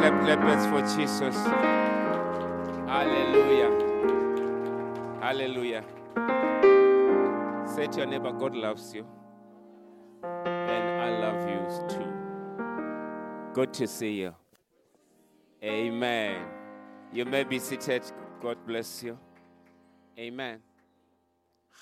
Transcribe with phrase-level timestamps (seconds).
[0.00, 1.36] clap, clap for Jesus.
[2.86, 3.70] Hallelujah.
[5.20, 5.84] Hallelujah.
[7.74, 9.06] Say to your neighbor, God loves you.
[10.24, 12.12] And I love you too.
[13.52, 14.34] Good to see you.
[15.62, 16.46] Amen.
[17.12, 18.02] You may be seated.
[18.40, 19.18] God bless you.
[20.18, 20.60] Amen.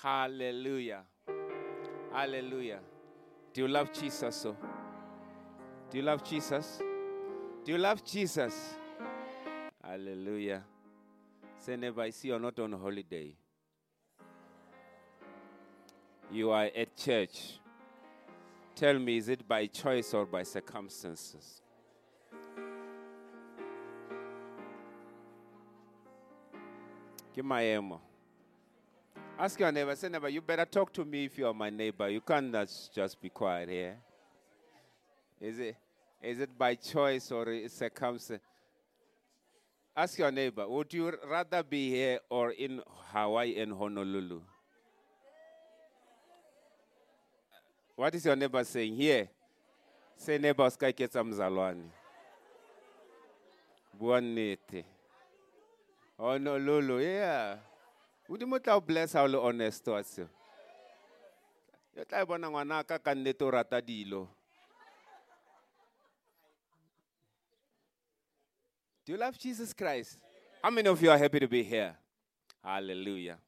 [0.03, 1.03] Hallelujah.
[2.11, 2.79] Hallelujah.
[3.53, 4.35] Do you love Jesus?
[4.35, 4.57] So?
[5.89, 6.81] Do you love Jesus?
[7.65, 8.75] Do you love Jesus?
[9.83, 10.63] Hallelujah.
[11.57, 13.35] Say never, I see you're not on holiday.
[16.31, 17.59] You are at church.
[18.75, 21.61] Tell me, is it by choice or by circumstances?
[27.35, 27.99] Give my ammo.
[29.37, 32.09] Ask your neighbor, say neighbor, you better talk to me if you are my neighbor.
[32.09, 32.53] You can't
[32.93, 33.97] just be quiet here.
[35.39, 35.75] Is it,
[36.21, 38.41] is it by choice or circumstance?
[39.95, 44.41] Ask your neighbor, would you rather be here or in Hawaii and Honolulu?
[47.95, 48.95] What is your neighbor saying?
[48.95, 49.29] Here.
[50.15, 51.83] Say neighbor sky ketsa mzalwane.
[53.93, 54.85] Bua nnete.
[56.17, 57.57] Honolulu, yeah.
[58.29, 60.23] Udi mo tla bless o le honest wa se.
[61.95, 64.27] Yo tla bona ngwana ka ka o rata dilo.
[69.09, 70.19] Do you love Jesus Christ?
[70.61, 71.95] How many of you are happy to be here?
[72.63, 73.39] Hallelujah.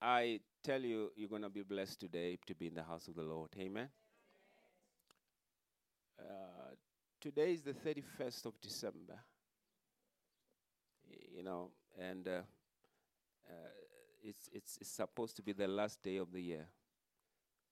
[0.00, 3.14] I tell you, you're going to be blessed today to be in the house of
[3.14, 3.50] the Lord.
[3.58, 3.90] Amen.
[6.18, 6.22] Uh,
[7.20, 9.20] today is the 31st of December.
[11.30, 12.30] You know, and uh,
[13.50, 13.52] uh,
[14.24, 16.66] it's, it's, it's supposed to be the last day of the year.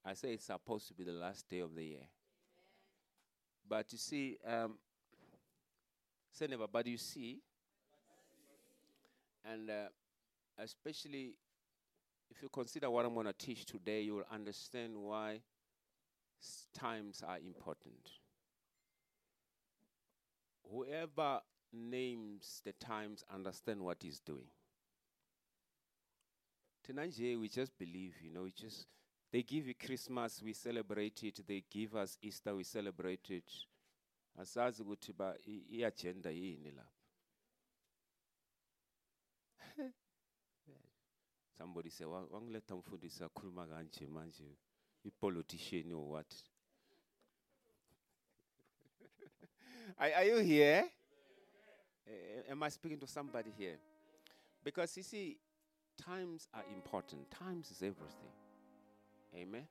[0.04, 2.06] I say it's supposed to be the last day of the year.
[3.66, 4.74] But you see, um,
[6.38, 7.40] say never, but you see,
[9.44, 9.88] and uh,
[10.58, 11.34] especially
[12.30, 15.40] if you consider what I'm going to teach today, you will understand why
[16.78, 18.10] times are important.
[20.70, 21.40] Whoever
[21.72, 24.46] names the times understand what he's doing.
[26.84, 28.86] Tonight, we just believe, you know, we just
[29.32, 31.40] they give you Christmas, we celebrate it.
[31.46, 33.50] They give us Easter, we celebrate it.
[34.38, 36.92] Asazi ukuthi ba i-agenda yini lapha.
[41.58, 44.56] Somebody say, wangiletha mfundisi akhuluma kanje manje
[45.04, 46.34] i-politician or what?
[49.98, 50.84] are, are you here?
[52.06, 53.78] Uh, am I speaking to somebody here?
[54.62, 55.36] Because you see,
[55.96, 57.28] times are important.
[57.30, 58.32] Times is everything.
[59.34, 59.66] Amen.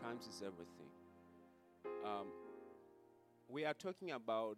[0.00, 0.88] Times is everything.
[2.04, 2.28] Um,
[3.48, 4.56] we are talking about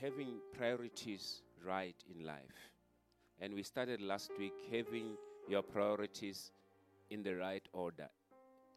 [0.00, 2.70] having priorities right in life.
[3.40, 5.16] And we started last week having
[5.48, 6.50] your priorities
[7.10, 8.08] in the right order.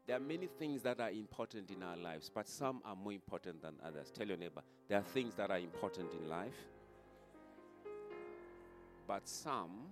[0.05, 3.61] There are many things that are important in our lives, but some are more important
[3.61, 4.11] than others.
[4.11, 6.65] Tell your neighbor, there are things that are important in life,
[9.07, 9.87] but some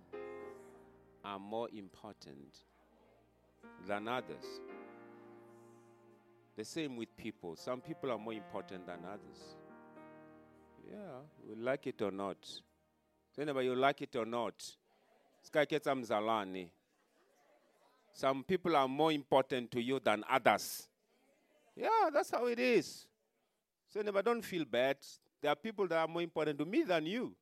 [1.23, 2.57] are more important
[3.87, 4.43] than others.
[6.57, 7.55] The same with people.
[7.55, 9.55] Some people are more important than others.
[10.89, 12.37] Yeah, we like it or not.
[12.43, 12.61] So
[13.37, 14.55] Whenever you like it or not,
[18.13, 20.87] some people are more important to you than others.
[21.75, 23.05] Yeah, that's how it is.
[23.87, 24.97] So never don't feel bad.
[25.39, 27.35] There are people that are more important to me than you.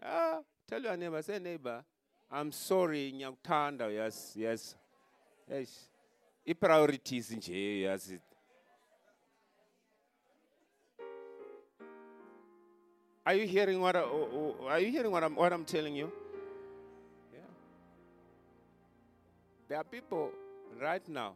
[0.00, 1.82] Ah, tell your neighbor, say neighbor,
[2.30, 4.76] I'm sorry, ngiyakuthanda, yes, yes.
[5.50, 5.88] Yes.
[6.46, 8.12] I-priorities nje yes.
[13.26, 15.96] Are you hearing what I, oh, oh, are you hearing what I'm what I'm telling
[15.96, 16.12] you?
[17.34, 17.40] Yeah.
[19.68, 20.30] There are people
[20.80, 21.34] right now.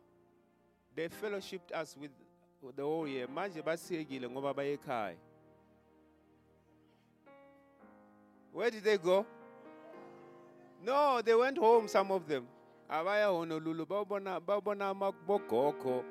[0.95, 2.13] They fellowshipped us with,
[2.77, 3.27] the whole year.
[3.27, 5.17] Manje basiyekile ngoba baye ekhaya.
[8.53, 9.27] Where did they go?
[10.85, 12.47] No, they went home some of them.
[12.89, 16.05] Abaya Honolulu babona babona amabogogo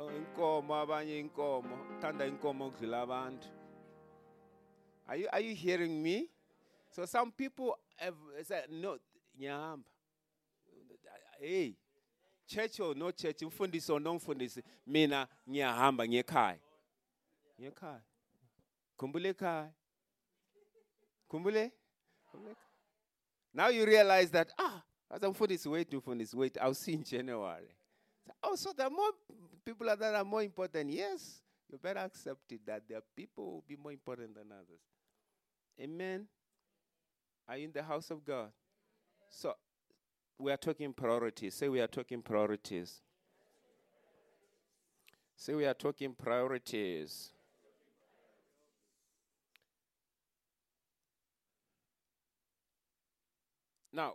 [0.00, 3.48] uh, inkomo abanye inkomo thanda inkomo ukudlula abantu
[5.08, 6.28] are you, are you hearing me?
[6.90, 8.14] So some people have
[8.44, 8.98] said, no,
[9.40, 9.84] nyahamba.
[11.40, 11.74] Hey,
[12.46, 16.58] church or no church, mfundisi or no mfundisi, mina ngiyahamba ngekhaya.
[17.60, 18.02] Ngekhaya.
[18.96, 19.70] Kumbule ekhaya.
[21.28, 21.72] Kumbule?
[23.54, 27.68] Now you realize that, ah, as I'm mfundisi, wait, mfundisi, wait, I'll see in January.
[28.42, 29.10] Oh, so are more
[29.64, 30.90] people that are more important.
[30.90, 34.52] Yes, You better accept it that there are people who will be more important than
[34.52, 34.82] others.
[35.80, 36.26] Amen.
[37.48, 38.50] Are you in the house of God?
[39.30, 39.54] So
[40.38, 41.54] we are talking priorities.
[41.54, 43.00] Say we are talking priorities.
[45.34, 47.30] Say we are talking priorities.
[53.94, 54.14] Now,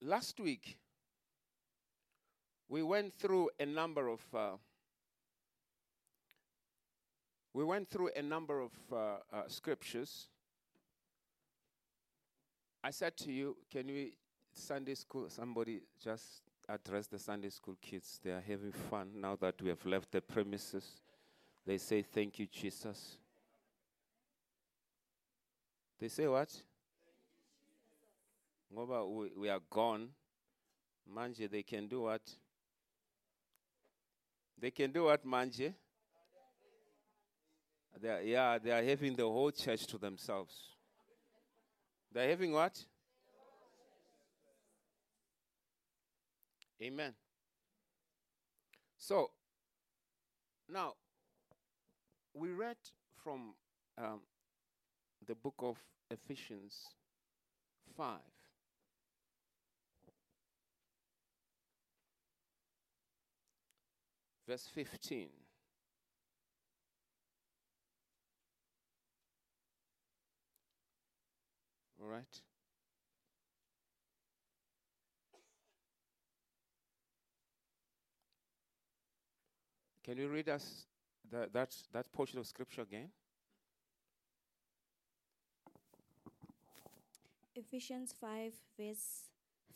[0.00, 0.78] last week,
[2.68, 4.56] we went through a number of uh,
[7.56, 8.96] we went through a number of uh,
[9.32, 10.28] uh, scriptures.
[12.84, 14.12] I said to you, can we
[14.52, 15.30] Sunday school?
[15.30, 18.20] Somebody just address the Sunday school kids.
[18.22, 21.00] They are having fun now that we have left the premises.
[21.66, 23.16] They say, "Thank you, Jesus."
[25.98, 26.54] They say what?
[28.70, 30.10] Ngoba we, we are gone.
[31.10, 32.20] Manje, they can do what?
[34.60, 35.72] They can do what, Manje?
[38.00, 40.54] They are, yeah, they are having the whole church to themselves.
[42.12, 42.84] They're having what?
[46.82, 47.14] Amen.
[48.98, 49.30] So,
[50.68, 50.94] now,
[52.34, 52.76] we read
[53.22, 53.54] from
[53.96, 54.20] um,
[55.26, 55.78] the book of
[56.10, 56.84] Ephesians
[57.96, 58.18] 5.
[64.46, 65.28] Verse 15.
[72.06, 72.40] All right?
[80.04, 80.86] Can you read us
[81.28, 83.08] the, that, that portion of scripture again?
[87.56, 89.24] Ephesians 5, verse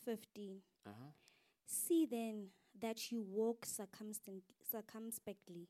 [0.05, 0.59] 15.
[0.87, 0.93] Uh-huh.
[1.65, 2.45] See then
[2.79, 5.67] that you walk circumspectly,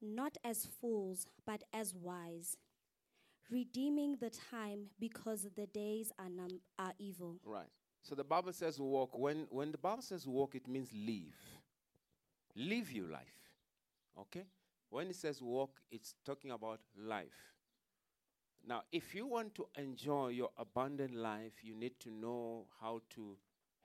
[0.00, 2.56] not as fools, but as wise,
[3.50, 7.36] redeeming the time because the days are, num- are evil.
[7.44, 7.68] Right.
[8.02, 9.18] So the Bible says walk.
[9.18, 11.34] When, when the Bible says walk, it means live.
[12.56, 13.20] Live your life.
[14.18, 14.44] Okay?
[14.90, 17.54] When it says walk, it's talking about life.
[18.66, 23.36] Now, if you want to enjoy your abundant life, you need to know how to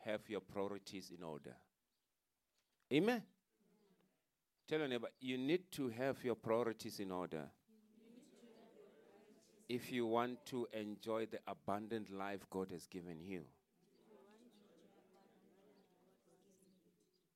[0.06, 1.56] have your priorities in order.
[2.94, 3.21] Amen.
[4.67, 7.50] Tell your neighbor, you need to have your priorities in order.
[9.69, 13.44] If you want to enjoy the abundant life God has given you.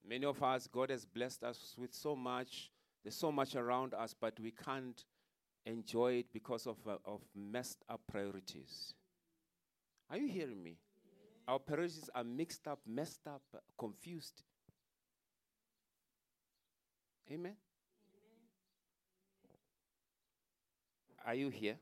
[0.06, 2.72] Many of us, God has blessed us with so much.
[3.04, 5.06] There's so much around us, but we can't
[5.66, 8.94] enjoy it because of, uh, of messed up priorities.
[10.10, 10.78] Are you hearing me?
[11.48, 14.44] Our priorities are mixed up, messed up, uh, confused.
[17.32, 17.56] Amen?
[21.26, 21.78] Are you here?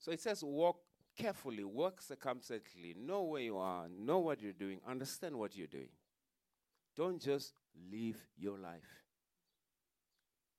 [0.00, 0.78] So it says, walk
[1.16, 5.90] carefully, work circumspectly, know where you are, know what you're doing, understand what you're doing.
[6.96, 7.52] Don't just
[7.92, 9.04] live your life.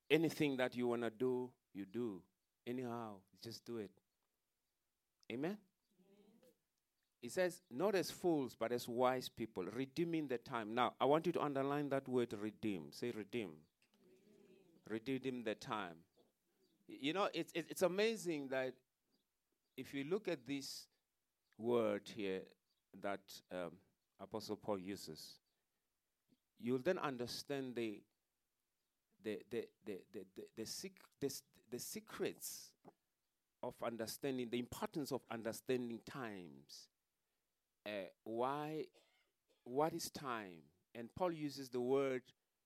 [0.09, 2.21] Anything that you want to do, you do.
[2.67, 3.91] Anyhow, just do it.
[5.31, 5.57] Amen?
[7.23, 10.73] It says, not as fools, but as wise people, redeeming the time.
[10.73, 12.91] Now, I want you to underline that word redeem.
[12.91, 13.51] Say redeem.
[14.89, 15.95] Redeem, redeem the time.
[16.87, 18.73] You know, it's, it's amazing that
[19.77, 20.87] if you look at this
[21.57, 22.41] word here
[23.01, 23.71] that um,
[24.19, 25.39] Apostle Paul uses,
[26.59, 28.01] you'll then understand the
[29.23, 31.33] the the the the the, the, sec- the,
[31.71, 32.71] the secrets
[33.63, 36.87] of understanding the importance of understanding times
[37.85, 37.89] uh,
[38.23, 38.85] why
[39.63, 40.63] what is time?
[40.95, 42.23] And paul uses the word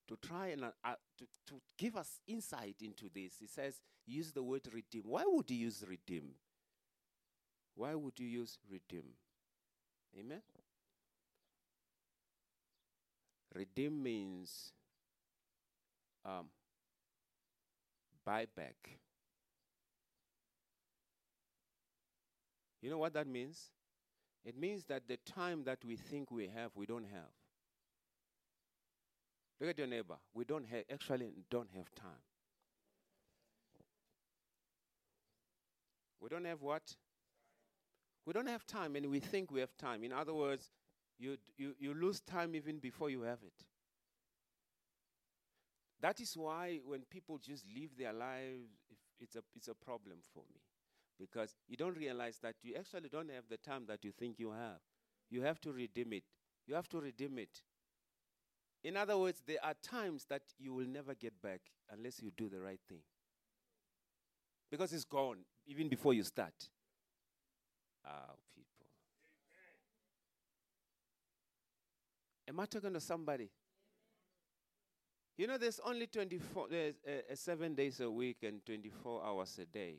[0.07, 3.35] to try and uh, uh, to, to give us insight into this.
[3.39, 5.03] He says use the word redeem.
[5.05, 6.31] Why would he use redeem
[7.75, 9.13] why would you use redeem
[10.17, 10.41] amen
[13.53, 14.73] redeem means
[16.25, 16.47] um,
[18.25, 18.75] buy back.
[22.81, 23.71] You know what that means?
[24.45, 27.31] It means that the time that we think we have, we don't have.
[29.59, 30.15] Look at your neighbor.
[30.33, 32.21] We don't actually don't have time.
[36.19, 36.95] We don't have what?
[38.25, 40.03] We don't have time, and we think we have time.
[40.03, 40.71] In other words,
[41.19, 43.65] you, you, you lose time even before you have it.
[46.01, 48.69] That is why when people just live their lives,
[49.19, 50.61] it's a, it's a problem for me.
[51.17, 54.51] Because you don't realize that you actually don't have the time that you think you
[54.51, 54.79] have.
[55.29, 56.23] You have to redeem it.
[56.67, 57.61] You have to redeem it.
[58.83, 62.49] In other words, there are times that you will never get back unless you do
[62.49, 63.01] the right thing.
[64.69, 66.69] Because it's gone even before you start.
[68.05, 68.87] Ah, people.
[72.47, 73.49] Am I talking to somebody?
[75.37, 79.59] You know, there's only 24, there's uh, uh, seven days a week and 24 hours
[79.61, 79.95] a day.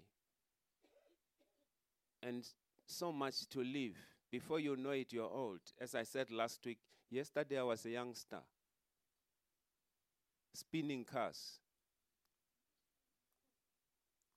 [2.22, 2.46] And
[2.86, 3.96] so much to live.
[4.30, 5.60] Before you know it, you're old.
[5.78, 6.78] As I said last week,
[7.10, 8.40] yesterday I was a youngster
[10.54, 11.60] spinning cars.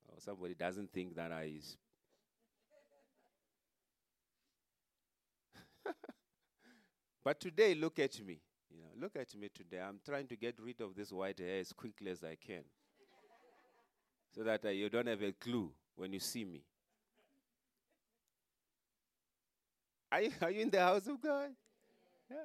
[0.10, 1.44] Oh, somebody doesn't think that I
[7.24, 8.40] but today, look at me.
[8.70, 9.82] You know, look at me today.
[9.82, 12.64] I'm trying to get rid of this white hair as quickly as I can,
[14.36, 16.64] so that uh, you don't have a clue when you see me.
[20.12, 21.50] Are you, are you in the house of God?
[22.30, 22.38] Yeah.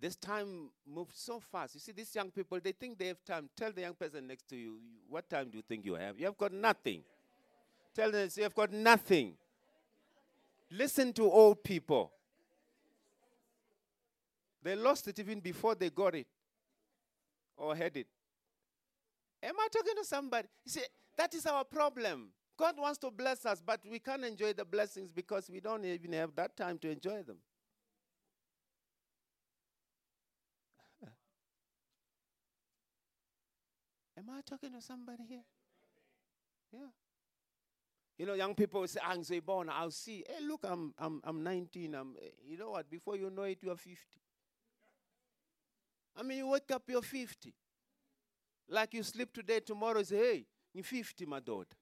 [0.00, 1.74] This time moves so fast.
[1.74, 3.48] You see, these young people, they think they have time.
[3.56, 6.18] Tell the young person next to you, what time do you think you have?
[6.18, 7.02] You have got nothing.
[7.94, 9.34] Tell them, you have got nothing.
[10.74, 12.10] Listen to old people.
[14.62, 16.26] They lost it even before they got it
[17.58, 18.06] or had it.
[19.42, 20.48] Am I talking to somebody?
[20.64, 20.84] You see,
[21.18, 22.28] that is our problem.
[22.56, 26.12] God wants to bless us, but we can't enjoy the blessings because we don't even
[26.14, 27.36] have that time to enjoy them.
[34.16, 35.44] Am I talking to somebody here?
[36.72, 36.86] Yeah.
[38.22, 40.24] You know, young people say, I'm so born, I'll see.
[40.28, 41.92] Hey, look, I'm, I'm, I'm 19.
[41.92, 42.14] I'm,
[42.48, 42.88] you know what?
[42.88, 43.98] Before you know it, you are 50.
[46.16, 47.52] I mean, you wake up, you're 50.
[48.68, 51.74] Like you sleep today, tomorrow, say, hey, you're 50, my daughter.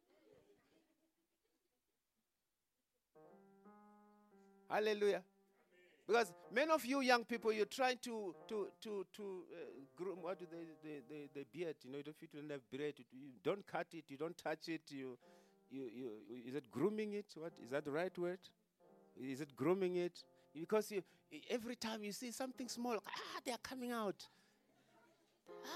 [4.70, 5.22] Hallelujah.
[6.06, 9.56] Because many of you young people, you're trying to to to to uh,
[9.94, 10.22] groom.
[10.22, 11.76] What do they the the, the beard?
[11.84, 14.80] You know, if you don't have beard, you don't cut it, you don't touch it.
[14.88, 15.18] You,
[15.70, 16.10] you you
[16.46, 17.26] is it grooming it?
[17.34, 18.38] What is that the right word?
[19.20, 20.22] Is it grooming it?
[20.54, 21.02] Because you
[21.48, 24.26] every time you see something small, ah, they are coming out.
[25.64, 25.68] Ah,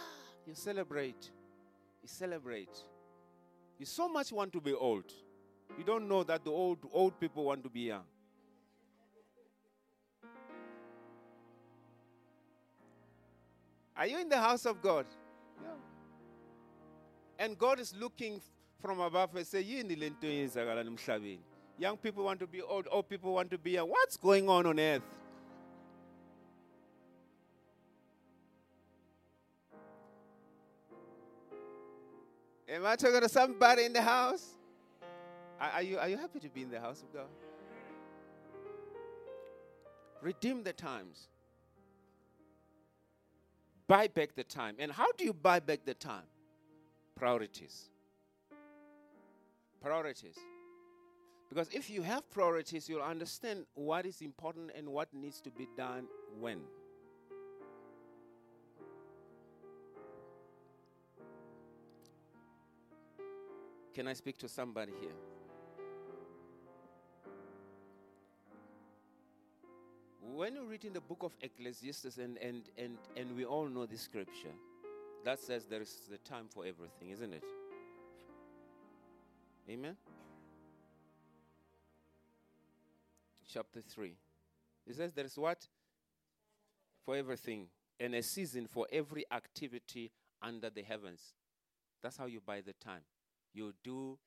[0.46, 1.30] you celebrate.
[2.02, 2.76] You celebrate.
[3.78, 5.12] You so much want to be old.
[5.78, 8.04] You don't know that the old old people want to be young.
[13.96, 15.06] Are you in the house of God?
[15.62, 15.68] Yeah.
[17.38, 18.40] And God is looking
[18.84, 19.62] from above and say,
[21.78, 23.88] Young people want to be old, old people want to be young.
[23.88, 25.02] What's going on on earth?
[32.68, 34.50] Am I talking to somebody in the house?
[35.58, 37.28] Are, are, you, are you happy to be in the house of God?
[40.20, 41.28] Redeem the times
[43.86, 44.76] buy back the time.
[44.78, 46.24] And how do you buy back the time?
[47.14, 47.90] Priorities.
[49.84, 50.38] Priorities.
[51.50, 55.68] Because if you have priorities, you'll understand what is important and what needs to be
[55.76, 56.06] done
[56.40, 56.60] when.
[63.92, 65.12] Can I speak to somebody here?
[70.34, 73.86] when you read in the book of Ecclesiastes, and, and, and, and we all know
[73.86, 74.54] this scripture,
[75.24, 77.44] that says there is the time for everything, isn't it?
[79.68, 79.96] Amen?
[83.52, 84.14] Chapter 3.
[84.86, 85.66] It says there is what?
[87.04, 87.68] For everything,
[88.00, 90.10] and a season for every activity
[90.42, 91.34] under the heavens.
[92.02, 93.02] That's how you buy the time.
[93.52, 94.18] You do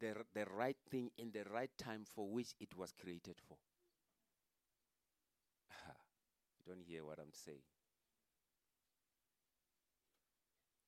[0.00, 3.56] the, the right thing in the right time for which it was created for.
[6.64, 7.62] You don't hear what I'm saying.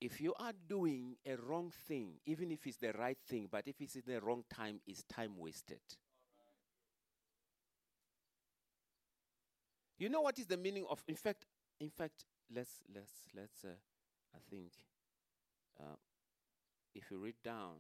[0.04, 3.80] If you are doing a wrong thing, even if it's the right thing, but if
[3.80, 5.80] it's in the wrong time, it's time wasted.
[9.96, 11.02] You know what is the meaning of?
[11.08, 11.46] In fact,
[11.80, 13.64] in fact, let's let's let's.
[13.64, 13.68] Uh,
[14.34, 14.73] I think
[15.80, 15.96] uh,
[16.94, 17.76] if you read down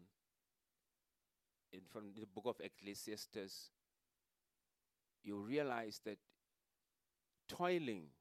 [1.74, 3.68] in from the book of Ecclesiastes,
[5.22, 6.16] you realize that
[7.50, 8.13] toiling.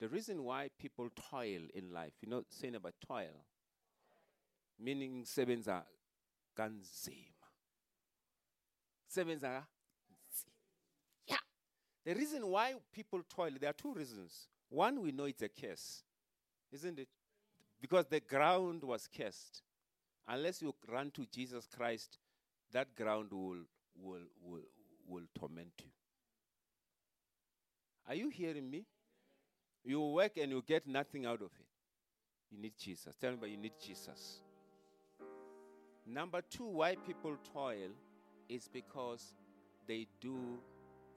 [0.00, 3.44] The reason why people toil in life, you know, saying about toil,
[4.78, 5.82] meaning sebenza
[6.56, 7.48] kanzima.
[9.12, 9.64] Sebenza
[11.26, 11.36] yeah.
[12.04, 14.48] The reason why people toil, there are two reasons.
[14.68, 16.02] One, we know it's a curse,
[16.70, 17.08] isn't it?
[17.80, 19.62] Because the ground was cursed.
[20.28, 22.18] Unless you run to Jesus Christ,
[22.72, 23.64] that ground will,
[23.96, 24.60] will, will,
[25.06, 25.90] will torment you.
[28.06, 28.84] Are you hearing me?
[29.84, 31.66] You work and you get nothing out of it.
[32.50, 33.14] You need Jesus.
[33.16, 34.40] Tell me, but you need Jesus.
[36.06, 37.90] Number two, why people toil
[38.48, 39.34] is because
[39.86, 40.58] they do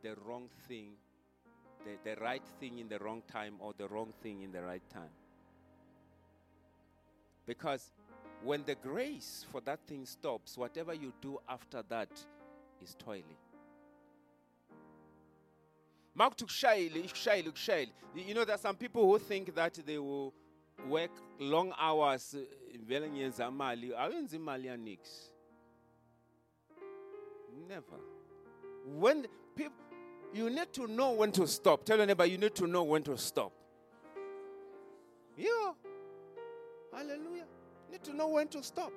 [0.03, 0.93] the wrong thing,
[1.85, 4.87] the, the right thing in the wrong time, or the wrong thing in the right
[4.89, 5.09] time.
[7.45, 7.91] Because
[8.43, 12.09] when the grace for that thing stops, whatever you do after that
[12.81, 13.40] is toiling.
[16.15, 17.09] Mark ikushayile
[18.15, 20.33] you know there are some people who think that they will
[20.89, 22.39] work long hours uh,
[27.67, 27.99] never.
[28.85, 29.75] When people
[30.33, 31.83] you need to know when to stop.
[31.83, 33.51] Tell your neighbor you need to know when to stop.
[35.37, 35.73] Yeah.
[36.93, 37.45] Hallelujah.
[37.87, 38.91] You need to know when to stop.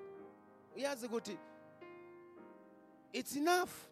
[3.13, 3.89] It's enough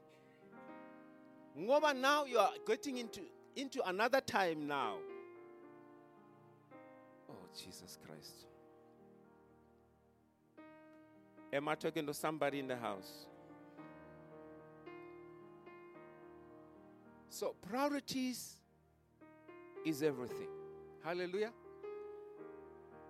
[1.58, 3.20] ngoba now you are getting into
[3.56, 4.94] into another time now.
[7.30, 8.46] Oh jesus christ.
[11.52, 13.26] Am i talking to somebody in the house?
[17.28, 18.56] So priorities
[19.84, 20.48] is everything.
[21.04, 21.52] Hallelujah.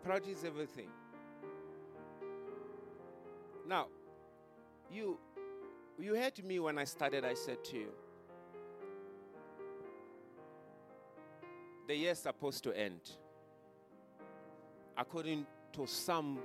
[0.02, 0.88] Priority is everything.
[3.68, 3.86] Now
[4.90, 5.18] you
[5.98, 7.92] you heard me when i started i said to you
[11.86, 13.00] the year's supposed to end
[14.96, 16.38] according to some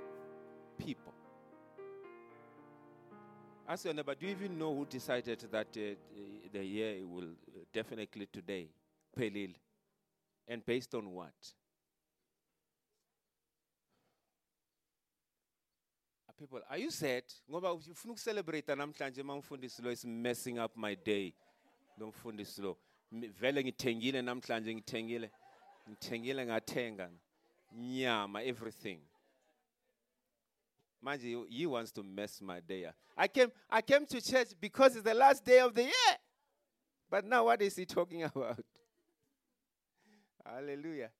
[0.78, 1.12] people.
[3.68, 5.94] Ask your neighbor, do you even know who decided that uh,
[6.52, 8.68] the year will uh, definitely today,
[9.16, 9.54] Pelil?
[10.46, 11.34] And based on what?
[16.38, 17.24] People, are you sad?
[17.50, 21.34] Ngoba ufuna ukucelebrate namhlanje mamfundisi lo is messing up my day.
[21.98, 22.78] Lo mfundisi lo.
[23.12, 25.30] Vele ngithengile namhlanje ngithengile.
[25.88, 27.10] Ngithengile ngathenga
[27.72, 29.00] nyama everything.
[31.02, 32.94] Manje he wants to mess my day up.
[33.16, 36.16] I came I came to church because it's the last day of the year.
[37.10, 38.64] But now what is he talking about?
[40.44, 41.10] Hallelujah.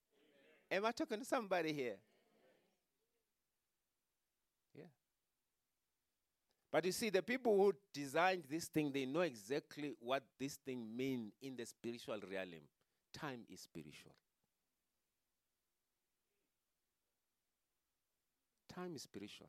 [0.70, 1.96] Am I talking to somebody here?
[6.70, 10.94] But you see, the people who designed this thing, they know exactly what this thing
[10.94, 12.50] means in the spiritual realm.
[13.14, 14.12] Time is spiritual.
[18.74, 19.48] Time is spiritual.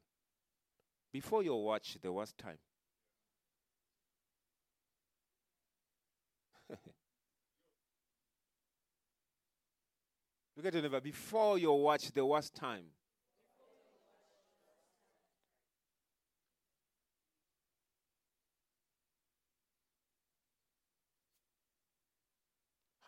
[1.11, 2.57] Before your watch, there was time.
[10.55, 11.01] Look at your neighbor.
[11.01, 12.85] Before your watch, there was time.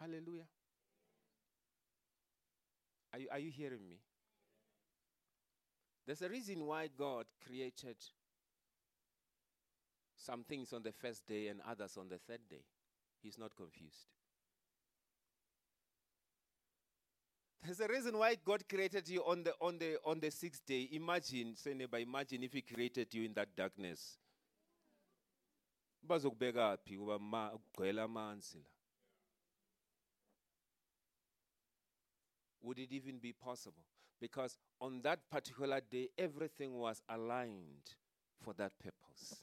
[0.02, 0.48] Hallelujah.
[3.14, 4.00] Are you, are you hearing me?
[6.08, 7.98] There's a reason why God created
[10.18, 12.64] some things on the first day and others on the third day.
[13.22, 14.08] He's not confused.
[17.64, 20.90] There's a reason why God created you on the on the on the sixth day.
[20.94, 24.18] Imagine, say neighbor, imagine if He created you in that darkness.
[32.64, 33.84] Would it even be possible?
[34.20, 37.96] Because on that particular day, everything was aligned
[38.44, 39.40] for that purpose.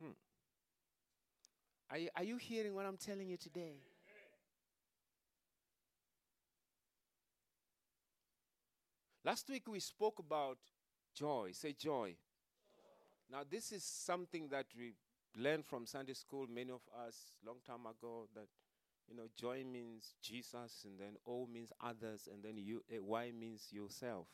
[0.00, 0.10] Hmm.
[1.90, 3.74] Are, you, are you hearing what I'm telling you today?
[9.24, 10.58] Last week we spoke about
[11.14, 11.50] joy.
[11.52, 12.14] Say joy.
[13.30, 14.92] Now, this is something that we
[15.36, 17.16] learned from Sunday school, many of us,
[17.46, 18.48] long time ago, that
[19.08, 23.32] you know, joy means Jesus, and then O means others, and then you, uh, Y
[23.38, 24.26] means yourself.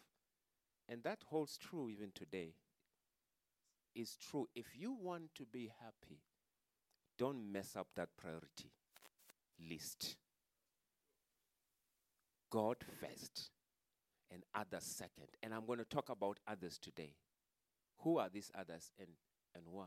[0.89, 2.55] And that holds true even today.
[3.95, 4.49] It's true.
[4.55, 6.21] If you want to be happy,
[7.19, 8.71] don't mess up that priority
[9.69, 10.17] list.
[12.51, 13.51] God first,
[14.31, 15.29] and others second.
[15.43, 17.15] And I'm going to talk about others today.
[18.03, 19.09] Who are these others and,
[19.55, 19.87] and why?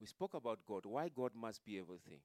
[0.00, 2.20] We spoke about God, why God must be everything.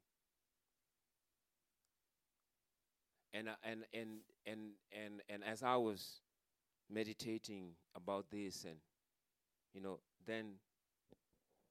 [3.34, 4.10] And, uh, and, and,
[4.46, 4.60] and,
[4.94, 6.22] and, and as I was
[6.90, 8.78] meditating about this, and,
[9.74, 10.54] you know, then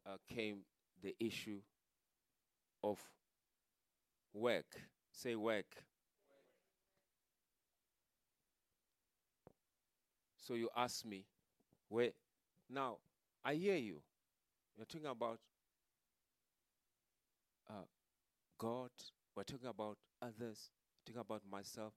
[0.06, 0.58] uh, came
[1.02, 1.60] the issue
[2.82, 2.98] of
[4.34, 4.66] work.
[5.10, 5.64] Say work.
[10.36, 11.24] So you ask me,
[11.88, 12.10] where?
[12.68, 12.98] Now,
[13.42, 14.02] I hear you.
[14.76, 15.38] You're talking about
[18.58, 18.90] God,
[19.34, 20.70] we're talking about others,
[21.04, 21.92] talking about myself.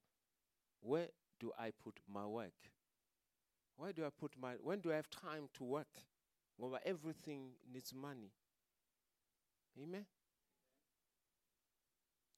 [0.82, 1.08] Where
[1.40, 2.54] do I put my work?
[3.78, 5.88] Where do I put my when do I have time to work?
[6.58, 8.32] Well, everything needs money.
[9.82, 10.06] Amen.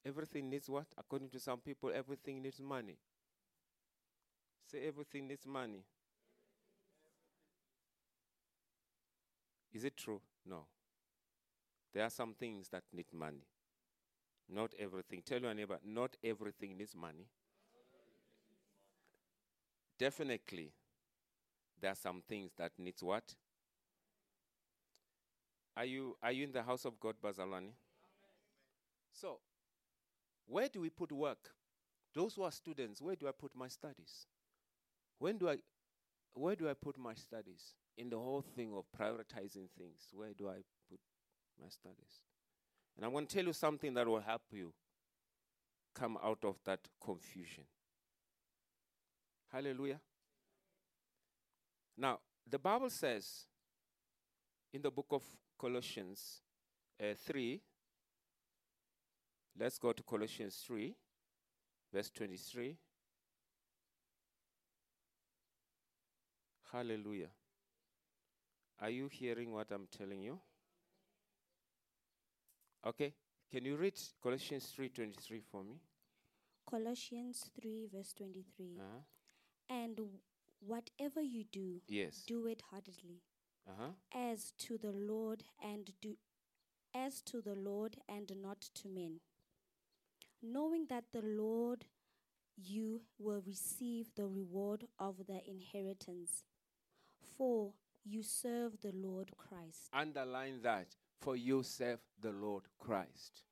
[0.06, 0.86] Everything needs what?
[0.98, 2.98] According to some people, everything needs money.
[4.70, 5.84] Say everything needs money.
[9.74, 10.22] Is it true?
[10.46, 10.66] No.
[11.94, 13.46] There are some things that need money.
[14.50, 15.22] Not everything.
[15.26, 17.28] Tell your neighbor, not everything needs money.
[20.00, 20.74] Definitely,
[21.82, 23.36] there are some things that needs what?
[25.76, 27.74] Are you are you in the house of God, Bazalani?
[29.12, 29.40] So,
[30.48, 31.52] where do we put work?
[32.14, 34.28] Those who are students, where do I put my studies?
[35.20, 35.58] When do I
[36.34, 37.76] where do I put my studies?
[37.98, 41.00] In the whole thing of prioritizing things, where do I put
[41.62, 42.22] my studies?
[43.00, 44.74] And I'm going to tell you something that will help you
[45.96, 47.64] come out of that confusion.
[49.50, 50.02] Hallelujah.
[51.98, 53.46] Now, the Bible says
[54.74, 55.24] in the book of
[55.58, 56.42] Colossians
[57.02, 57.62] uh, 3,
[59.58, 60.94] let's go to Colossians 3,
[61.94, 62.76] verse 23.
[66.70, 67.30] Hallelujah.
[68.82, 70.38] Are you hearing what I'm telling you?
[72.86, 73.14] Okay.
[73.52, 75.80] Can you read Colossians 3:23 for me?
[76.66, 78.78] Colossians 3, verse 23.
[78.80, 79.02] Uh-huh.
[79.70, 80.00] And
[80.60, 82.24] whatever you do, Yes.
[82.26, 83.22] do it heartedly,
[83.68, 83.94] Uh-huh.
[84.12, 86.18] as to the Lord and do
[86.94, 89.20] as to the Lord and not to men,
[90.42, 91.86] knowing that the Lord
[92.56, 96.44] you will receive the reward of the inheritance,
[97.20, 99.90] for you serve the Lord Christ.
[99.94, 100.96] Underline that.
[101.20, 103.44] For you serve the Lord Christ.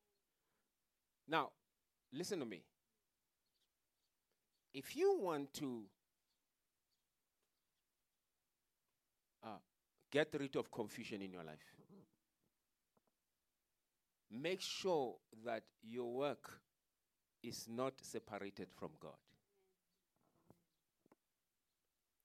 [1.27, 1.49] Now,
[2.13, 2.63] listen to me.
[4.73, 5.83] If you want to
[9.43, 9.59] uh,
[10.11, 11.75] get rid of confusion in your life,
[14.31, 16.61] make sure that your work
[17.43, 19.17] is not separated from God.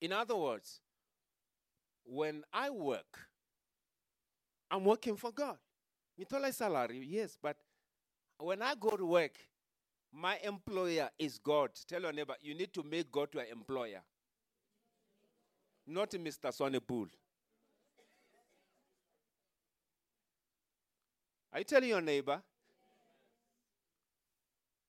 [0.00, 0.80] In other words,
[2.04, 3.28] when I work,
[4.72, 5.58] I'm working for God.
[6.18, 7.56] Nithola salary, yes, but
[8.38, 9.32] when I go to work,
[10.12, 11.70] my employer is God.
[11.86, 14.00] Tell your neighbor, you need to make God your employer,
[15.86, 16.50] not Mr.
[16.50, 17.08] Swanepoel.
[21.52, 22.40] Are you telling your neighbor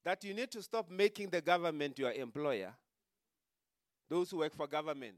[0.06, 2.74] that you need to stop making the government your employer?
[4.10, 5.15] Those who work for government.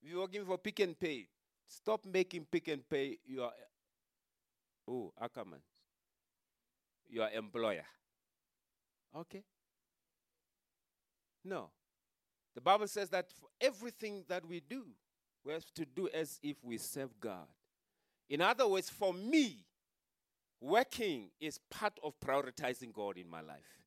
[0.00, 1.26] You're working for Pick n Pay,
[1.68, 3.52] stop making Pick n Pay your
[4.88, 5.60] oh Ackerman,
[7.08, 7.84] your employer.
[9.16, 9.44] Okay.
[11.44, 11.70] No.
[12.54, 14.84] The Bible says that for everything that we do,
[15.44, 17.46] we have to do as if we serve God.
[18.28, 19.64] In other words, for me,
[20.60, 23.78] working is part of prioritizing God in my life.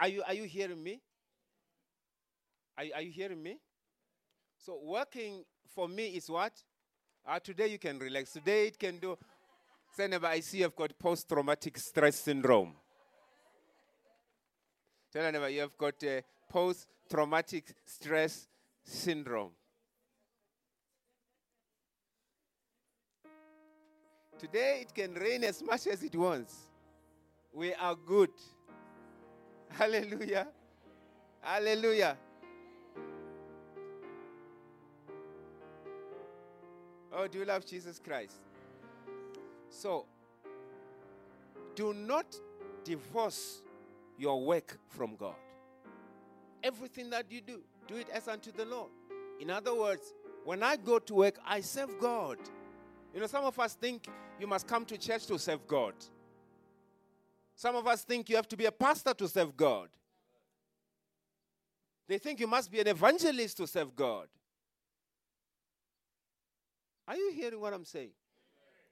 [0.00, 1.02] Are- you, are you hearing me?
[2.76, 3.60] Are, are you hearing me?
[4.64, 6.52] So, working for me is what?
[7.26, 8.32] Uh, today you can relax.
[8.32, 9.18] Today it can do.
[9.98, 12.72] Neighbor, I see you've got post traumatic stress syndrome.
[15.12, 18.48] Tell your you have got uh, post traumatic stress
[18.82, 19.50] syndrome.
[24.38, 26.54] Today it can rain as much as it wants.
[27.52, 28.30] We are good.
[29.68, 30.48] Hallelujah.
[31.42, 32.16] Hallelujah.
[37.16, 38.40] Oh, do you love Jesus Christ?
[39.70, 40.06] So,
[41.76, 42.26] do not
[42.82, 43.62] divorce
[44.18, 45.36] your work from God.
[46.62, 48.90] Everything that you do, do it as unto the Lord.
[49.40, 50.12] In other words,
[50.44, 52.38] when I go to work, I serve God.
[53.12, 54.08] You know, some of us think
[54.40, 55.94] you must come to church to serve God.
[57.54, 59.88] Some of us think you have to be a pastor to serve God.
[62.08, 64.26] They think you must be an evangelist to serve God.
[67.06, 68.10] Are you hearing what I'm saying?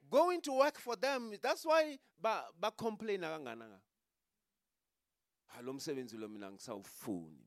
[0.09, 3.79] Going to work for them, that's why ba, ba complain kangananga.
[5.63, 7.45] Lo msebenzi lo mina ngisawufuni.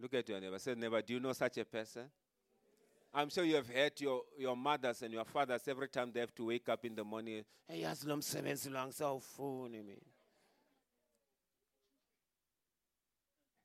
[0.00, 0.58] Look at your neighbor.
[0.58, 2.04] Say, neighbor, do you know such a person?
[3.12, 6.34] I'm sure you have heard your, your mothers and your fathers every time they have
[6.36, 7.44] to wake up in the morning.
[7.66, 10.00] Hey, yazi lo msebenzi lo angisawufuni mina.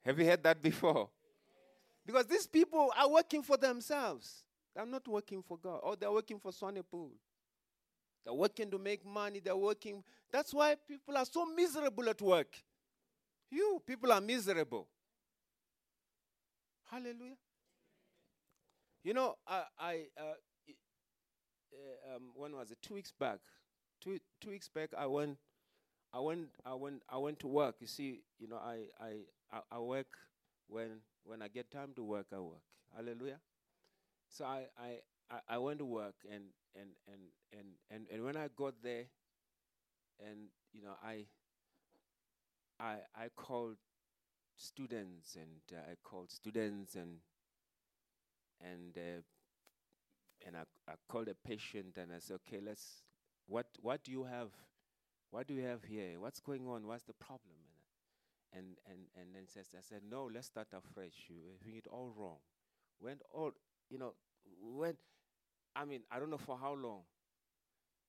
[0.05, 1.09] Have you heard that before?
[2.05, 4.43] Because these people are working for themselves.
[4.75, 5.79] They're not working for God.
[5.83, 7.11] Or they're working for Swanepoel.
[8.25, 9.39] They're working to make money.
[9.39, 10.03] They're working.
[10.31, 12.55] That's why people are so miserable at work.
[13.51, 14.87] You people are miserable.
[16.89, 17.37] Hallelujah.
[19.03, 20.23] You know, I, I uh,
[21.73, 22.77] uh, um, when was it?
[22.81, 23.39] Two weeks back.
[24.01, 25.37] Two two weeks back, I went,
[26.13, 27.75] I went, I went, I went to work.
[27.79, 29.11] You see, you know, I I
[29.51, 30.07] I, I work
[30.67, 32.27] when when I get time to work.
[32.33, 32.61] I work.
[32.95, 33.39] Hallelujah.
[34.29, 34.99] So I I
[35.47, 39.05] I, went to work and and and and and and when I got there,
[40.19, 41.25] and you know, I
[42.79, 43.77] I I called
[44.55, 47.19] students and uh, I called students and
[48.61, 49.21] and uh,
[50.45, 53.03] and I, I called a patient and I said, okay, let's
[53.47, 54.49] what what do you have?
[55.31, 56.19] What do you have here?
[56.19, 56.85] What's going on?
[56.85, 57.62] What's the problem?
[58.55, 61.13] And and and then says I said, no, let's start afresh.
[61.27, 62.37] You're doing it all wrong.
[63.01, 63.51] Went all
[63.89, 64.13] you know
[64.61, 64.95] when
[65.75, 67.01] I mean I don't know for how long.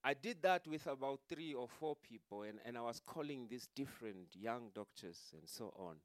[0.07, 3.69] I did that with about three or four people, and, and I was calling these
[3.75, 5.97] different young doctors and so on.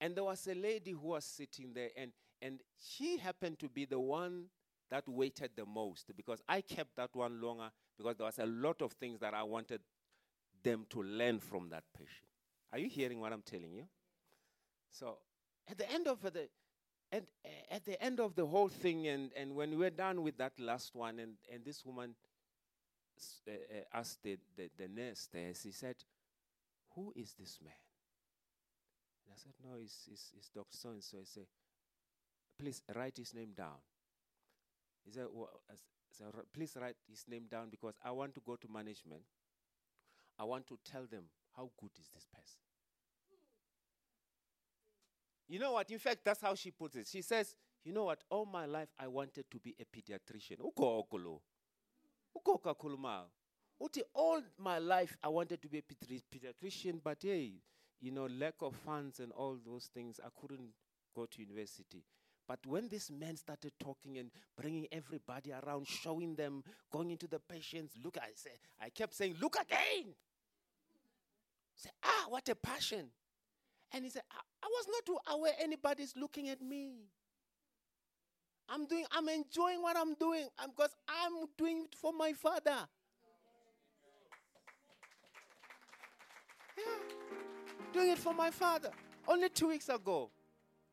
[0.00, 2.10] And there was a lady who was sitting there, and,
[2.42, 4.46] and she happened to be the one
[4.90, 8.82] that waited the most because I kept that one longer because there was a lot
[8.82, 9.80] of things that I wanted
[10.62, 12.28] them to learn from that patient.
[12.72, 13.84] Are you hearing what I'm telling you?
[14.90, 15.18] So
[15.70, 16.48] at the end of the
[17.10, 20.36] and uh, at the end of the whole thing, and, and when we're done with
[20.38, 22.14] that last one, and, and this woman
[23.48, 23.52] uh,
[23.92, 25.96] asked the, the, the nurse there, she said,
[26.94, 27.72] Who is this man?
[29.24, 30.66] And I said, No, it's, it's, it's Dr.
[30.70, 31.18] So and so.
[31.18, 31.46] I said,
[32.58, 33.80] Please write his name down.
[35.04, 35.48] He said, well,
[36.10, 39.22] said, Please write his name down because I want to go to management.
[40.38, 41.24] I want to tell them
[41.58, 42.60] how good is this person.
[45.48, 45.90] You know what?
[45.90, 47.08] In fact, that's how she puts it.
[47.08, 48.22] She says, You know what?
[48.30, 50.60] All my life I wanted to be a pediatrician.
[53.80, 57.54] Uti, all my life I wanted to be a pediatrician, but hey,
[58.00, 60.70] you know, lack of funds and all those things, I couldn't
[61.14, 62.04] go to university.
[62.46, 67.38] But when this man started talking and bringing everybody around, showing them, going into the
[67.38, 70.14] patients, look, I say, I kept saying, look again.
[71.78, 73.06] Say, ah, what a passion.
[73.92, 77.06] And he said, I, I was not aware anybody's looking at me.
[78.68, 82.86] I'm doing, I'm enjoying what I'm doing because I'm doing it for my father.
[86.76, 86.84] Yeah,
[87.92, 88.90] doing it for my father.
[89.26, 90.30] Only two weeks ago.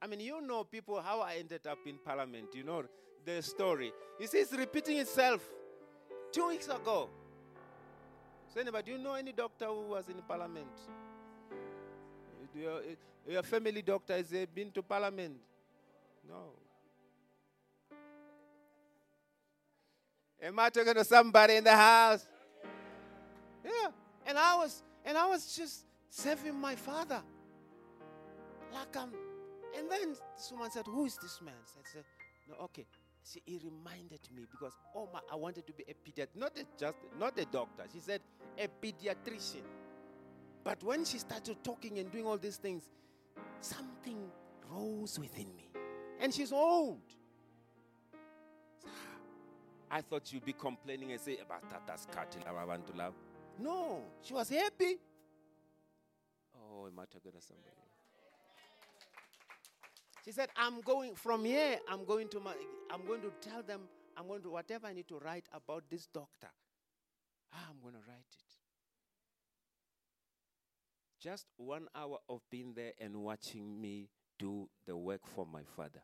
[0.01, 2.49] I mean, you know people how I ended up in parliament.
[2.53, 2.83] You know
[3.25, 3.91] the story.
[4.19, 5.41] You see, it's repeating itself.
[6.31, 7.09] Two weeks ago.
[8.55, 10.71] So anybody, do you know any doctor who was in parliament?
[12.55, 12.95] Your, eh,
[13.27, 15.35] your family doctor has been to parliament?
[16.25, 16.53] No.
[20.41, 22.25] Am I talking to somebody in the house?
[23.65, 23.89] Yeah.
[24.25, 27.21] And I was and I was just serving my father.
[28.73, 29.11] Like I'm
[29.77, 31.55] and then someone said, Who is this man?
[31.77, 32.05] I said,
[32.47, 32.85] No, okay.
[33.25, 36.65] See, he reminded me because oh my I wanted to be a pediatrician, not a
[36.79, 37.83] just not a doctor.
[37.91, 38.21] She said
[38.55, 39.63] a pediatrician.
[40.63, 42.83] But when she started talking and doing all these things,
[43.61, 44.29] something
[44.71, 45.69] rose within me.
[46.19, 47.01] And she's old.
[49.89, 52.07] I thought you'd be complaining and say, about that's
[52.47, 53.13] I want to love.
[53.59, 54.97] No, she was happy.
[56.55, 57.71] Oh, am I talking to somebody?
[60.25, 62.55] She said, I'm going from here, I'm going to my,
[62.89, 63.81] I'm going to tell them,
[64.17, 66.47] I'm going to whatever I need to write about this doctor.
[67.53, 68.55] Ah, I'm going to write it.
[71.21, 74.09] Just one hour of being there and watching me
[74.39, 76.01] do the work for my father.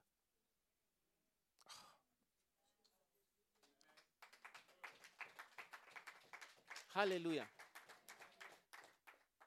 [6.94, 7.48] Hallelujah.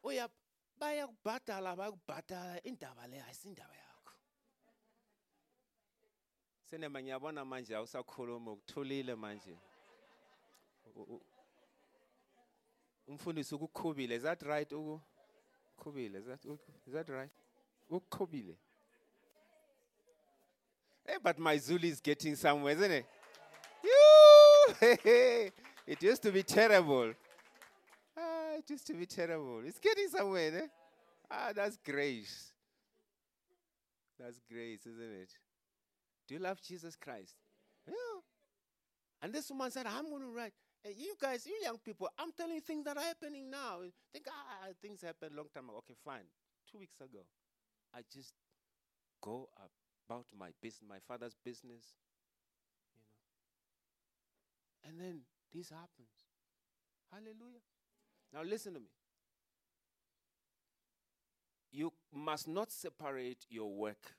[0.05, 0.29] Uya
[0.83, 3.94] bayakubhadala bayakubhadala indaba le ayisindaba yakho.
[6.75, 9.57] Senema ngiyabona manje awusakhuluma ukuthulile manje.
[13.07, 15.01] Umfundisi ukukhubile is that right uku
[15.79, 16.45] khubile is that
[16.87, 17.31] is that right?
[17.91, 18.57] Ukukhubile.
[21.07, 23.07] Hey, but my Zulu is getting somewhere, isn't it?
[25.87, 27.15] it used to be terrible.
[28.17, 29.61] Ah, it used to be terrible.
[29.65, 30.67] It's getting somewhere, eh?
[31.31, 32.53] Ah, that's grace.
[34.19, 35.39] That's grace, isn't it?
[36.27, 37.35] Do you love Jesus Christ?
[37.87, 37.95] Yeah.
[39.23, 40.53] And this woman said, I'm going to write.
[40.83, 43.79] Hey, you guys, you young people, I'm telling you things that are happening now.
[44.13, 45.79] Think, ah, things happened a long time ago.
[45.79, 46.29] Okay, fine.
[46.71, 47.25] Two weeks ago,
[47.95, 48.35] I just
[49.23, 49.49] go
[50.07, 51.95] about my business, my father's business.
[52.93, 55.21] You know, And then
[55.55, 56.29] this happens.
[57.11, 57.63] Hallelujah.
[58.33, 58.91] Now listen to me.
[61.71, 64.15] You must not separate your work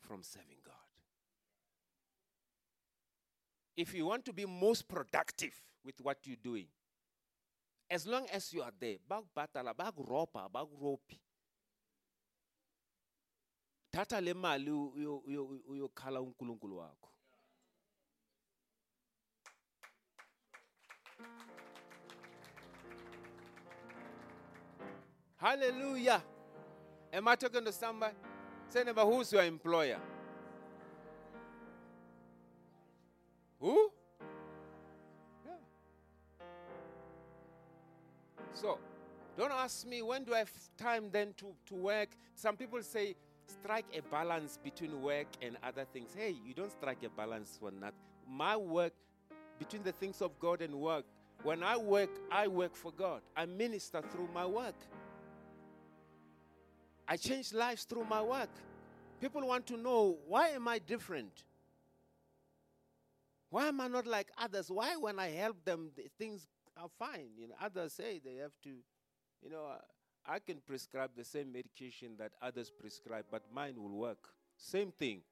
[0.00, 0.89] from serving God.
[3.80, 6.66] If you want to be most productive with what you're doing,
[7.88, 11.18] as long as you are there, bakubhatala bakurobha bakurophi
[13.90, 17.08] thatha le mali uyo- uyo- uyokhala unkulunkulu wakho.
[25.36, 26.22] Hallelujah.
[27.12, 28.14] Am i talking to somebody?
[28.68, 29.98] Say neighbor who's your employer
[33.60, 33.90] who
[35.44, 35.52] yeah.
[38.52, 38.78] so
[39.38, 42.10] don't ask me when do I have time then to, to work.
[42.34, 43.14] Some people say
[43.46, 46.10] strike a balance between work and other things.
[46.16, 47.94] Hey, you don't strike a balance for nothing.
[48.28, 48.92] My work
[49.58, 51.04] between the things of God and work.
[51.42, 53.22] When I work, I work for God.
[53.36, 54.74] I minister through my work.
[57.08, 58.50] I change lives through my work.
[59.20, 61.44] People want to know why am I different?
[63.50, 64.70] Why am I not like others?
[64.70, 67.30] Why, when I help them, the things are fine?
[67.36, 68.70] You know, others say they have to,
[69.42, 69.78] you know, uh,
[70.24, 74.28] I can prescribe the same medication that others prescribe, but mine will work.
[74.56, 75.22] Same thing,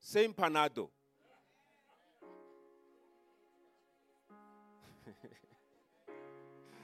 [0.00, 0.88] same panado.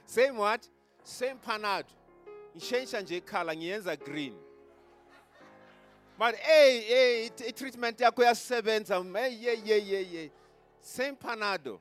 [0.06, 0.68] same what?
[1.04, 1.86] Same panado.
[2.54, 4.34] Ngishensha nje ikhala ngiyenza green.
[6.18, 9.02] But hey, hey, treatment yakho yasebenza.
[9.18, 10.28] Hey, yeah, yeah, yeah, yeah.
[10.82, 11.78] Same panado.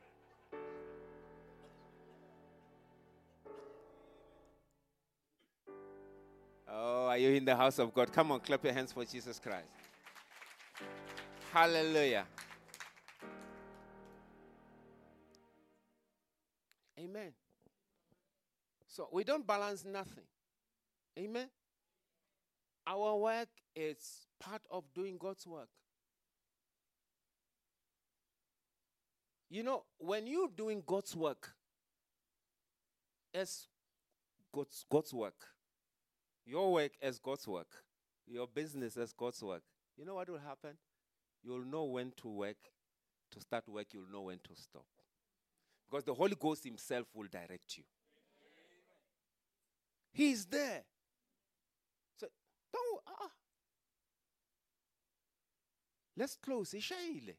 [6.70, 8.14] Oh, are you in the house of God?
[8.14, 9.66] Come on, clap your hands for Jesus Christ.
[11.52, 12.26] Hallelujah.
[16.98, 17.34] Amen.
[18.88, 20.24] So we don't balance nothing.
[21.18, 21.50] Amen.
[22.88, 25.68] Our work is part of doing God's work.
[29.52, 31.54] You know, when you're doing God's work,
[33.34, 33.68] as
[34.56, 35.46] God's, God's work,
[36.46, 37.68] your work as God's work,
[38.26, 39.64] your business as God's work,
[39.98, 40.78] you know what will happen?
[41.44, 42.56] You'll know when to work,
[43.32, 44.86] to start work, you'll know when to stop.
[45.90, 47.84] Because the Holy Ghost Himself will direct you.
[50.14, 50.84] He's there.
[52.18, 52.28] So
[52.72, 53.32] don't ah.
[56.16, 56.72] Let's close.
[56.72, 57.36] Ishayile.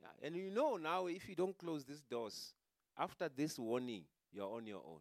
[0.00, 2.54] Yeah, and you know now if you don't close these doors,
[2.98, 5.00] after this warning, you're on your own.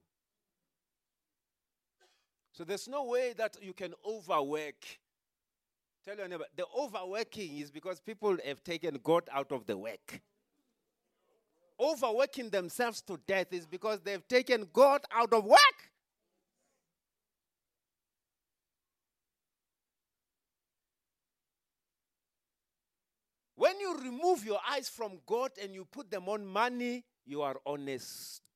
[2.51, 4.85] So there's no way that you can overwork.
[6.05, 10.21] Tell your neighbor, the overworking is because people have taken God out of the work.
[11.79, 15.59] Overworking themselves to death is because they've taken God out of work.
[23.55, 27.57] When you remove your eyes from God and you put them on money, you are
[27.65, 27.99] on a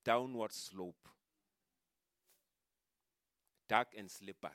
[0.03, 1.07] downward slope.
[3.67, 4.51] Dark and slippery.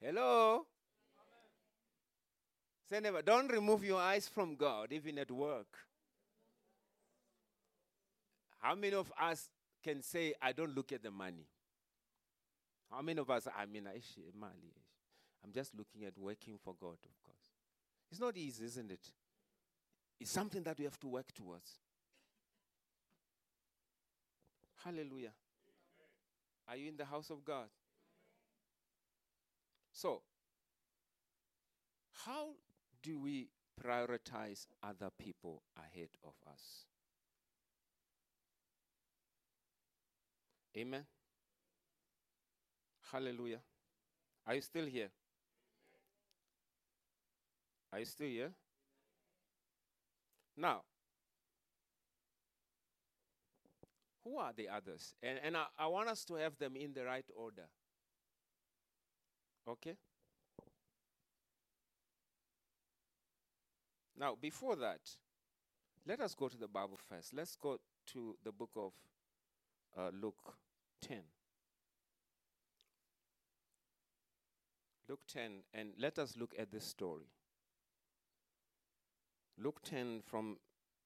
[0.00, 0.66] Hello?
[2.90, 5.78] Say never, don't remove your eyes from God, even at work.
[8.58, 9.48] How many of us
[9.82, 11.46] can say, I don't look at the money?
[12.90, 14.81] How many of us, I mean, mali, aish.
[15.44, 17.50] I'm just looking at working for God, of course.
[18.10, 19.10] It's not easy, isn't it?
[20.20, 21.78] It's something that we have to work towards.
[24.84, 25.32] Hallelujah.
[26.68, 27.66] Are you in the house of God?
[29.92, 30.22] So,
[32.24, 32.48] how
[33.02, 33.48] do we
[33.84, 36.86] prioritize other people ahead of us?
[40.76, 41.04] Amen.
[43.10, 43.60] Hallelujah.
[44.46, 45.10] Are you still here?
[47.92, 48.52] Are you still here?
[50.56, 50.82] Now,
[54.24, 55.14] who are the others?
[55.22, 57.68] And, and I, I want us to have them in the right order.
[59.68, 59.96] Okay?
[64.18, 65.00] Now, before that,
[66.06, 67.34] let us go to the Bible first.
[67.34, 67.78] Let's go
[68.12, 68.92] to the book of
[69.98, 70.54] uh, Luke
[71.02, 71.18] 10.
[75.08, 77.26] Luke 10, and let us look at this story.
[79.62, 80.56] Luke 10 from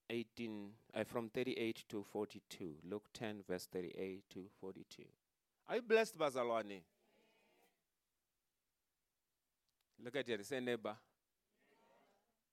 [0.09, 2.77] 18, uh, from 38 to 42.
[2.89, 5.03] Luke 10, verse 38 to 42.
[5.69, 6.81] Are you blessed, Bazalwane?
[10.03, 10.97] Look at your say neighbor.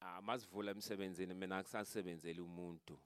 [0.02, 2.98] Ah, masivula emsebenzini mina akusasebenzeli umuntu.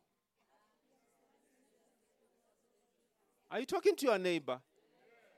[3.51, 4.59] Are you talking to your neighbor?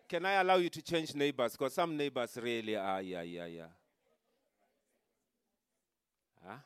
[0.07, 1.51] Can I allow you to change neighbors?
[1.51, 3.67] Because some neighbors really are, yeah, yeah, yeah.
[6.45, 6.57] Huh?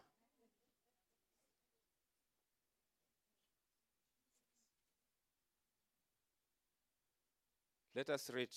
[7.96, 8.50] Let us read.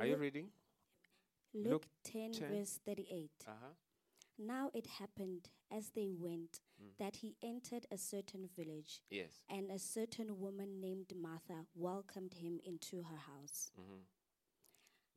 [0.00, 0.48] Are you reading?
[1.52, 2.48] Luke Luke 10, 10.
[2.50, 3.30] verse 38.
[3.46, 3.54] Uh-huh.
[4.38, 6.96] Now it happened as they went Mm.
[6.98, 9.42] that he entered a certain village, Yes.
[9.48, 13.70] and a certain woman named Martha welcomed him into her house.
[13.78, 14.04] Mhm.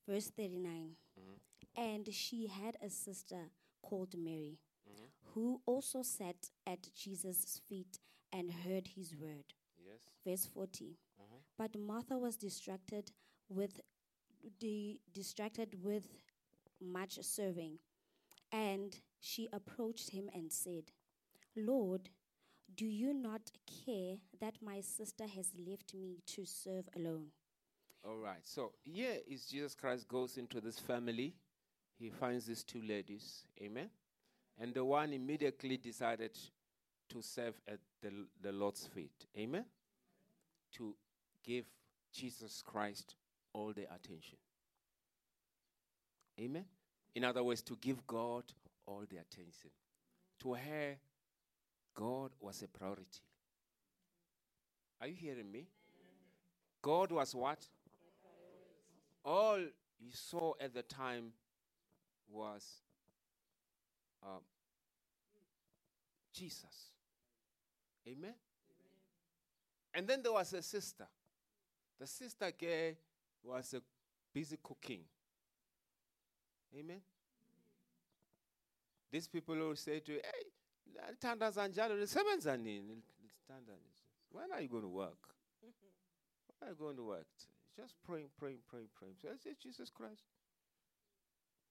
[0.06, 0.98] Verse 39.
[1.20, 1.40] Mhm.
[1.76, 3.52] And she had a sister
[3.82, 5.10] called Mary, Mhm.
[5.34, 8.00] who also sat at Jesus' feet
[8.32, 9.56] and heard his word.
[10.26, 10.44] Yes.
[10.44, 10.98] Verse 40.
[11.20, 11.38] Uh-huh.
[11.58, 13.12] But Martha was distracted
[13.50, 13.82] with
[14.60, 16.08] the distracted with
[16.82, 17.80] much serving.
[18.52, 20.84] And she approached him and said,
[21.56, 22.10] Lord,
[22.76, 23.52] do you not
[23.86, 27.28] care that my sister has left me to serve alone?
[28.06, 28.44] All right.
[28.44, 31.34] So here is Jesus Christ goes into this family.
[32.00, 33.44] He finds these two ladies.
[33.62, 33.90] Amen.
[34.60, 36.38] And the one immediately decided
[37.10, 39.26] to serve at the, the Lord's feet.
[39.38, 39.66] Amen.
[40.78, 40.96] To
[41.44, 41.66] give
[42.12, 43.16] Jesus Christ
[43.54, 44.38] all the attention.
[46.40, 46.66] Amen.
[47.16, 48.44] In other words, to give God
[48.86, 49.72] all the attention.
[50.42, 50.98] To her,
[51.96, 53.22] God was a priority.
[55.02, 55.68] Are you hearing me?
[56.82, 57.68] God was what?
[59.26, 59.60] All
[59.98, 61.34] he saw at the time
[62.30, 62.64] was
[64.24, 64.42] um,
[66.34, 66.92] Jesus.
[68.08, 68.34] Amen?
[69.98, 71.08] And then there was a sister.
[72.00, 72.92] The sister girl
[73.44, 73.74] was
[74.32, 75.02] busy cooking.
[76.78, 77.02] Amen?
[79.12, 83.02] These people will say to you, hey, tanda zanjalo lisebenza nini?
[84.32, 85.18] When are you going to work?
[85.62, 87.26] When are you going to work?
[87.76, 89.16] Just praying, praying, praying, praying.
[89.20, 90.22] So I say, Jesus Christ,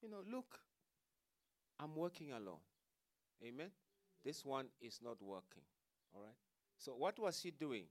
[0.02, 0.58] you know, look,
[1.78, 2.58] I'm working alone.
[3.46, 3.70] Amen?
[4.24, 5.62] This one is not working.
[6.12, 6.34] All right?
[6.76, 7.84] So what was she doing?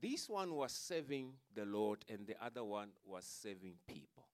[0.00, 4.24] This one was serving the Lord, and the other one was serving people.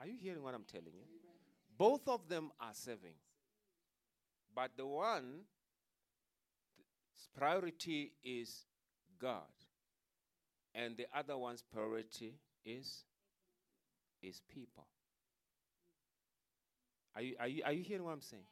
[0.00, 1.06] Are you hearing what I'm telling you?
[1.78, 3.14] Both of them are serving.
[4.54, 5.40] But the one,
[6.76, 8.66] th- priority is
[9.18, 9.40] God.
[10.74, 12.34] And the other one's priority
[12.64, 13.04] is,
[14.22, 14.86] is people.
[17.16, 18.44] Are you, are, you, are you hearing what I'm saying?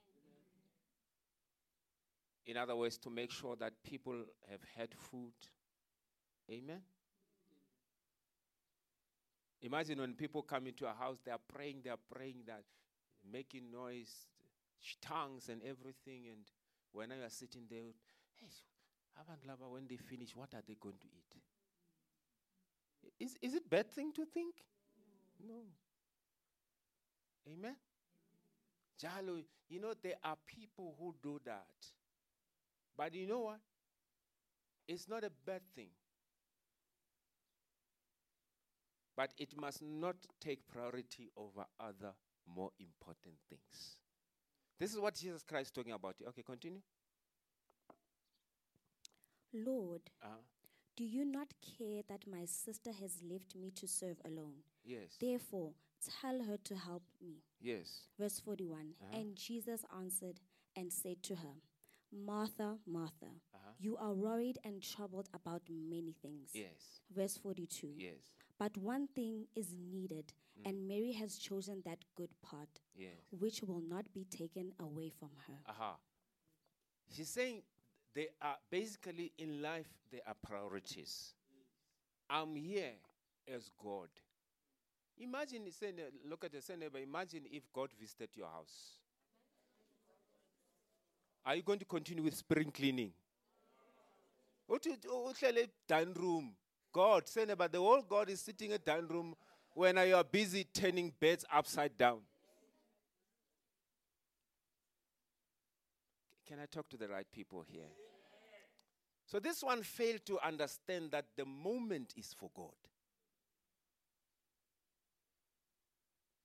[2.47, 5.33] In other words, to make sure that people have had food.
[6.51, 6.81] Amen?
[9.63, 12.65] Imagine when people come into a house, they are praying, they are praying, that
[13.31, 14.27] making noise,
[15.01, 16.27] tongues and everything.
[16.29, 16.41] And
[16.91, 17.93] when you are sitting there,
[18.35, 18.49] hey,
[19.49, 21.23] laba, when they finish, what are they going to eat?
[23.21, 24.55] Is, is it bad thing to think?
[25.47, 25.63] No.
[27.49, 27.77] Amen?
[29.01, 31.87] Jalo, you know, there are people who do that.
[32.97, 33.59] But you know what?
[34.89, 35.89] It's not a bad thing.
[39.17, 42.13] But it must not take priority over other
[42.57, 43.97] more important things.
[44.79, 46.17] This is what Jesus Christ is talking about.
[46.29, 46.81] Okay, continue.
[49.53, 50.39] Lord, Uh,
[50.97, 54.63] do you not care that my sister has left me to serve alone?
[54.85, 55.17] yes.
[55.21, 55.75] Therefore,
[56.21, 57.43] tell her to help me.
[57.61, 58.09] yes.
[58.19, 59.19] Verse 41 Uh-huh.
[59.19, 60.41] And Jesus answered
[60.75, 61.55] and said to her,
[62.13, 63.73] Martha, Martha, Uh-huh.
[63.79, 66.51] you are worried and troubled about many things.
[66.55, 67.01] Yes.
[67.11, 68.19] Verse 42 Yes.
[68.59, 70.67] But one thing is needed, Mm.
[70.67, 73.19] and Mary has chosen that good part, Yes.
[73.33, 75.59] which will not be taken away from her.
[75.67, 75.99] Aha.
[77.09, 77.65] She's saying
[78.15, 81.35] they are basically in life, there are priorities.
[82.29, 82.99] I'm here
[83.47, 84.11] as God.
[85.19, 85.71] Imagine,
[86.25, 89.02] look at the neighbor, imagine if God visited your house.
[91.45, 93.13] Are you going to continue with spring cleaning?
[95.89, 96.55] Dining room.
[96.93, 99.35] God, say neighbor, the whole God is sitting in a dining room
[99.75, 102.21] when you are busy turning beds upside down.
[106.47, 107.89] Can I talk to the right people here?
[109.27, 112.75] So this one failed to understand that the moment is for God.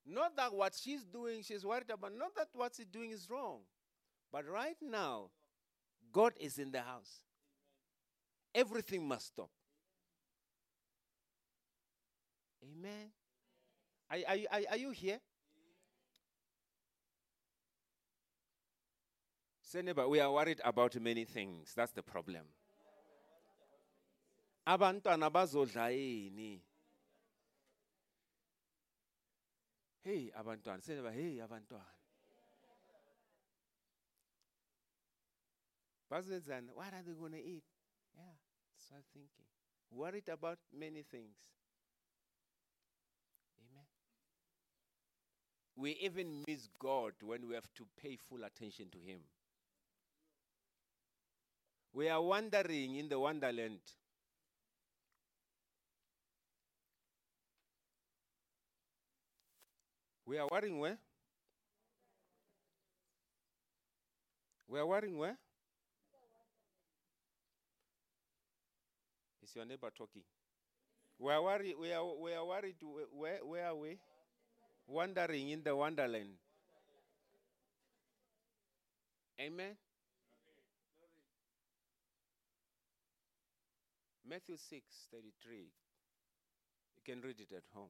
[0.06, 3.58] Not that what she's doing, she's worried about, not that what she's doing is wrong.
[4.32, 5.30] But right now,
[6.12, 7.22] God is in the house.
[8.54, 9.50] Everything must stop.
[12.62, 13.10] Amen.
[14.10, 15.20] Are, are, you- are, are you here?
[19.62, 21.72] Say neighbor, we are worried about many things.
[21.76, 22.42] That's the problem.
[24.66, 26.60] Abantwana bazodla yini?
[30.02, 31.97] Hey hey abantwana.
[36.10, 37.64] Bazenzani, what are they going to eat?
[38.16, 39.44] Yeah, I'm thinking.
[39.90, 41.36] Worried about many things.
[43.60, 43.84] Amen.
[45.76, 49.20] We even miss God when we have to pay full attention to Him.
[51.92, 53.80] We are wandering in the wonderland.
[60.26, 60.98] We are worrying where?
[64.68, 65.36] We are worrying where?
[69.48, 70.22] Is your neighbor talking?
[71.18, 71.74] We are worried.
[71.80, 72.76] We are, we are worried.
[73.16, 73.98] Where, where are we?
[74.86, 76.34] Wandering in the wonderland.
[79.40, 79.76] Amen.
[84.28, 85.56] Matthew 6 33.
[85.56, 87.88] You can read it at home.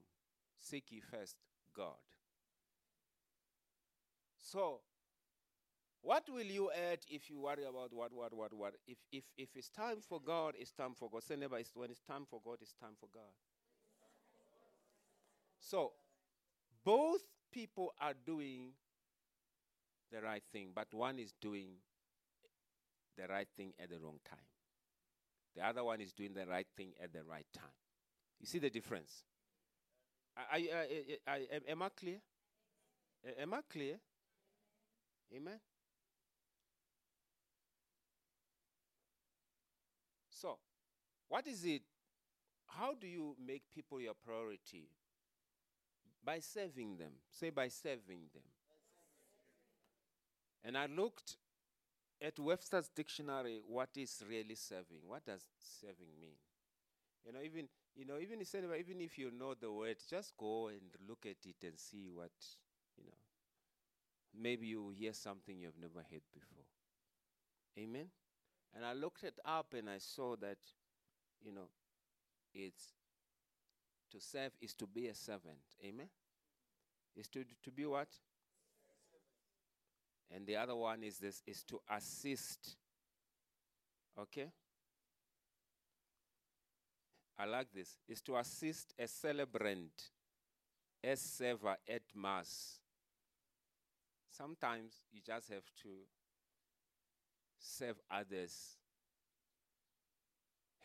[0.57, 1.35] Seek ye first
[1.75, 1.97] God.
[4.37, 4.79] So,
[6.01, 8.73] what will you add if you worry about what, what, what, what?
[8.87, 11.23] If, if, if it's time for God, it's time for God.
[11.23, 13.33] Say never, it's, when it's time for God, it's time for God.
[15.59, 15.91] So,
[16.85, 17.21] both
[17.51, 18.69] people are doing
[20.11, 21.71] the right thing, but one is doing
[23.17, 24.39] the right thing at the wrong time.
[25.55, 27.65] The other one is doing the right thing at the right time.
[28.39, 29.23] You see the difference?
[30.37, 30.69] I,
[31.27, 32.17] I, I, am I clear?
[33.37, 33.97] Am I clear?
[35.35, 35.59] Amen.
[40.29, 40.57] So,
[41.29, 41.83] what is it?
[42.65, 44.89] How do you make people your priority?
[46.23, 47.13] By serving them.
[47.31, 48.43] Say, by serving them.
[50.63, 51.37] And I looked
[52.21, 54.99] at Webster's dictionary what is really serving.
[55.07, 55.41] What does
[55.79, 56.35] serving mean?
[57.25, 60.67] You know, even you know, even if even if you know the word, just go
[60.67, 62.31] and look at it and see what
[62.97, 63.17] you know.
[64.37, 66.65] Maybe you hear something you've never heard before.
[67.77, 68.07] Amen.
[68.75, 70.57] And I looked it up and I saw that,
[71.43, 71.69] you know,
[72.53, 72.93] it's
[74.11, 75.59] to serve is to be a servant.
[75.83, 76.09] Amen.
[77.15, 78.07] Is to to be what?
[80.31, 82.75] And the other one is this is to assist.
[84.17, 84.51] Okay?
[87.37, 87.97] I like this.
[88.07, 90.09] Is to assist a celebrant,
[91.03, 92.79] a server at mass.
[94.29, 95.89] Sometimes you just have to
[97.57, 98.77] serve others,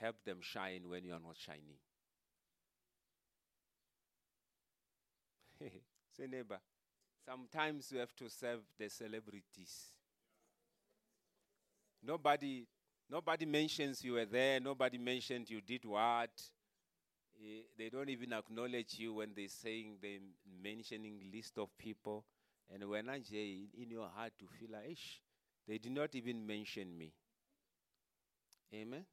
[0.00, 1.78] help them shine when you are not shining.
[6.16, 6.58] Say, neighbor,
[7.24, 9.92] sometimes you have to serve the celebrities.
[12.02, 12.66] Nobody,
[13.10, 14.60] nobody mentions you were there.
[14.60, 16.30] Nobody mentioned you did what.
[17.40, 20.18] Eh, they don't even acknowledge you when they're saying they
[20.62, 22.24] mentioning list of people.
[22.72, 24.98] And when I say in, your heart to feel like,
[25.66, 27.12] they did not even mention me.
[28.74, 29.04] Amen.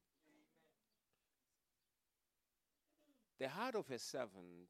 [3.41, 4.69] The heart of a servant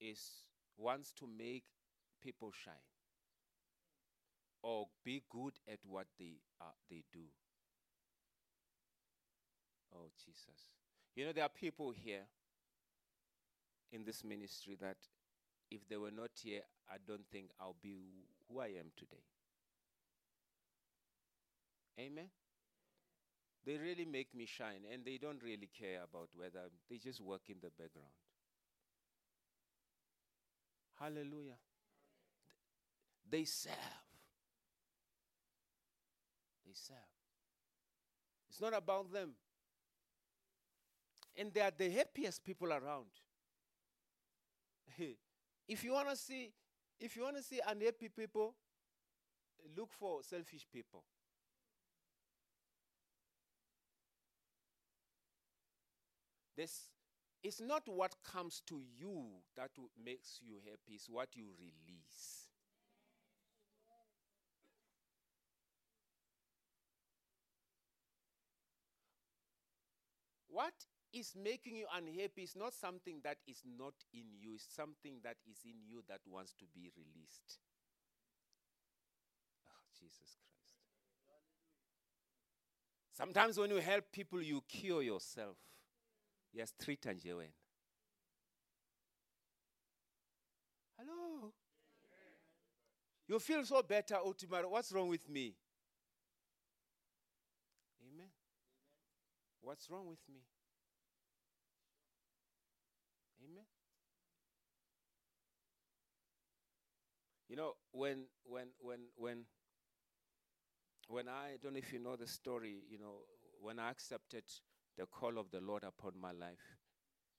[0.00, 0.18] is
[0.76, 1.62] wants to make
[2.20, 2.74] people shine
[4.64, 7.20] or be good at what they uh, they do.
[9.94, 10.72] Oh Jesus.
[11.14, 12.24] You know there are people here
[13.92, 14.96] in this ministry that
[15.70, 19.22] if they were not here, I don't think I'll be who I am today.
[22.00, 22.26] Amen.
[23.64, 27.42] They really make me shine and they don't really care about whether they just work
[27.48, 28.08] in the background.
[30.98, 31.58] Hallelujah.
[33.28, 33.72] They serve.
[36.66, 36.96] They serve.
[38.50, 39.30] It's not about them.
[41.36, 43.06] And they are the happiest people around.
[45.68, 46.52] if you want to see
[47.00, 48.54] if you want to see unhappy people,
[49.76, 51.02] look for selfish people.
[56.56, 56.88] This
[57.42, 59.24] it's not what comes to you
[59.56, 59.70] that
[60.04, 62.46] makes you happy, it's what you release.
[70.48, 70.74] What
[71.12, 75.36] is making you unhappy is not something that is not in you, it's something that
[75.50, 77.58] is in you that wants to be released.
[79.66, 80.76] Oh, Jesus Christ.
[83.12, 85.56] Sometimes when you help people, you cure yourself
[86.52, 87.54] uyasitritha nje wena
[90.96, 91.52] hello?
[93.28, 95.56] You feel so better oh tomorrow what's wrong with me?
[98.02, 98.30] Amen.
[99.62, 100.42] What's wrong with me?
[103.44, 103.64] Amen.
[107.48, 109.44] You know when when when when
[111.08, 113.26] when i don't know if you know the story you know
[113.60, 114.44] when i accepted
[114.98, 116.76] the call of the Lord upon my life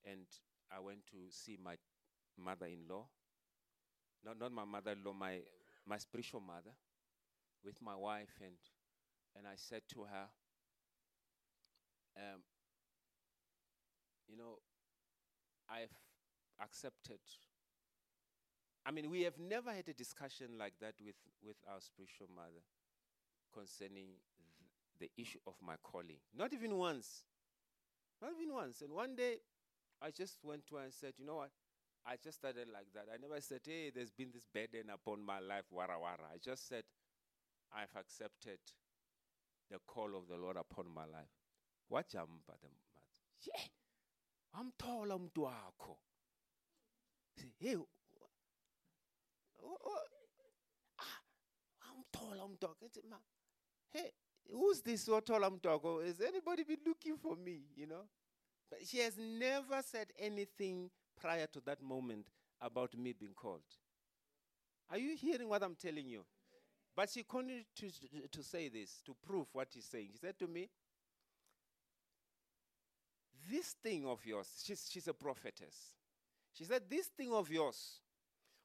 [0.05, 0.25] and
[0.75, 1.75] I went to see my
[2.37, 3.05] mother in law.
[4.25, 5.39] Not not my mother in law, my
[5.85, 6.71] my spiritual mother,
[7.63, 8.55] with my wife and
[9.35, 10.27] and I said to her,
[12.17, 12.41] um,
[14.27, 14.59] you know,
[15.69, 15.93] I've
[16.61, 17.19] accepted.
[18.85, 22.63] I mean, we have never had a discussion like that with, with our spiritual mother
[23.53, 24.07] concerning
[24.99, 26.17] th- the issue of my calling.
[26.35, 27.23] Not even once.
[28.23, 28.81] Not even once.
[28.81, 29.35] And one day,
[30.01, 31.51] I just went to her and said, you know what?
[32.05, 33.07] I just started like that.
[33.13, 36.31] I never said, hey, there's been this burden upon my life, wara wara.
[36.33, 36.83] I just said,
[37.75, 38.59] I've accepted
[39.69, 41.27] the call of the Lord upon my life.
[41.91, 42.69] Wajamba the.
[43.41, 43.67] Yeah.
[44.55, 45.97] Wamthola umuntu wakho.
[47.59, 47.75] Hey,
[52.39, 52.75] umuntu wakho.
[52.81, 53.01] Ngithi,
[53.91, 54.11] Hey,
[54.51, 56.05] who's this umuntu wakho?
[56.05, 58.03] Has anybody been looking for me, you know?
[58.69, 60.89] But she has never said anything
[61.19, 62.27] prior to that moment
[62.61, 63.61] about me being called.
[64.89, 66.25] Are you hearing what I'm telling you?
[66.95, 67.89] But she continued to,
[68.31, 70.09] to say this to prove what he's saying.
[70.11, 70.69] She said to me,
[73.49, 75.95] This thing of yours, she's, she's a prophetess.
[76.53, 77.99] She said, This thing of yours,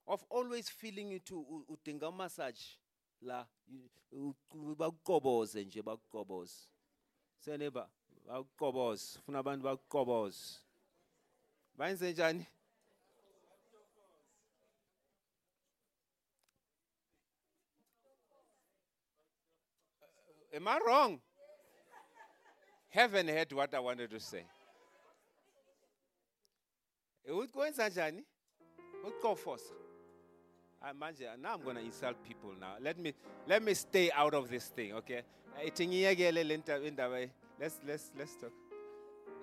[0.06, 2.60] of always feeling it to udinga massage
[3.20, 3.46] la
[4.80, 6.58] bakuqoboze nje bakuqoboze
[7.42, 7.90] seneba
[8.26, 10.42] bakuqoboze funa abantu bakuqoboze
[11.78, 12.44] bayenze njani
[20.54, 21.20] Am I wrong?
[22.88, 24.44] Haven't heard what I wanted to say.
[27.28, 28.24] Ukwenza njani?
[29.04, 29.74] Ukuqofoza.
[30.80, 32.76] Ah, manje, now I'm to insult people now.
[32.80, 33.12] Let me
[33.46, 35.22] let me stay out of this thing, okay?
[35.60, 37.26] Eh, eh,
[37.60, 38.52] Let's let's let's talk.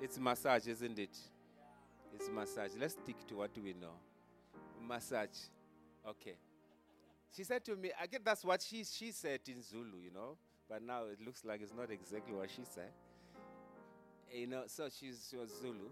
[0.02, 1.18] It's massage, isn't it?
[2.14, 2.72] It's massage.
[2.80, 3.96] Let's stick to what we know.
[4.88, 5.50] Massage.
[6.08, 6.36] Okay.
[7.36, 10.38] She said to me, I get that's what she she said in Zulu, you know,
[10.70, 12.92] but now it looks like it's not exactly what she said.
[14.32, 15.90] You know, so she's she was Zulu.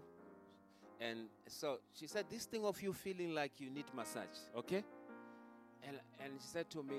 [1.00, 4.82] And so she said, This thing of you feeling like you need massage, okay?
[5.86, 6.96] And and she said to me,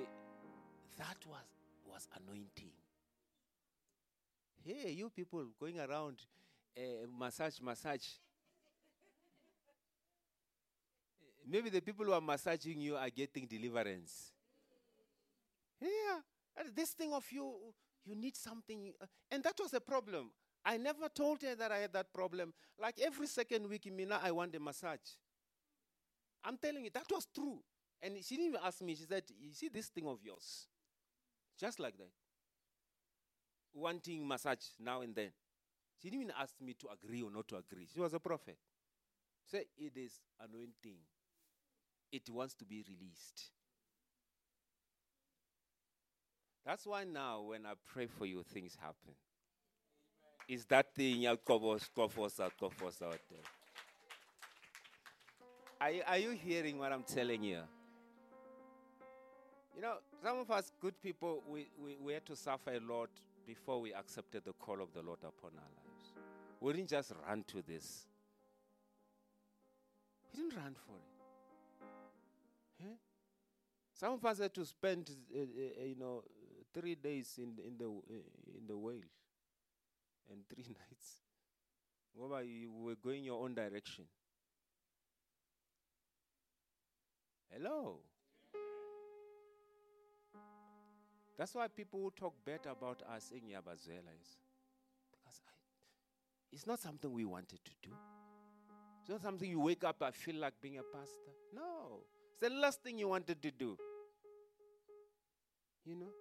[0.98, 1.46] That was
[1.92, 2.72] was anointing.
[4.64, 6.18] Hey, you people going around
[6.78, 6.82] uh,
[7.18, 8.06] massage, massage.
[11.48, 14.32] Maybe the people who are massaging you are getting deliverance.
[15.80, 17.54] Yeah, this thing of you,
[18.04, 20.32] you need something, uh, and that was a problem.
[20.66, 22.54] I never told her that I had that problem.
[22.80, 24.98] Like every second week in Mina, I want a massage.
[26.44, 27.60] I'm telling you, that was true.
[28.06, 28.94] And she didn't even ask me.
[28.94, 30.68] She said, "You see this thing of yours,
[31.58, 32.12] just like that,
[33.74, 35.32] wanting massage now and then."
[36.00, 37.88] She didn't even ask me to agree or not to agree.
[37.92, 38.60] She was a prophet.
[39.44, 41.00] Say it is anointing.
[42.12, 43.50] It wants to be released.
[46.64, 49.16] That's why now when I pray for you, things happen.
[50.48, 51.22] Is that thing
[55.92, 57.62] you, are you hearing what I'm telling you?
[59.76, 63.10] You know, some of us good people, we, we, we had to suffer a lot
[63.46, 66.14] before we accepted the call of the Lord upon our lives.
[66.62, 68.08] We didn't just run to this.
[70.34, 72.86] We didn't run for it.
[72.86, 72.96] Eh?
[73.94, 76.24] Some of us had to spend, uh, uh, you know,
[76.74, 79.10] three days in in the uh, in the whale,
[80.30, 81.22] and three nights.
[82.18, 84.06] Ngoba you were going your own direction.
[87.50, 88.00] Hello.
[91.38, 94.38] That's why people who talk bad about us eh, in Yabazela is
[95.12, 95.52] because I,
[96.52, 97.90] it's not something we wanted to do.
[99.02, 101.32] It's not something you wake up, I feel like being a pastor.
[101.54, 102.00] No.
[102.32, 103.78] It's the last thing you wanted to do.
[105.86, 106.12] You know?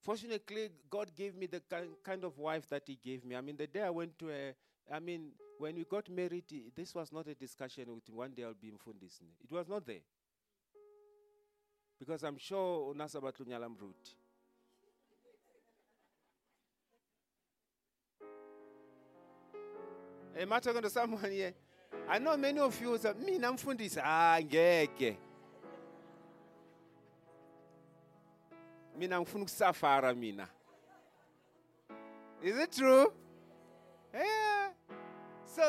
[0.00, 1.62] Fortunately, God gave me the
[2.02, 3.36] kind of wife that He gave me.
[3.36, 4.54] I mean, the day I went to a,
[4.92, 8.54] I mean, when we got married, this was not a discussion with one day I'll
[8.54, 9.28] be in Fundisne.
[9.42, 10.00] It was not there.
[11.98, 14.14] Because I'm sure Unasabatlu Nyalam route.
[20.36, 21.54] Am I talking to someone here?
[22.08, 24.00] I know many of you say, me namfundisa.
[24.04, 25.16] Ah, ngeke.
[28.96, 30.48] mina ngifuna ukusafara mina
[32.42, 33.12] is it true
[34.14, 34.70] yeah
[35.44, 35.62] so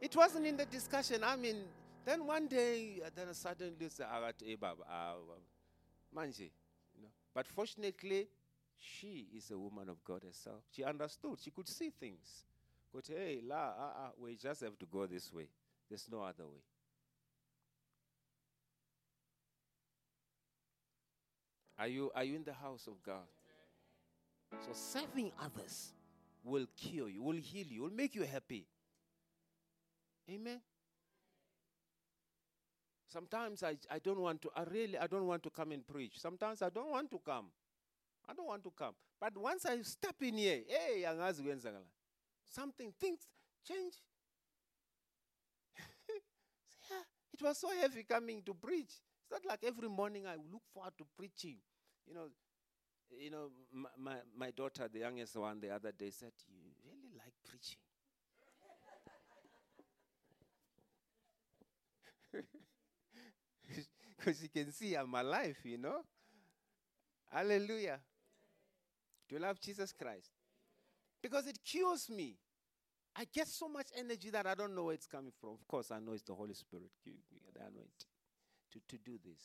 [0.00, 1.64] it wasn't in the discussion i mean
[2.04, 4.82] then one day then suddenly say akathi eh baba
[6.14, 6.50] manje
[6.94, 8.28] you know but fortunately
[8.76, 12.44] she is a woman of god herself she understood she could see things
[12.92, 15.48] but hey la ah, ah, we just have to go this way
[15.88, 16.62] there's no other way
[21.82, 23.26] Are you, are you in the house of God?
[24.60, 25.92] So serving others
[26.44, 28.66] will cure you, will heal you, will make you happy.
[30.30, 30.60] Amen.
[33.12, 36.18] Sometimes I, I don't want to, I really, I don't want to come and preach.
[36.18, 37.46] Sometimes I don't want to come.
[38.26, 38.94] I don't want to come.
[39.20, 41.04] But once I step in here, hey,
[42.48, 43.20] something, things
[43.68, 43.94] change.
[46.90, 47.04] yeah,
[47.34, 48.92] it was so heavy coming to preach.
[49.22, 51.56] It's not like every morning I look forward to preaching.
[52.08, 52.28] You know,
[53.18, 57.12] you know, my, my, my daughter, the youngest one, the other day said, "You really
[57.18, 57.78] like preaching."
[64.22, 65.98] Because you can see I'm alive, you know.
[67.32, 67.98] Hallelujah.
[69.28, 70.30] Do you love Jesus Christ?
[71.20, 72.36] Because it cures me.
[73.16, 75.50] I get so much energy that I don't know where it's coming from.
[75.50, 77.12] Of course, I know it's the Holy Spirit, the
[77.60, 78.12] anointing
[78.72, 79.42] to, to do this.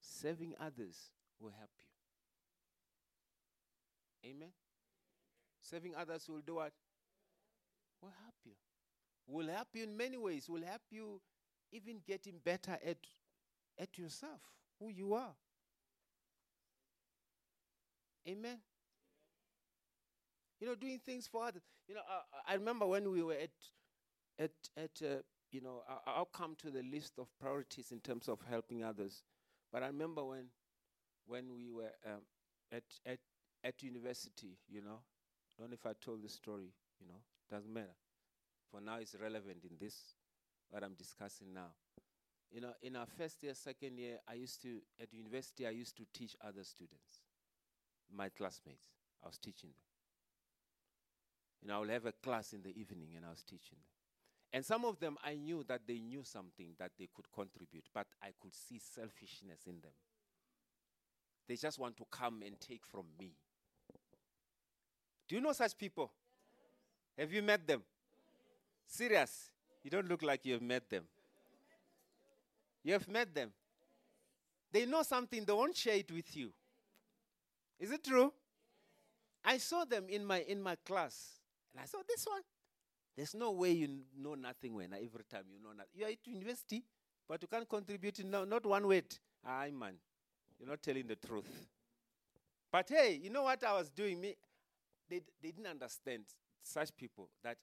[0.00, 1.70] Serving others will help
[4.22, 4.30] you.
[4.30, 4.52] Amen.
[5.62, 6.72] Serving others will do what?
[8.02, 8.52] Will help you.
[9.26, 10.48] Will help you in many ways.
[10.48, 11.20] Will help you
[11.72, 12.98] even getting better at,
[13.78, 14.40] at yourself,
[14.80, 15.34] who you are.
[18.28, 18.60] Amen.
[20.60, 21.62] You know, doing things for others.
[21.88, 23.50] You know, uh, I remember when we were at,
[24.38, 25.22] at, at uh,
[25.52, 29.22] you know, I- I'll come to the list of priorities in terms of helping others.
[29.72, 30.46] But I remember when,
[31.26, 32.22] when we were um,
[32.72, 33.18] at, at,
[33.64, 35.00] at university, you know,
[35.58, 37.20] don't know if I told the story, you know,
[37.50, 37.96] doesn't matter.
[38.70, 40.14] For now, it's relevant in this,
[40.70, 41.72] what I'm discussing now.
[42.52, 45.96] You know, in our first year, second year, I used to, at university, I used
[45.96, 47.20] to teach other students,
[48.14, 48.86] my classmates.
[49.22, 49.82] I was teaching them.
[51.62, 53.96] You know, I would have a class in the evening and I was teaching them.
[54.52, 58.06] And some of them, I knew that they knew something that they could contribute, but
[58.22, 59.92] I could see selfishness in them.
[61.48, 63.32] They just want to come and take from me.
[65.28, 66.12] Do you know such people?
[67.18, 67.82] Have you met them?
[68.86, 69.50] Serious?
[69.82, 71.04] You don't look like you have met them.
[72.86, 73.50] You have met them.
[74.70, 76.52] They know something, they won't share it with you.
[77.80, 78.32] Is it true?
[79.44, 81.40] I saw them in my in my class,
[81.72, 82.42] and I saw this one.
[83.16, 85.90] There's no way you n- know nothing when every time you know nothing.
[85.96, 86.84] You are at university,
[87.28, 89.18] but you can't contribute in no, not one word.
[89.44, 89.94] Aye, man,
[90.60, 91.66] you're not telling the truth.
[92.70, 94.20] But hey, you know what I was doing?
[94.20, 94.36] Me,
[95.10, 96.22] they, d- they didn't understand
[96.62, 97.56] such people that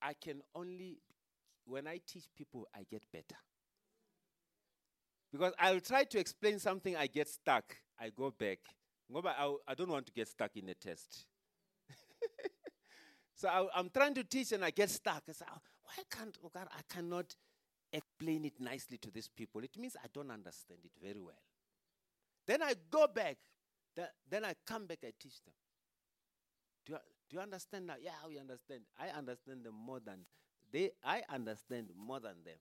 [0.00, 1.00] I can only
[1.66, 3.36] when I teach people, I get better.
[5.34, 7.76] Because I'll try to explain something, I get stuck.
[7.98, 8.60] I go back.
[9.12, 11.26] I, don't want to get stuck in a test.
[13.34, 15.24] so I, I'm trying to teach and I get stuck.
[15.28, 17.34] I say, "Oh, why can't oh God, I cannot
[17.92, 19.64] explain it nicely to these people?
[19.64, 21.42] It means I don't understand it very well.
[22.46, 23.38] Then I go back.
[23.96, 24.98] Th- then I come back.
[25.02, 25.54] I teach them.
[26.86, 27.94] Do you, do you understand now?
[28.00, 28.82] Yeah, we understand.
[29.00, 30.26] I understand them more than
[30.70, 30.92] they.
[31.02, 32.58] I understand more than them.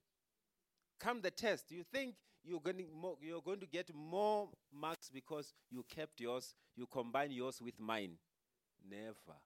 [1.00, 1.70] Come the test.
[1.70, 2.16] You think
[2.46, 6.54] you're going to more, you're going to get more marks because you kept yours.
[6.76, 8.14] You combine yours with mine.
[8.89, 9.38] Never.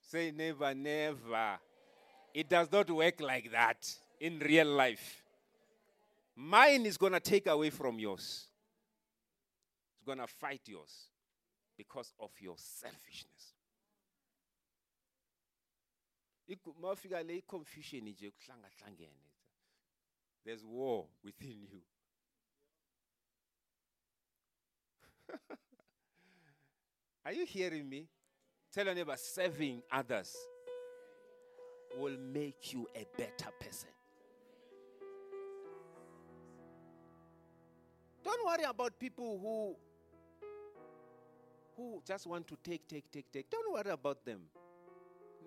[0.00, 1.58] Say never, never.
[2.34, 5.22] It does not work like that in real life.
[6.36, 8.46] Mine is going to take away from yours.
[9.94, 11.08] It's going to fight yours
[11.76, 13.54] because of your selfishness.
[17.48, 18.14] Confusion.
[20.46, 21.80] There's war within you.
[27.24, 28.06] Are you hearing me?
[28.72, 30.36] Tell your neighbor, serving others
[31.98, 33.88] will make you a better person.
[38.22, 39.76] Don't worry about people who
[41.76, 43.50] who just want to take, take, take, take.
[43.50, 44.42] Don't worry about them.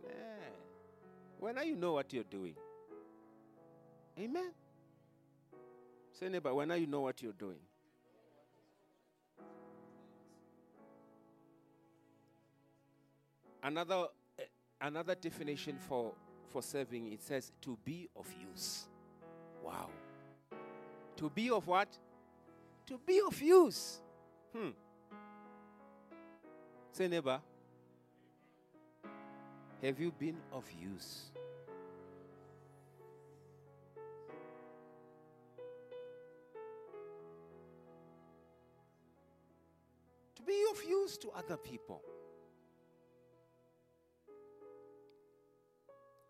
[0.04, 0.10] Nah.
[1.40, 2.56] When now you know what you're doing.
[4.20, 4.52] Amen.
[6.20, 7.60] Say neighbor, when now you know what you're doing.
[13.64, 14.08] Another
[14.38, 14.44] eh,
[14.82, 16.12] another definition for
[16.50, 18.88] for serving it says to be of use.
[19.64, 19.90] Wow.
[21.16, 21.88] To be of what?
[22.88, 24.00] To be of use.
[24.54, 24.72] Hmm.
[26.92, 27.40] Say, neighbor,
[29.82, 31.32] have you been of use?
[40.50, 42.02] Be of use to other people.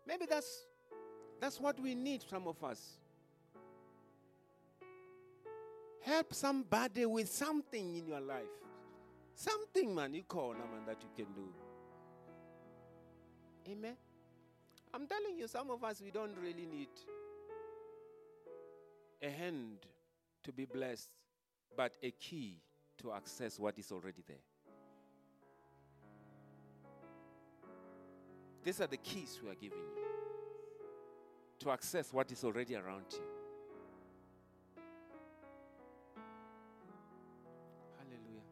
[0.06, 0.66] Maybe that's
[1.40, 2.98] that's what we need, some of us.
[6.02, 8.56] Help somebody with something in your life.
[9.34, 11.48] Something, man, you call man, that you can do.
[13.72, 13.96] Amen.
[14.92, 16.88] I'm telling you, some of us, we don't really need
[19.22, 19.78] a hand
[20.42, 21.08] to be blessed,
[21.74, 22.58] but a key
[23.00, 24.36] to access what is already there.
[28.62, 30.04] These are the keys we are giving you
[31.60, 33.22] to access what is already around you.
[37.98, 38.44] Hallelujah.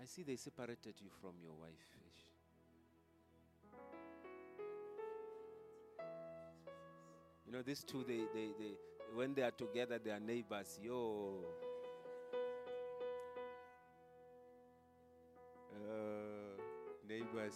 [0.00, 1.98] I see they separated you from your wife.
[7.46, 8.72] You know, these two, they, they, they,
[9.14, 10.78] when they are together, they are neighbors.
[10.82, 11.44] Yo.
[15.86, 16.60] Uh,
[17.08, 17.54] neighbors.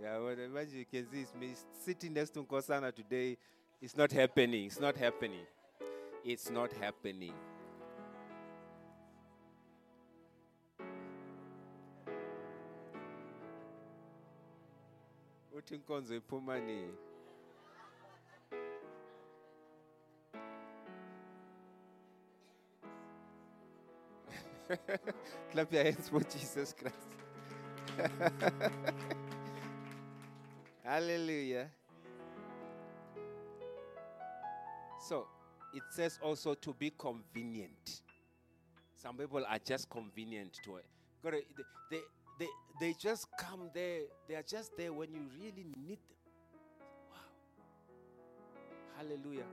[0.00, 1.54] Yeah, whatever you can see is me
[1.84, 3.36] sitting next to Nkosana today.
[3.82, 4.66] It's not happening.
[4.66, 5.46] It's not happening.
[6.24, 7.32] It's not happening.
[15.60, 16.92] uthi inkonzo iphuma nini
[25.52, 27.10] clap your hands for jesus christ
[30.84, 31.70] hallelujah.
[35.08, 35.26] So
[35.72, 38.02] it says also to be convenient.
[38.96, 40.84] Some people are just convenient to it.
[41.24, 41.30] They,
[41.90, 42.00] they,
[42.38, 42.46] they,
[42.80, 44.00] they just come there.
[44.28, 46.16] They are just there when you really need them.
[47.10, 47.16] Wow.
[48.98, 49.46] Hallelujah.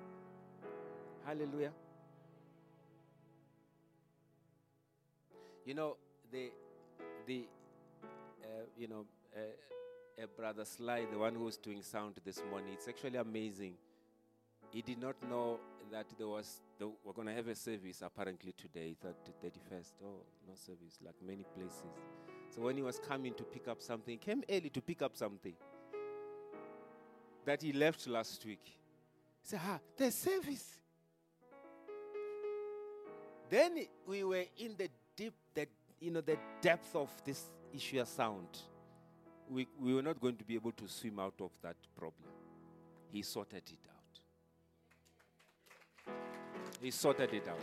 [1.25, 1.71] Hallelujah.
[5.65, 5.97] You know,
[6.31, 6.49] the,
[7.25, 7.45] the
[8.77, 9.05] you know,
[10.35, 13.73] Brother Sly, the one who was doing sound this morning, it's actually amazing.
[14.71, 15.59] He did not know
[15.91, 19.93] that there was, the, we're going to have a service apparently today, 31st.
[20.03, 21.85] Oh, no service, like many places.
[22.53, 25.15] So when he was coming to pick up something, he came early to pick up
[25.15, 25.53] something
[27.45, 28.63] that he left last week.
[28.63, 30.65] He said, Ah, there's service.
[33.49, 35.67] Then we were in the deep, the,
[36.01, 38.47] you know, the depth of this issue of sound,
[39.49, 42.31] we, we were not going to be able to swim out of that problem.
[43.11, 43.87] He sorted it
[46.07, 46.13] out.
[46.81, 47.59] He sorted it out.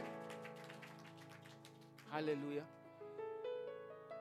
[2.11, 2.65] Hallelujah.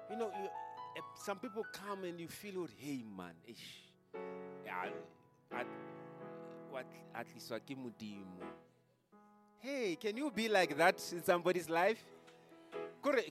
[0.09, 3.83] You know, you, uh, some people come and you feel, hey man, ish.
[5.51, 5.67] At,
[6.69, 7.51] what at least
[9.59, 12.03] Hey, can you be like that in somebody's life?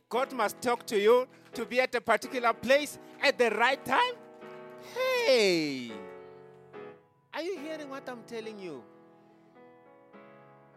[0.08, 4.14] God must talk to you to be at a particular place at the right time.
[5.26, 5.92] Hey,
[7.32, 8.82] are you hearing what I'm telling you?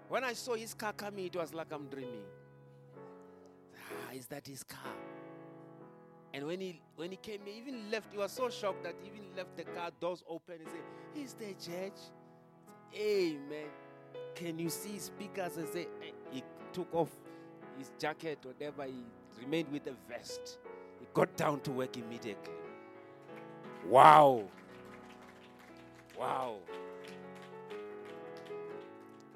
[0.07, 2.23] When I saw his car coming, it was like I'm dreaming.
[3.75, 4.93] Ah, is that his car?
[6.33, 8.11] And when he when he came, he even left.
[8.11, 11.33] He was so shocked that he even left the car doors open and said, "Is
[11.33, 11.99] there church?"
[12.95, 13.67] Amen.
[14.35, 15.87] Can you see speakers and say
[16.31, 17.09] he took off
[17.77, 19.03] his jacket, whatever, he
[19.41, 20.57] remained with the vest.
[20.99, 22.53] He got down to work immediately.
[23.87, 24.43] Wow.
[26.17, 26.57] Wow.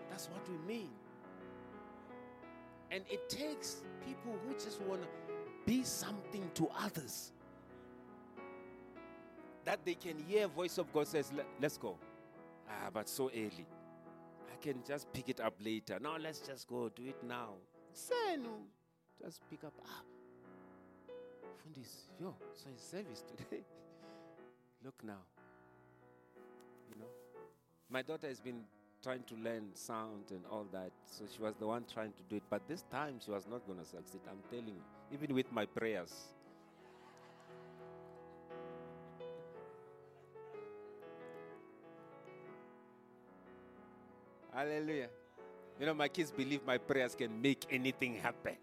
[0.10, 0.90] That's what we mean.
[2.92, 5.08] And it takes people who just want to
[5.66, 7.32] be something to others.
[9.66, 11.32] That they can hear voice of God says,
[11.62, 11.96] let's go.
[12.68, 13.68] Ah, but so early.
[14.52, 16.00] I can just pick it up later.
[16.02, 17.54] Now let's just go do it now.
[17.94, 18.64] Senu.
[19.22, 19.74] Just pick up.
[19.86, 20.02] Ah.
[21.60, 23.64] Fundis, yo, so it's service today.
[24.84, 25.22] Look now.
[26.90, 27.08] You know,
[27.90, 28.62] my daughter has been
[29.04, 30.92] trying to learn sound and all that.
[31.06, 32.44] So she was the one trying to do it.
[32.50, 34.22] But this time she was not going to succeed.
[34.30, 34.84] I'm telling you,
[35.14, 36.14] even with my prayers.
[44.54, 45.08] Hallelujah.
[45.80, 48.58] You know, my kids believe my prayers can make anything happen.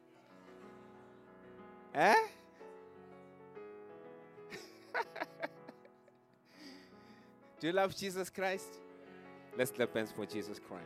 [1.95, 2.15] Eh?
[7.61, 8.69] Do you love Jesus Christ?
[9.57, 10.85] Let's clap hands for Jesus Christ.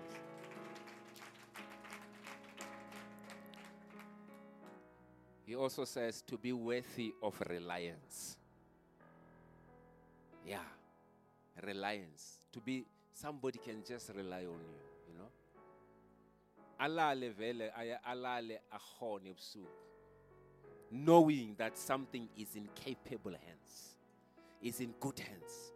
[5.44, 8.36] He also says to be worthy of reliance.
[10.46, 10.58] Yeah,
[11.66, 12.38] reliance.
[12.52, 14.89] To be somebody can just rely on you.
[16.80, 17.70] Alale vele
[18.04, 19.90] alale ahone ebusuku
[20.90, 23.96] knowing that something is in capable hands,
[24.60, 25.72] is in good hands.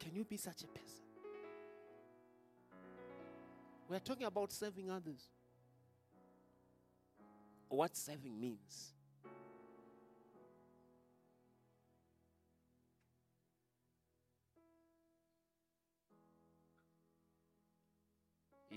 [0.00, 1.04] Can you be such a person?
[3.88, 5.28] We are talking about serving others.
[7.68, 8.94] What serving means.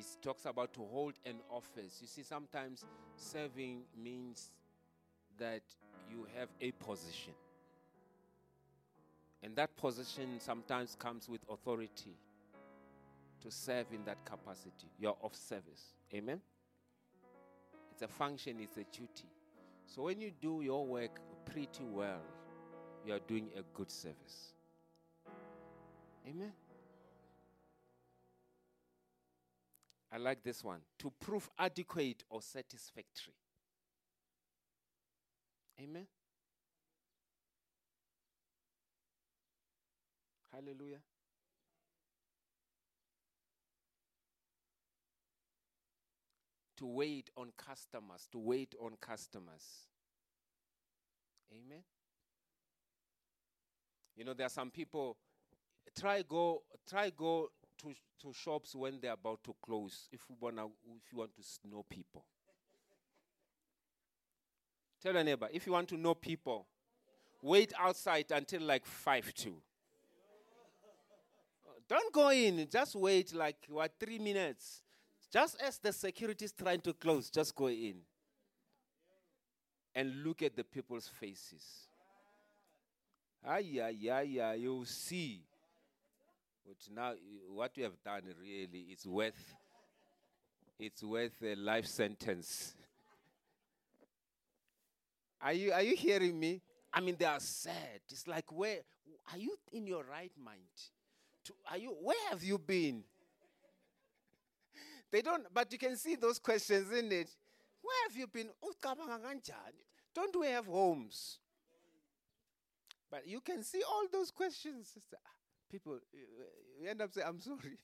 [0.01, 1.99] He talks about to hold an office.
[2.01, 2.85] You see, sometimes
[3.15, 4.51] serving means
[5.37, 5.61] that
[6.09, 7.33] you have a position.
[9.43, 12.15] And that position sometimes comes with authority
[13.41, 14.87] to serve in that capacity.
[14.99, 15.93] You're of service.
[16.13, 16.41] Amen?
[17.91, 19.29] It's a function, it's a duty.
[19.85, 22.21] So when you do your work pretty well,
[23.05, 24.53] you are doing a good service.
[26.27, 26.51] Amen?
[30.11, 30.81] I like this one.
[30.99, 33.33] To prove adequate or satisfactory.
[35.81, 36.07] Amen.
[40.51, 40.99] Hallelujah.
[46.77, 49.87] To wait on customers, to wait on customers.
[51.53, 51.83] Amen.
[54.15, 55.17] You know, there are some people
[55.97, 57.49] try go try go
[57.81, 61.69] to to shops when they're about to close if you wanna if you want to
[61.69, 62.23] know people.
[65.01, 66.67] Tell your neighbor, if you want to know people,
[67.41, 69.55] wait outside until like 5 2.
[71.89, 74.81] Don't go in, just wait like what, three minutes.
[75.31, 77.95] Just as the security is trying to close, just go in
[79.95, 81.87] and look at the people's faces.
[83.45, 85.41] Ah, yeah, yeah, yeah, you'll see.
[86.65, 87.13] But now,
[87.49, 89.55] what you have done really is worth,
[90.79, 92.75] it's worth a life sentence.
[95.41, 96.61] Are you, are you hearing me?
[96.93, 98.01] I mean, they are sad.
[98.09, 98.79] It's like, where
[99.31, 100.59] are you in your right mind?
[101.45, 103.03] To, are you, where have you been?
[105.11, 107.29] they don't, but you can see those questions in it.
[107.81, 108.49] Where have you been?
[110.13, 111.39] Don't we have homes?
[113.09, 114.95] But you can see all those questions.
[115.71, 115.99] People,
[116.81, 117.57] you end up saying, I'm sorry.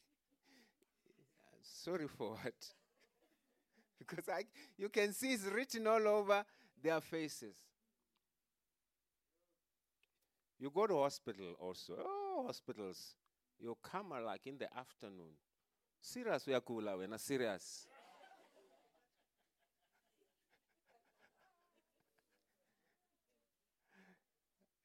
[1.62, 2.54] Sorry for what?
[4.00, 4.44] because I,
[4.78, 6.44] you can see it's written all over
[6.82, 7.56] their faces.
[10.60, 11.94] You go to hospital also.
[12.00, 13.16] Oh, hospitals.
[13.60, 15.38] You come uh, like in the afternoon.
[16.02, 17.88] Serious we are cool uh, when serious.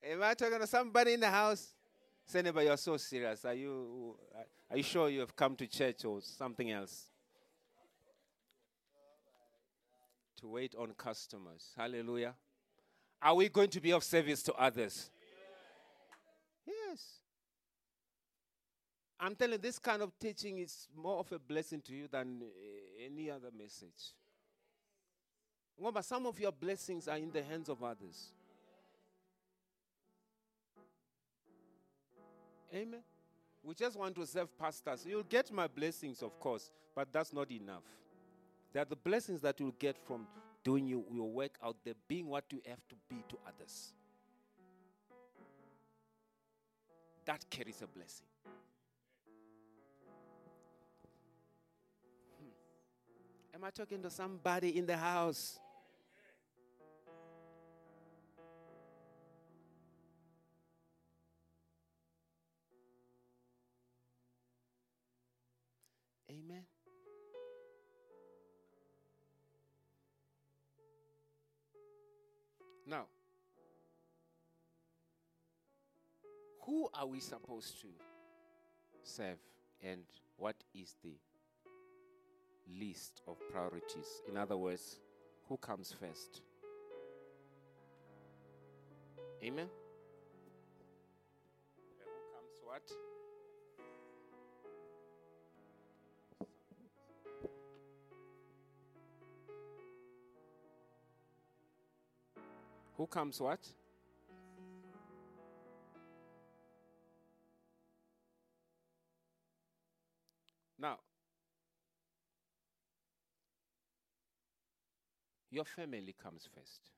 [0.04, 1.74] Am I talking to somebody in the house?
[2.24, 3.44] Say you're so serious.
[3.44, 4.16] Are you
[4.70, 7.12] are you sure you have come to church or something else?
[10.42, 11.72] to wait on customers.
[11.76, 12.34] Hallelujah.
[13.22, 15.08] Are we going to be of service to others?
[16.66, 17.20] Yes.
[19.18, 22.42] I'm telling you, this kind of teaching is more of a blessing to you than
[22.42, 24.14] uh, any other message.
[25.78, 28.32] Remember, some of your blessings are in the hands of others.
[32.74, 33.00] Amen.
[33.62, 35.04] We just want to serve pastors.
[35.06, 37.82] You'll get my blessings, of course, but that's not enough.
[38.72, 40.26] They are the blessings that you'll get from
[40.64, 43.92] doing you, your work out there, being what you have to be to others.
[47.24, 48.26] That carries a blessing.
[52.40, 53.56] Hmm.
[53.56, 55.60] Am I talking to somebody in the house?
[66.32, 66.62] Amen.
[72.86, 73.04] Now,
[76.62, 77.88] who are we supposed to
[79.02, 79.36] serve
[79.82, 80.04] and
[80.38, 81.16] what is the
[82.80, 84.22] list of priorities?
[84.28, 85.00] In other words,
[85.48, 86.40] who comes first?
[89.44, 89.68] Amen?
[91.98, 93.11] Who comes what?
[103.02, 103.58] Who comes what?
[110.78, 111.00] Now,
[115.50, 116.92] your family comes first.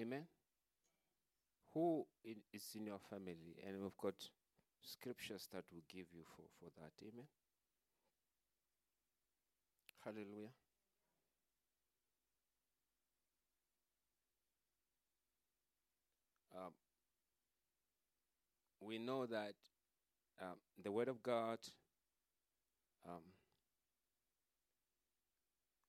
[0.00, 0.24] Amen.
[1.74, 3.54] Who is in your family?
[3.64, 4.14] And we've got
[4.82, 6.90] scriptures that will give you for, for that.
[7.06, 7.28] Amen.
[10.04, 10.50] Hallelujah.
[16.56, 16.72] Um,
[18.86, 19.54] we know that
[20.40, 21.58] um, the Word of God
[23.04, 23.22] um,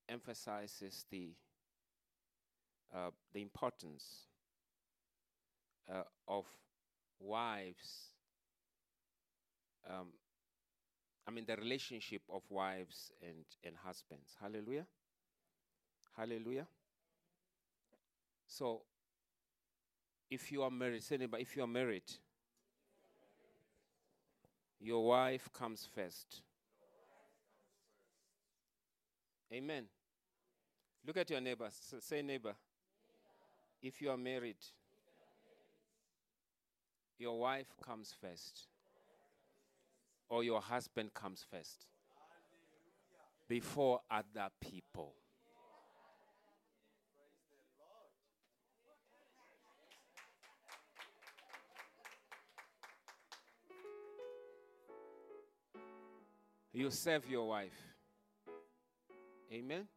[0.09, 1.31] emphasizes the
[2.95, 4.27] uh, the importance
[5.91, 6.45] uh, of
[7.19, 8.13] wives.
[9.89, 10.07] Um,
[11.27, 14.35] I mean, the relationship of wives and, and husbands.
[14.41, 14.85] Hallelujah.
[16.15, 16.67] Hallelujah.
[18.47, 18.83] So,
[20.29, 22.09] if you are married, say neighbor, if you are married,
[24.79, 26.41] your wife comes first.
[29.53, 29.85] Amen.
[31.05, 31.69] Look at your neighbor.
[31.99, 32.53] Say, neighbor.
[33.81, 34.57] If you are married,
[37.17, 38.67] your wife comes first,
[40.29, 41.85] or your husband comes first
[43.47, 45.13] before other people.
[56.77, 57.73] You serve your wife.
[59.51, 59.87] Amen.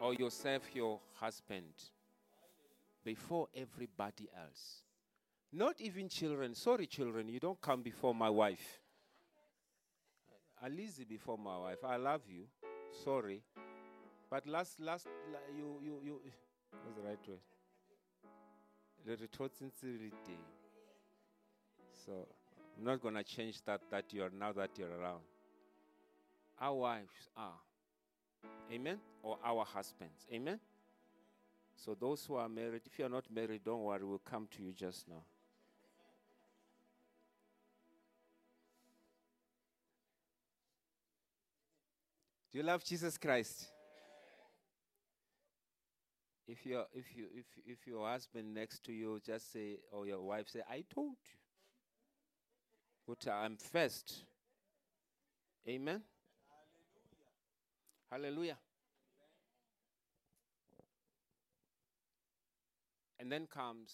[0.00, 1.74] Or you serve your husband
[3.04, 4.84] before everybody else.
[5.52, 6.54] Not even children.
[6.54, 8.80] Sorry, children, you don't come before my wife.
[10.64, 11.84] Alizi before my wife.
[11.84, 12.44] I love you.
[13.04, 13.42] Sorry.
[14.30, 16.20] But last, last, la- you, you, you,
[16.84, 17.38] what's the right word?
[19.04, 20.40] The retort sincerity.
[22.06, 22.26] So,
[22.78, 25.20] I'm not going to change that, that you're now that you're around.
[26.60, 27.60] Our wives are.
[28.72, 28.98] Amen?
[29.22, 30.26] Or our husbands.
[30.32, 30.58] Amen?
[31.76, 34.72] So, those who are married, if you're not married, don't worry, we'll come to you
[34.72, 35.22] just now.
[42.50, 43.66] Do you love Jesus Christ?
[46.48, 50.22] If your if you if if your husband next to you just say or your
[50.22, 51.38] wife say, I told you.
[53.06, 54.24] But I'm first.
[55.68, 56.02] Amen.
[58.10, 58.56] Hallelujah.
[63.20, 63.92] And then comes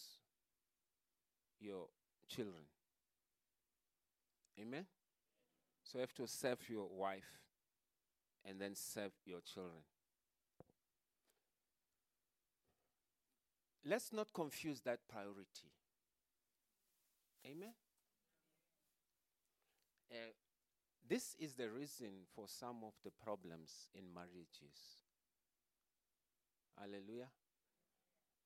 [1.60, 1.86] your
[2.28, 2.64] children.
[4.60, 4.86] Amen.
[5.82, 7.40] So you have to serve your wife
[8.44, 9.82] and then serve your children.
[13.86, 15.72] Let's not confuse that priority.
[17.46, 17.74] Amen.
[20.10, 20.32] Uh,
[21.08, 25.02] this is the reason for some of the problems in marriages.
[26.78, 27.28] Hallelujah.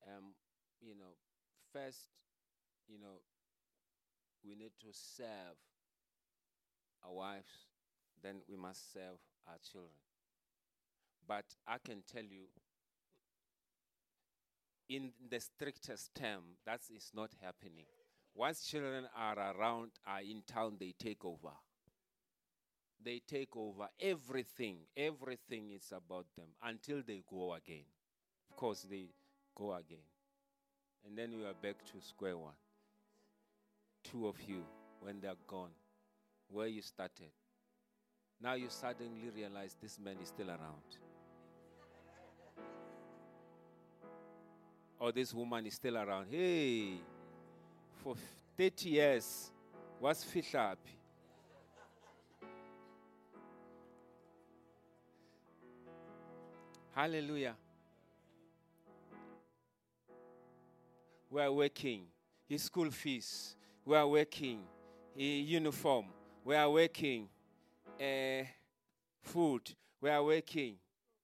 [0.06, 0.34] Um,
[0.80, 1.16] you know,
[1.72, 2.09] first,
[2.88, 3.20] you know,
[4.44, 5.56] we need to serve
[7.05, 7.66] our wives,
[8.22, 9.93] then we must serve our children.
[11.26, 12.47] But I can tell you,
[14.89, 17.86] in the strictest term, that is not happening.
[18.35, 21.52] Once children are around, are in town, they take over.
[23.09, 24.80] They take over everything.
[24.94, 27.85] Everything is about them until they go again.
[28.51, 29.06] Of course, they
[29.55, 30.05] go again.
[31.06, 32.52] And then we are back to square one.
[34.05, 34.62] Two of you,
[35.01, 35.70] when they're gone,
[36.51, 37.30] where you started.
[38.43, 40.98] Now you suddenly realize this man is still around.
[45.01, 46.26] Or this woman is still around.
[46.30, 46.98] Hey,
[48.05, 48.16] for
[48.59, 49.51] 30 years,
[49.98, 50.55] what's fish?
[56.99, 57.55] Hallelujah.
[61.31, 62.07] We are working.
[62.49, 63.55] His school fees.
[63.85, 64.59] We are working.
[65.15, 66.07] His uniform.
[66.45, 67.29] We are working.
[68.01, 68.43] Uh,
[69.23, 69.73] food.
[70.01, 70.75] We are working.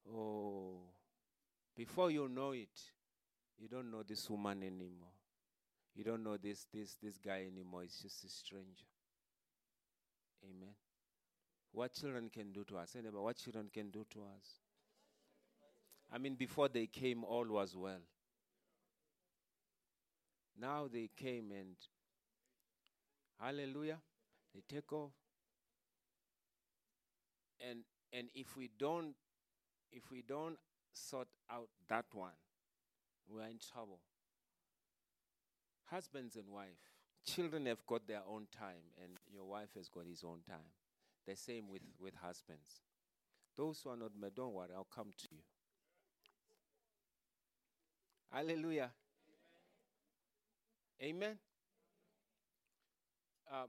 [0.09, 0.77] Oh.
[1.75, 2.79] Before you know it,
[3.59, 5.11] you don't know this woman anymore.
[5.93, 7.83] You don't know this this this guy anymore.
[7.83, 8.87] It's just a stranger.
[10.41, 10.73] Amen.
[11.73, 12.95] What children can do to us.
[12.95, 14.64] Anybody, what children can do to us.
[16.13, 18.01] I mean, before they came, all was well.
[20.59, 21.75] Now they came and
[23.39, 23.97] hallelujah,
[24.53, 25.11] they take off.
[27.59, 27.79] And
[28.13, 29.15] and if we don't
[29.91, 30.57] if we don't
[30.93, 32.31] sort out that one,
[33.27, 33.99] we are in trouble.
[35.85, 36.79] Husbands and wife,
[37.25, 40.71] children have got their own time, and your wife has got his own time.
[41.27, 42.81] The same with, with husbands.
[43.57, 45.39] Those who are not married, don't worry, I'll come to you.
[48.31, 48.93] Hallelujah.
[51.01, 51.39] Amen.
[53.51, 53.65] Uh,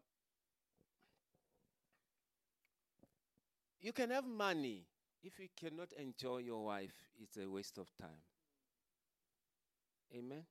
[3.81, 4.87] you can have money.
[5.23, 8.23] If you cannot enjoy your wife, it's a waste of time.
[10.15, 10.45] Amen.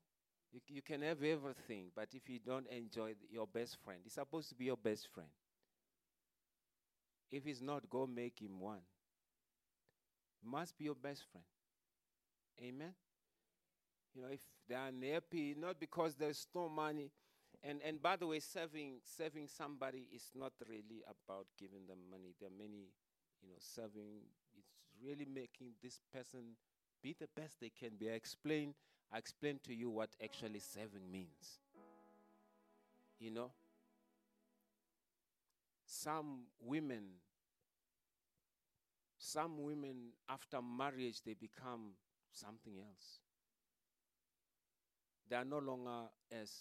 [0.53, 4.13] You, you can have everything, but if you don't enjoy th- your best friend, he's
[4.13, 5.29] supposed to be your best friend.
[7.29, 8.81] If he's not, go make him one.
[10.43, 11.45] Must be your best friend.
[12.61, 12.95] Amen.
[14.15, 14.39] You know, if
[14.69, 17.11] they are unhappy, not because there's no money.
[17.61, 22.33] And and by the way, serving serving somebody is not really about giving them money.
[22.39, 22.93] There are many,
[23.41, 24.21] you know, serving.
[24.57, 24.71] It's
[25.03, 26.55] really making this person
[27.03, 28.09] be the best they can be.
[28.09, 28.73] I explain.
[29.11, 31.59] I explain to you what actually serving means.
[33.19, 33.51] You know,
[35.85, 37.03] some women,
[39.17, 41.91] some women after marriage they become
[42.31, 43.19] something else.
[45.27, 46.51] They are no longer as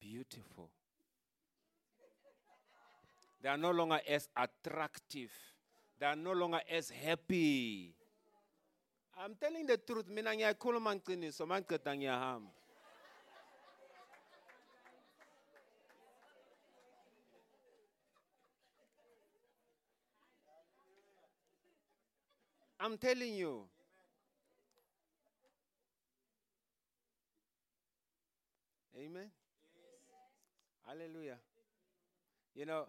[0.00, 0.70] beautiful.
[3.40, 5.30] They are no longer as attractive.
[5.98, 7.94] They are no longer as happy.
[9.18, 10.06] I'm telling the truth.
[22.80, 23.68] I'm telling you.
[29.02, 29.30] Amen.
[30.86, 31.38] Hallelujah.
[32.54, 32.86] You know,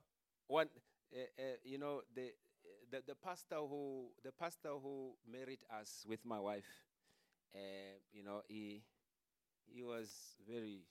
[0.47, 0.67] one,
[1.15, 2.31] uh, uh, you know, the,
[2.91, 6.67] the the pastor who the pastor who married us with my wife,
[7.55, 8.83] uh, you know, he
[9.67, 10.09] he was
[10.49, 10.83] very,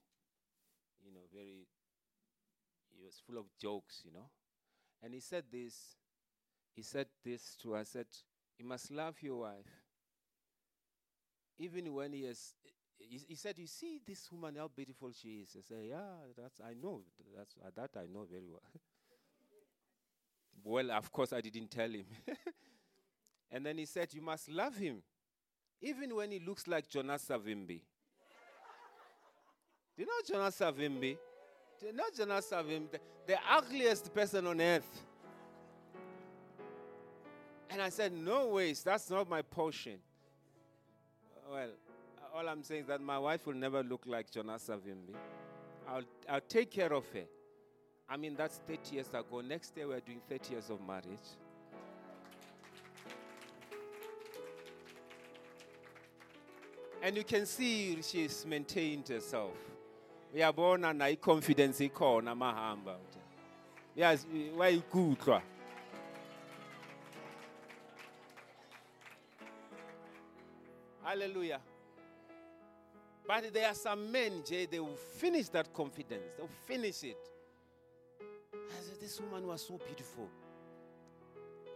[1.04, 1.66] you know, very.
[2.96, 4.28] He was full of jokes, you know,
[5.02, 5.96] and he said this.
[6.74, 7.90] He said this to us.
[7.90, 8.08] Said,
[8.58, 9.70] "You must love your wife,
[11.58, 12.54] even when he has."
[12.98, 15.98] He, he said, "You see this woman, how beautiful she is." I said, "Yeah,
[16.36, 17.02] that's I know.
[17.36, 18.62] That's uh, that I know very well."
[20.64, 22.06] well, of course, I didn't tell him.
[23.50, 25.02] and then he said, "You must love him,
[25.80, 27.80] even when he looks like Jonas Savimbi."
[29.96, 31.16] Do you know Jonas Savimbi?
[31.80, 32.92] Do you know Jonas Savimbi?
[32.92, 35.02] The, the ugliest person on earth.
[37.70, 38.82] And I said, "No ways.
[38.82, 39.98] That's not my portion."
[41.50, 41.70] Well,
[42.34, 45.14] all I'm saying is that my wife will never look like Jonas Savimbi.
[45.88, 47.24] I'll, I'll take care of her.
[48.08, 49.40] I mean, that's 30 years ago.
[49.40, 51.06] Next year, we're doing 30 years of marriage.
[57.02, 59.56] And you can see she's maintained herself.
[60.32, 62.96] We are born and i-confidence ikhona mahamba
[63.96, 65.42] yazi wayiguhlwa
[71.04, 71.60] hallelujah
[73.26, 76.32] but there are some men, Jay, they will finish that confidence.
[76.36, 77.16] They'll finish it.
[78.52, 80.28] I said, this woman was so beautiful.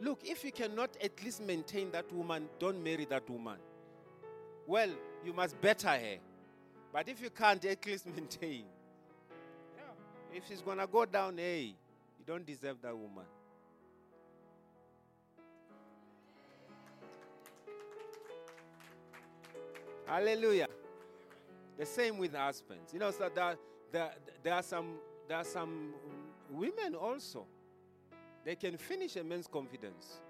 [0.01, 3.57] Look, if you cannot at least maintain that woman, don't marry that woman.
[4.67, 4.91] Well,
[5.25, 6.17] you must better her.
[6.93, 8.65] But if you can't at least maintain,
[9.77, 11.75] yeah, if she's gonna go down, hey,
[12.19, 13.25] you don't deserve that woman.
[20.07, 20.69] Hallelujah.
[21.79, 22.93] The same with husbands.
[22.93, 23.57] You know, so there,
[23.93, 24.11] there,
[24.43, 24.99] there are some
[25.29, 25.93] there are some
[26.51, 27.47] women also.
[28.45, 30.21] They can finish a man's confidence.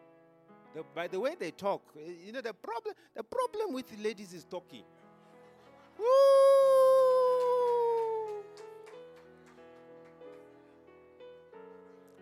[0.75, 1.83] The, by the way they talk,
[2.25, 4.85] you know, the problem the problem with ladies is talking.
[5.99, 6.05] Woo!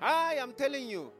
[0.02, 1.10] I am telling you.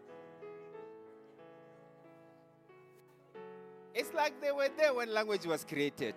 [3.95, 6.17] It's like they were there when language was created.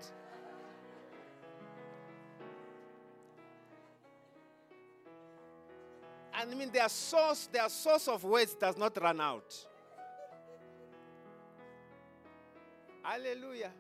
[6.50, 9.54] I mean, their source, their source of words does not run out.
[13.04, 13.72] Hallelujah.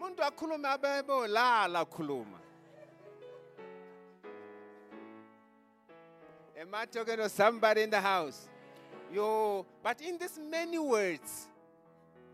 [0.00, 2.40] Muntu akhuluma abebe lala khuluma.
[6.58, 8.48] Am I talking to somebody in the house?
[9.12, 11.46] Yo, but in these many words,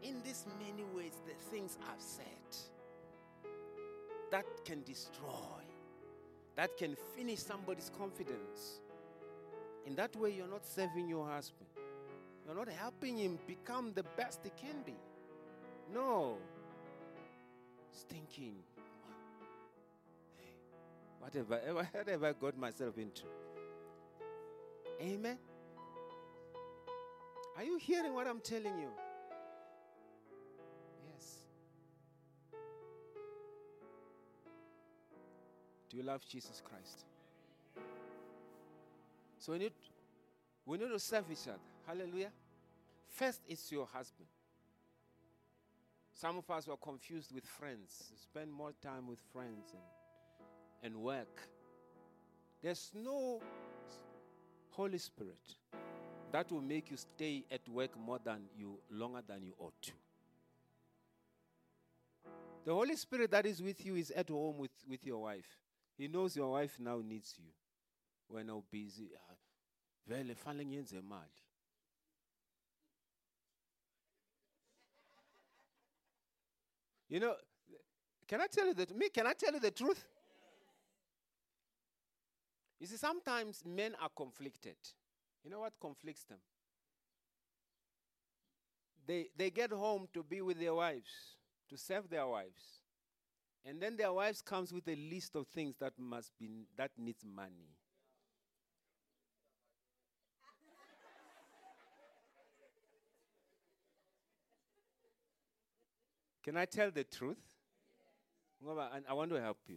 [0.03, 2.25] in these many words, the things I've said
[4.31, 5.63] that can destroy,
[6.57, 8.81] that can finish somebody's confidence.
[9.87, 11.69] In that way, you're not serving your husband.
[12.47, 14.95] You're not helping him become the best he can be.
[15.93, 16.37] No.
[17.91, 18.55] Stinking.
[20.39, 20.55] Hey,
[21.21, 21.57] whatever,
[21.93, 23.25] whatever I got myself into.
[25.01, 25.39] Amen.
[27.57, 28.89] Are you hearing what I'm telling you?
[31.15, 31.39] Yes.
[35.91, 37.05] Do you love Jesus Christ?
[39.43, 39.73] So we need,
[40.65, 41.59] we need to serve each other.
[41.85, 42.31] Hallelujah.
[43.09, 44.29] First, it's your husband.
[46.15, 48.13] Some of us were confused with friends.
[48.23, 49.75] Spend more time with friends
[50.83, 51.49] and, and work.
[52.63, 53.41] There's no
[54.71, 55.57] Holy Spirit
[56.31, 59.93] that will make you stay at work more than you longer than you ought to.
[62.65, 65.59] The Holy Spirit that is with you is at home with, with your wife.
[65.99, 67.49] He knows your wife now needs you.
[68.29, 69.11] We're now busy.
[70.07, 71.43] Vele fanele ngiyenze imali.
[77.09, 77.37] You know,
[78.27, 79.11] can I tell you that me?
[79.11, 80.03] Can I tell you the truth?
[82.81, 84.77] You see, sometimes men are conflicted.
[85.45, 86.39] You know what conflicts them?
[89.07, 91.37] They, they get home to be with their wives,
[91.69, 92.81] to serve their wives.
[93.65, 97.25] And then their wives comes with a list of things that must be that needs
[97.25, 97.77] money.
[106.43, 107.39] Can I tell the truth?
[108.95, 109.77] And I want to help you.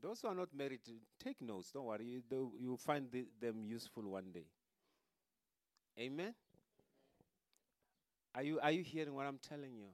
[0.00, 0.80] Those who are not married,
[1.22, 1.70] take notes.
[1.72, 2.22] Don't worry.
[2.60, 3.06] You'll find
[3.40, 4.46] them useful one day.
[5.98, 6.34] Amen.
[8.34, 9.88] Are you, are you hearing what I'm telling you?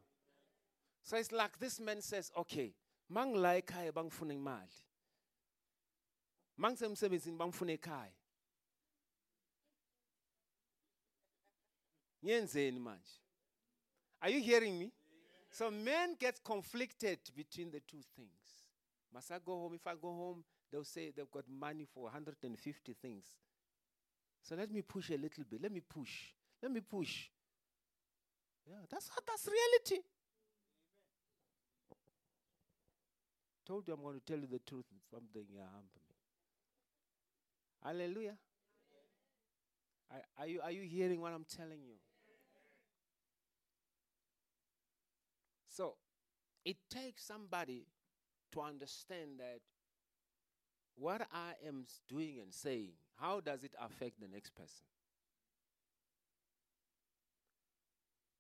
[1.02, 2.72] So it's like this man says, okay,
[3.09, 4.85] mang la ekhaya bangifuna imali.
[6.56, 8.12] Mang semsebenzini bangifuna ekhaya.
[12.24, 13.18] Ngiyenzeni manje?
[14.22, 14.93] Are you hearing me?
[15.51, 18.31] So men get conflicted between the two things.
[19.12, 19.74] Must I go home?
[19.74, 23.24] If I go home, they'll say they've got money for 150 things.
[24.43, 25.62] So let me push a little bit.
[25.62, 26.32] Let me push.
[26.62, 27.28] Let me push.
[28.66, 30.02] Yeah, that's that's reality.
[33.66, 34.85] Told you I'm going to tell you the truth.
[35.10, 36.16] Something humble me.
[37.85, 38.36] Hallelujah.
[40.12, 41.94] Are, are you are you hearing what I'm telling you?
[45.68, 45.94] So
[46.70, 47.84] it takes somebody
[48.52, 49.59] to understand that
[50.94, 52.90] what I am doing and saying,
[53.20, 54.86] how does it affect the next person?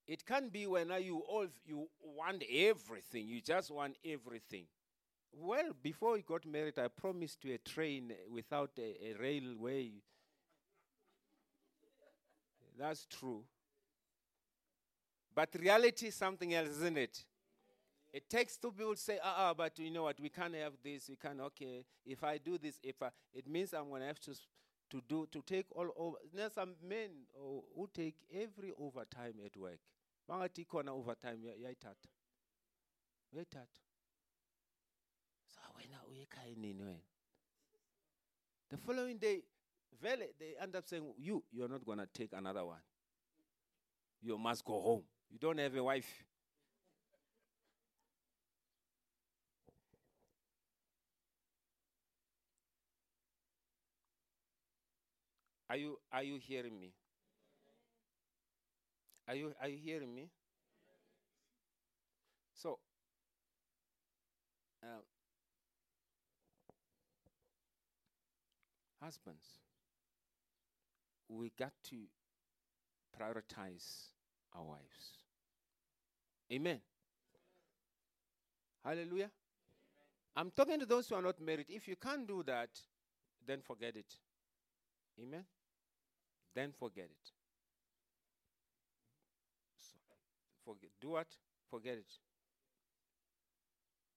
[0.06, 4.66] It can't be when you all you want everything, you just want everything.
[5.32, 9.90] Well, before we got married, I promised you a train without a, a railway.
[12.78, 13.42] That's true.
[15.34, 17.24] But reality is something else, isn't it?
[18.12, 20.72] It takes two people to say, ah, uh but you know what, we can't have
[20.82, 24.08] this, we can't, okay, if I do this, if I, it means I'm going to
[24.08, 24.32] have to,
[24.90, 26.16] to do, to take all over.
[26.34, 27.10] There's some men
[27.40, 29.78] oh, who take every overtime at work.
[30.28, 32.08] Bangathi overtime ya- yayithatha.
[33.32, 33.80] Uyayithatha.
[35.46, 37.00] So wena uye ekhaya nini wena?
[38.70, 39.42] The following day,
[40.02, 42.78] vele, they end up saying, you, you're not going to take another one.
[44.22, 45.02] You must go home.
[45.30, 46.24] You don't have a wife.
[55.70, 56.92] Are you are you hearing me?
[59.28, 60.28] Are you are you hearing me?
[62.54, 62.80] So
[64.82, 65.02] uh,
[69.00, 69.46] husbands,
[71.28, 71.96] we got to
[73.16, 74.08] prioritize
[74.56, 75.18] our wives.
[76.52, 76.80] Amen.
[78.84, 79.30] Hallelujah.
[80.34, 81.66] I'm talking to those who are not married.
[81.68, 82.70] If you can't do that,
[83.46, 84.16] then forget it.
[85.22, 85.44] Amen.
[86.54, 87.32] Then forget it.
[90.64, 90.90] Forget.
[91.00, 91.28] Do what?
[91.70, 92.12] Forget it.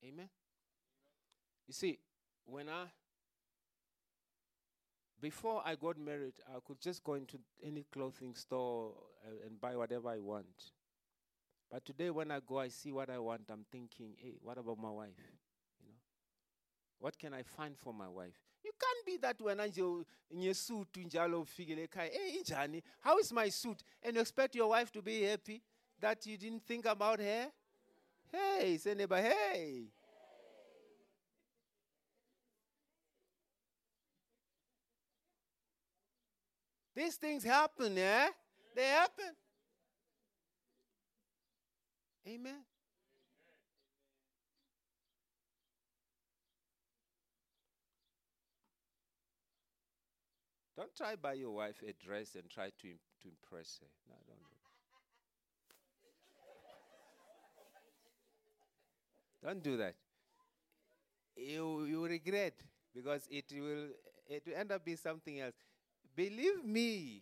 [0.05, 0.29] Amen.
[1.67, 1.99] You see,
[2.45, 2.85] when I
[5.23, 8.91] before I got married, I could just go into any clothing store
[9.25, 10.71] uh, and buy whatever I want.
[11.71, 13.43] But today, when I go, I see what I want.
[13.49, 15.17] I'm thinking, hey, what about my wife?
[15.79, 15.95] You know,
[16.99, 18.37] what can I find for my wife?
[18.63, 22.83] You can't be that when nje ngesuit njalo ufikele ekhaya, hey, injani?
[22.99, 23.83] How is my suit?
[24.01, 25.61] And you expect your wife to be happy
[25.99, 27.51] that you didn't think about her?
[28.31, 29.87] Hey, say neighbor, hey.
[36.95, 38.29] These things happen, eh?
[38.75, 39.35] They happen.
[42.27, 42.63] Amen.
[50.83, 53.87] Don't try buy your wife a dress and try to, im- to impress her.
[54.09, 54.57] No, don't do
[59.39, 59.47] that.
[59.47, 59.95] Don't do that.
[61.37, 62.55] You, you regret
[62.93, 63.91] because it will,
[64.27, 65.53] it will end up being something else.
[66.17, 67.21] Believe me.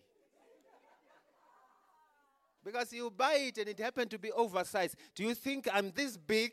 [2.64, 4.96] Because you buy it and it happened to be oversized.
[5.14, 6.52] Do you think I'm this big?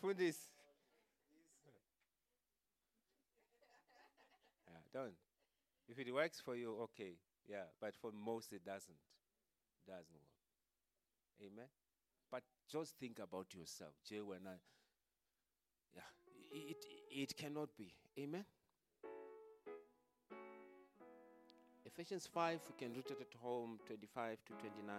[0.00, 0.48] Mfundisi.
[4.66, 5.14] Yeah, don't.
[5.88, 7.18] If it works for you, okay.
[7.46, 8.96] Yeah, but for most it doesn't.
[9.86, 11.52] Doesn't work.
[11.52, 11.68] Amen.
[12.30, 13.92] But just think about yourself.
[14.08, 14.56] Jay, when I
[15.94, 16.02] yeah,
[16.52, 17.92] it, it cannot be.
[18.18, 18.44] Amen.
[21.84, 24.96] Ephesians 5, we can read it at home, 25 to 29.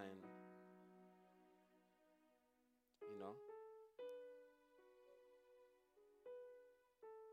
[3.02, 3.51] You know.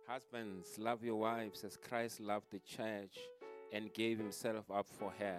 [0.08, 3.18] Husbands, love your wives as Christ loved the church
[3.74, 5.38] and gave himself up for her,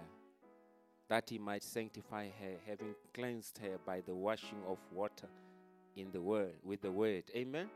[1.08, 5.28] that he might sanctify her, having cleansed her by the washing of water
[5.96, 7.24] in the word with the word.
[7.36, 7.68] Amen.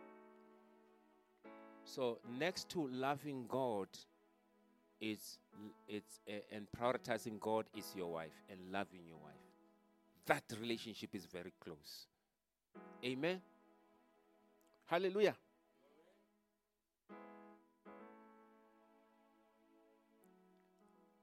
[1.84, 3.88] So next to loving God
[5.02, 5.40] is
[5.88, 9.34] it's uh, and prioritizing God is your wife and loving your wife.
[10.28, 12.06] That relationship is very close.
[13.04, 13.42] Amen.
[14.86, 15.36] Hallelujah.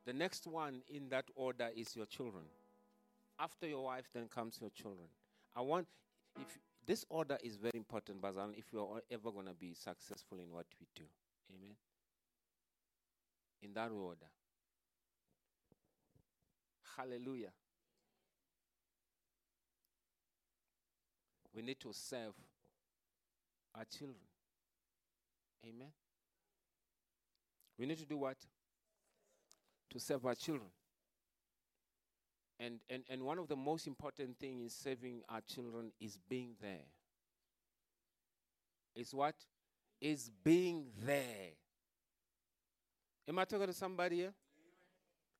[0.06, 2.44] The next one in that order is your children.
[3.39, 5.09] After your wife, then comes your children.
[5.55, 5.86] I want,
[6.40, 10.39] if this order is very important, Bazan, if you are ever going to be successful
[10.39, 11.05] in what we do.
[11.51, 11.77] Amen.
[13.62, 14.27] In that order.
[16.97, 17.52] Hallelujah.
[21.55, 22.32] We need to serve
[23.74, 24.16] our children.
[25.66, 25.89] Amen.
[27.78, 28.36] We need to do what?
[29.91, 30.71] To serve our children.
[32.61, 36.55] And, and, and one of the most important things in serving our children is being
[36.61, 36.87] there.
[38.95, 39.35] Is what?
[40.01, 41.55] Is being there.
[43.29, 44.33] Am I talking to somebody here?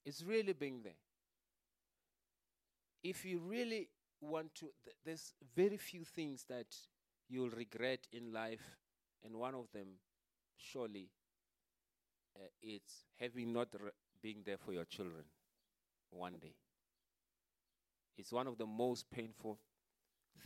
[0.05, 0.99] It's really being there.
[3.03, 3.89] If you really
[4.21, 6.75] want to, th- there's very few things that
[7.29, 8.79] you'll regret in life,
[9.25, 9.89] and one of them,
[10.57, 11.09] surely,
[12.37, 13.69] uh, it's having not
[14.23, 15.25] being there for your children
[16.11, 16.55] one day.
[18.17, 19.59] It's one of the most painful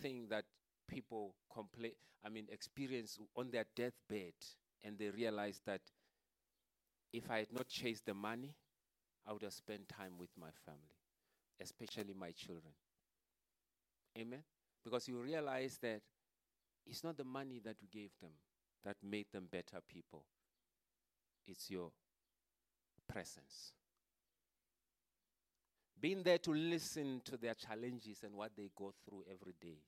[0.01, 0.45] thing that
[0.89, 1.93] people complain,
[2.25, 4.35] I mean, experience on their deathbed,
[4.83, 5.81] and they realize that
[7.13, 8.55] if I had not chased the money,
[9.27, 10.99] I would have spent time with my family,
[11.61, 12.75] especially my children.
[14.19, 14.43] Amen.
[14.85, 16.03] Because you realize that
[16.87, 18.33] it's not the money that you gave them
[18.85, 20.25] that made them better people.
[21.47, 21.91] It's your
[23.09, 23.73] presence.
[26.01, 29.79] Being there to listen to their challenges and what they go through every day.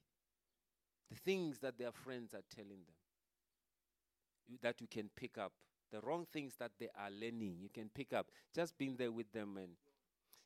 [1.10, 2.96] The things that their friends are telling them
[4.62, 5.52] that you can pick up.
[5.92, 8.26] The wrong things that they are learning, you can pick up.
[8.54, 9.72] Just being there with them and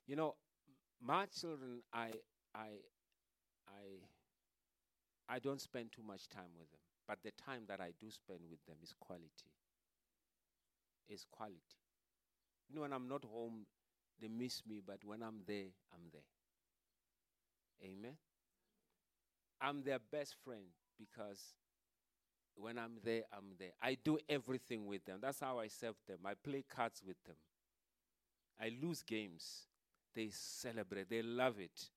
[0.07, 0.35] you know,
[1.01, 2.11] my children I
[2.55, 2.69] I
[3.69, 4.01] I
[5.29, 6.81] I don't spend too much time with them.
[7.07, 9.51] But the time that I do spend with them is quality.
[11.09, 11.80] Is quality.
[12.71, 13.67] You know, when I'm not home,
[14.21, 16.23] they miss me, but when I'm there, I'm there.
[17.83, 18.17] Amen.
[19.61, 20.65] I'm their best friend
[20.99, 21.41] because
[22.55, 23.73] when I'm there, I'm there.
[23.83, 25.19] I do everything with them.
[25.21, 26.19] That's how I serve them.
[26.25, 27.37] I play cards with them.
[28.61, 29.67] I lose games.
[30.15, 31.89] They celebrate, they love it.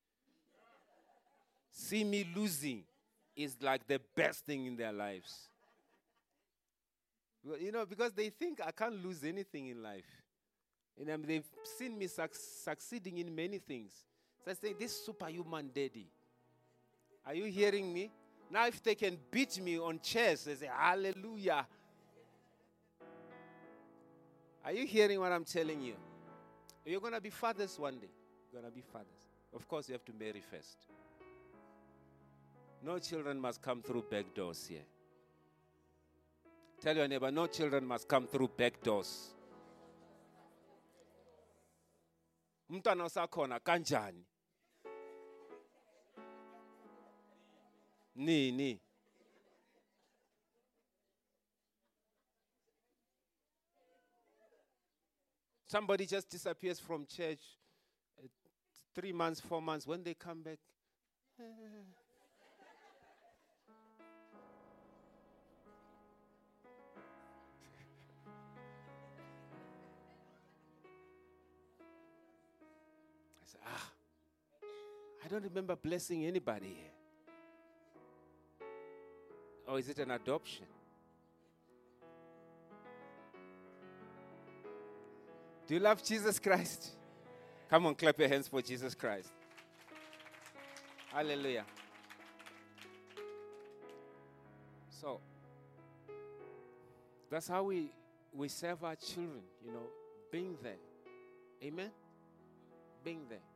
[1.72, 2.84] See me losing
[3.36, 5.50] is like the best thing in their lives.
[7.60, 10.23] You know, because they think I can't lose anything in life.
[10.99, 11.45] And um, they've
[11.78, 13.91] seen me suc- succeeding in many things.
[14.44, 16.07] So I say, This superhuman daddy.
[17.26, 18.11] Are you hearing me?
[18.52, 21.65] Now, if they can beat me on chess, they say, Hallelujah.
[24.65, 25.95] Are you hearing what I'm telling you?
[26.86, 28.10] You're going to be fathers one day.
[28.52, 29.07] You're going to be fathers.
[29.53, 30.86] Of course, you have to marry first.
[32.82, 34.84] No children must come through back doors here.
[36.82, 39.30] Tell your neighbor, no children must come through back doors.
[42.69, 44.26] Umntwana usakhona kanjani?
[48.15, 48.80] Nini?
[55.65, 57.40] Somebody just disappears from church
[58.23, 58.27] uh,
[58.94, 59.88] three months four months.
[59.88, 60.60] When they come back
[73.65, 73.90] ah,
[75.23, 76.91] I don't remember blessing anybody here.
[79.68, 80.65] Or is it an adoption?
[85.65, 86.90] Do you love Jesus Christ?
[87.69, 89.31] Come on, clap your hands for Jesus Christ.
[91.11, 91.65] Hallelujah.
[94.90, 95.22] So,
[97.30, 97.91] that's how we,
[98.34, 99.88] we serve our children, you know,
[100.31, 100.73] being there.
[101.64, 101.91] Amen?
[103.03, 103.52] Being there.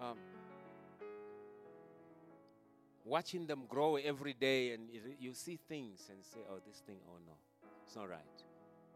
[0.00, 0.16] Um,
[3.04, 4.88] watching them grow every day, and
[5.18, 7.32] you, see things and say, oh, this thing, oh no,
[7.86, 8.20] it's not right.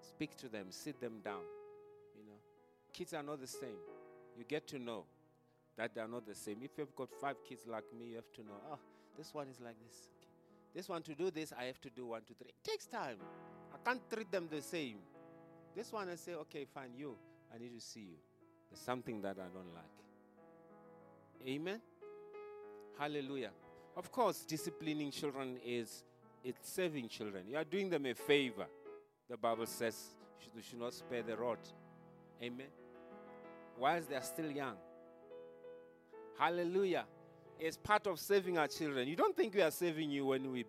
[0.00, 1.42] Speak to them, sit them down.
[2.16, 2.38] You know,
[2.92, 3.80] kids are not the same.
[4.36, 5.04] You get to know
[5.76, 6.58] that they are not the same.
[6.62, 8.78] If you've got five kids like me, you have to know, oh,
[9.16, 10.08] this one is like this.
[10.74, 12.48] This one to do this, I have to do one, two, three.
[12.48, 13.16] It takes time.
[13.74, 14.96] I can't treat them the same.
[15.74, 17.16] This one, I say, okay, fine, you,
[17.54, 18.16] I need to see you.
[18.70, 19.84] There's something that I don't like.
[21.46, 21.80] Amen?
[22.98, 23.50] Hallelujah.
[23.96, 26.04] Of course, disciplining children is
[26.44, 27.44] it's saving children.
[27.48, 28.66] You are doing them a favor.
[29.28, 29.96] The Bible says
[30.54, 31.58] you should not spare the rod.
[32.42, 32.66] Amen.
[33.78, 34.76] Whilst they are still young.
[36.38, 37.04] Hallelujah.
[37.58, 39.06] It's part of saving our children.
[39.06, 40.64] You don't think we are saving you when we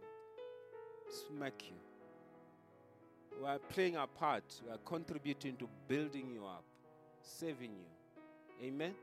[1.28, 1.76] smack you.
[3.42, 4.44] We are playing our part.
[4.64, 6.64] We are contributing to building you up,
[7.22, 8.68] saving you.
[8.68, 8.94] Amen.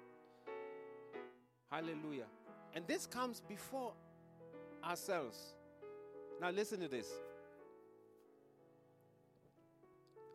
[1.71, 2.27] Hallelujah.
[2.75, 3.93] And this comes before
[4.85, 5.55] ourselves.
[6.41, 7.09] Now, listen to this.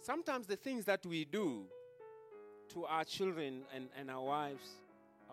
[0.01, 1.63] Sometimes the things that we do
[2.69, 4.69] to our children and, and our wives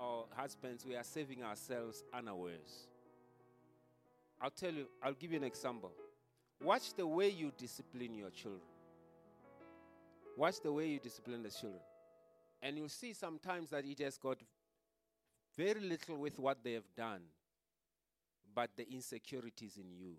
[0.00, 2.88] or husbands, we are saving ourselves unawares.
[4.40, 5.92] I'll tell you, I'll give you an example.
[6.60, 8.62] Watch the way you discipline your children.
[10.36, 11.82] Watch the way you discipline the children.
[12.62, 14.38] And you'll see sometimes that it has got
[15.56, 17.22] very little with what they have done,
[18.54, 20.16] but the insecurities in you.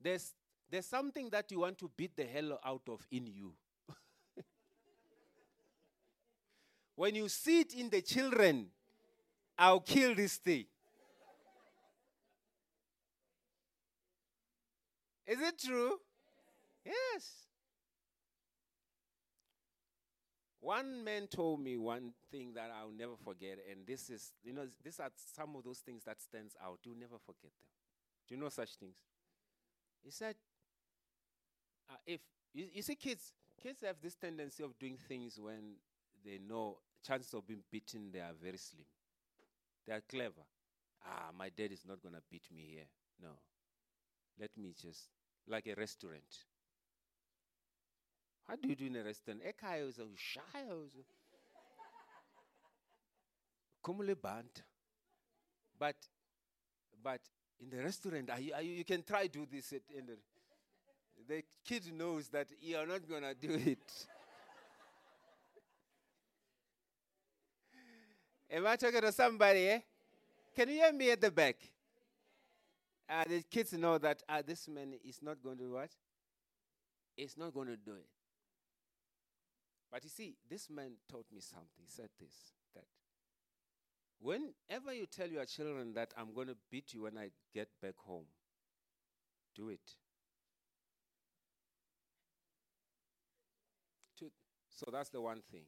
[0.00, 0.32] There's,
[0.70, 3.52] there's something that you want to beat the hell out of in you.
[6.96, 8.66] when you see it in the children,
[9.56, 10.64] I'll kill this thing.
[15.26, 15.98] Is it true?
[16.84, 17.42] Yes.
[20.62, 24.68] One man told me one thing that I'll never forget, and this is, you know,
[24.84, 26.78] these are some of those things that stands out.
[26.84, 27.68] You'll never forget them.
[28.28, 28.94] Do you know such things?
[30.04, 30.36] He said,
[31.90, 32.20] uh, if
[32.54, 35.74] you, you see kids, kids have this tendency of doing things when
[36.24, 38.86] they know chances of being beaten they are very slim.
[39.84, 40.46] They are clever.
[41.04, 42.86] Ah, my dad is not to beat me here.
[43.20, 43.30] No.
[44.38, 45.08] Let me just,
[45.48, 46.22] like a restaurant.
[48.48, 49.40] How do you do in a restaurant?
[49.44, 50.40] Ekhaya is shy.
[53.84, 54.62] Kumule band.
[55.78, 55.96] But,
[57.02, 57.20] but
[57.60, 59.72] in the restaurant, are you, are you, you can try do this.
[59.72, 60.16] At, in the,
[61.28, 63.78] the kid knows that you are not gonna do it.
[68.50, 69.68] Am I talking to somebody?
[69.68, 69.80] Eh?
[70.54, 71.56] Can you hear me at the back?
[73.08, 75.90] Uh, the kids know that uh, this man is not going to do what?
[77.16, 78.21] He's not going to do it.
[79.92, 81.84] But you see, this man taught me something.
[81.84, 82.32] He said this
[82.74, 82.84] that
[84.18, 87.94] whenever you tell your children that I'm going to beat you when I get back
[87.98, 88.24] home,
[89.54, 89.80] do it.
[94.84, 95.62] So that's the one thing.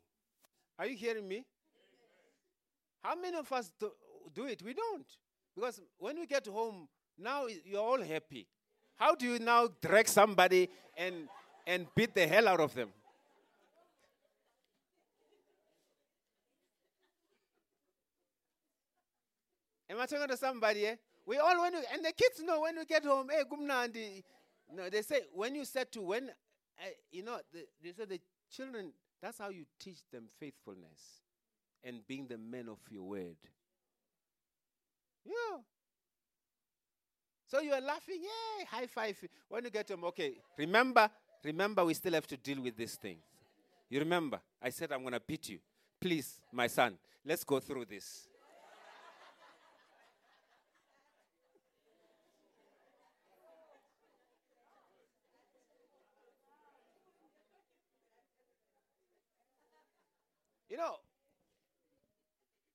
[0.77, 1.45] Are you hearing me?
[3.01, 3.93] How many of us do,
[4.35, 4.61] do it?
[4.63, 5.07] We don't.
[5.55, 8.49] Because when we get home, now you're all happy.
[8.97, 11.29] How do you now drag somebody and,
[11.65, 12.89] and beat the hell out of them?
[19.91, 20.87] Am I talking to somebody?
[20.87, 20.97] Eh?
[21.27, 23.29] We all when we, and the kids know when we get home.
[23.31, 24.23] Hey, gumnandi.
[24.75, 28.21] No, they say when you said to when, uh, you know, the, they say the
[28.51, 28.93] children.
[29.21, 31.23] That's how you teach them faithfulness
[31.83, 33.37] and being the men of your word.
[35.25, 35.59] Yeah.
[37.47, 39.17] So you are laughing, yay, high five.
[39.49, 41.09] When you get home, okay, remember,
[41.43, 43.19] remember, we still have to deal with this thing.
[43.89, 45.59] You remember, I said I'm to beat you.
[46.01, 48.27] Please, my son, let's go through this.
[60.69, 60.97] You know,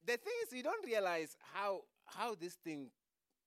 [0.10, 2.88] the thing is, you don't realize how how this thing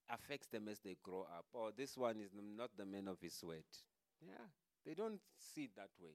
[0.08, 1.46] affects them as they grow up.
[1.52, 3.64] Or this one is not the man of his word.
[4.24, 4.46] Yeah,
[4.86, 6.14] they don't see it that way.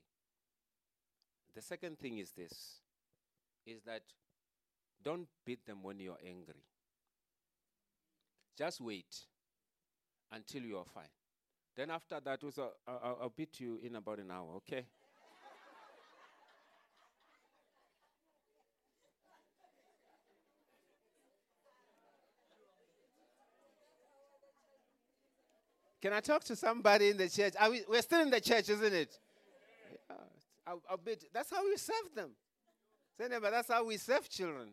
[1.53, 2.80] The second thing is this:
[3.65, 4.03] is that
[5.03, 6.64] don't beat them when you're angry.
[8.57, 9.28] Just wait
[10.32, 11.11] until you are fine.
[11.76, 14.56] Then after that, also, I'll- I'll beat you in about an hour.
[14.56, 14.88] Okay.
[26.02, 27.53] Can I talk to somebody in the church?
[27.60, 29.18] Are we, we're still in the church, isn't it?
[30.10, 30.15] Yeah,
[30.68, 30.99] I'll, I'll.
[31.34, 32.30] That's how we serve them.
[33.19, 34.69] Say, neighbor, that's how we serve children.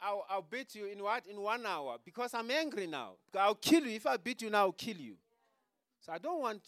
[0.00, 1.26] I'll, I'll beat you in what?
[1.26, 1.96] In one hour.
[2.04, 3.12] Because I'm angry now.
[3.38, 3.96] I'll kill you.
[3.96, 5.14] If I beat you now, I'll kill you.
[6.00, 6.62] So I don't want,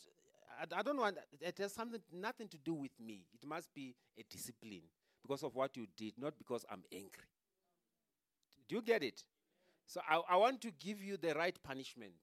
[0.60, 3.22] I, I don't want, it has something, nothing to do with me.
[3.40, 4.82] It must be a discipline
[5.22, 7.28] because of what you did, not because I'm angry.
[8.68, 9.22] Do you get it?
[9.86, 12.14] So I, I want to give you the right punishment.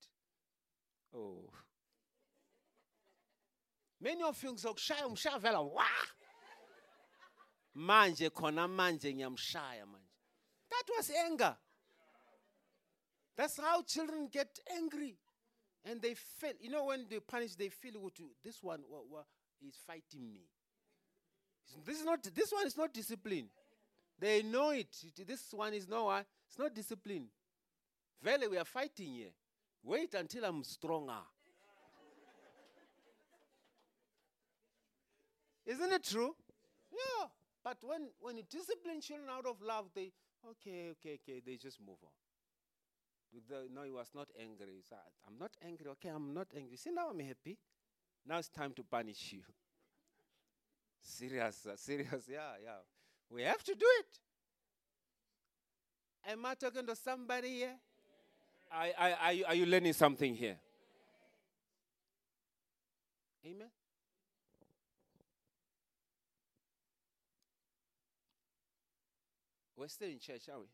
[1.15, 1.49] Oh.
[3.99, 5.83] Many of you ngizokushaya umshaya wa.
[7.75, 10.09] Manje khona manje ngiyamshaya manje.
[10.69, 11.55] That was anger.
[13.37, 15.17] That's how children get angry.
[15.85, 17.93] And they feel, you know, when they punish, they feel
[18.43, 19.21] this one wa, wa,
[19.67, 20.41] is fighting me.
[21.85, 23.49] This is not this one is not discipline.
[24.19, 24.95] They know it.
[25.03, 26.25] It- This one is no one.
[26.47, 27.27] It's not discipline.
[28.21, 29.33] Vele, we are fighting here.
[29.83, 31.23] Wait until I'm stronger.
[35.65, 36.35] Isn't it true?
[36.91, 37.27] Yeah.
[37.63, 40.11] But when, when you discipline children out of love, they,
[40.49, 42.11] okay, okay, okay, they just move on.
[43.47, 44.81] The, no, he was not angry.
[44.87, 44.95] So
[45.27, 45.87] I'm not angry.
[45.91, 46.75] Okay, I'm not angry.
[46.77, 47.57] See, now I'm happy.
[48.27, 49.41] Now it's time to punish you.
[51.01, 52.81] serious, uh, serious, yeah, yeah.
[53.29, 54.19] We have to do it.
[56.31, 57.75] Am I talking to somebody here?
[58.73, 60.55] Are, you, are you learning something here?
[63.45, 63.67] Amen.
[69.75, 70.67] We're still in church, are we?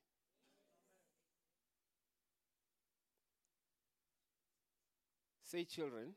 [5.41, 6.09] Say children.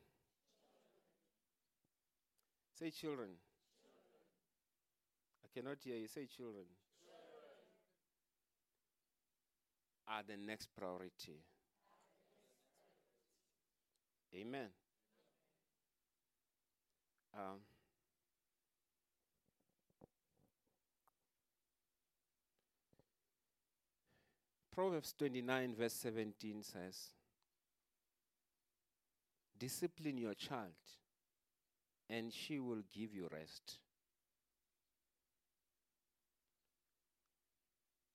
[2.79, 3.29] Say children.
[5.45, 6.09] I cannot hear you.
[6.09, 6.65] Say children.
[10.09, 11.39] Are the next priority.
[14.35, 14.69] Amen.
[17.35, 17.59] Um,
[24.73, 27.11] Proverbs 29, verse 17 says,
[29.59, 30.73] Discipline your child,
[32.09, 33.79] and she will give you rest.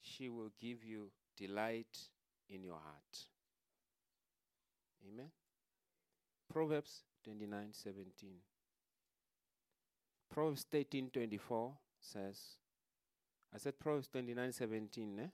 [0.01, 1.97] She will give you delight
[2.49, 3.27] in your heart.
[5.07, 5.29] Amen.
[6.55, 8.29] Proverbs 29, 17.
[10.33, 12.39] Proverbs 13, 24 says,
[13.53, 15.27] I said Proverbs 29, 17, eh?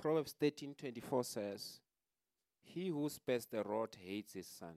[0.00, 1.80] Proverbs 13, 24 says,
[2.60, 4.74] He who spares the rod hates his son,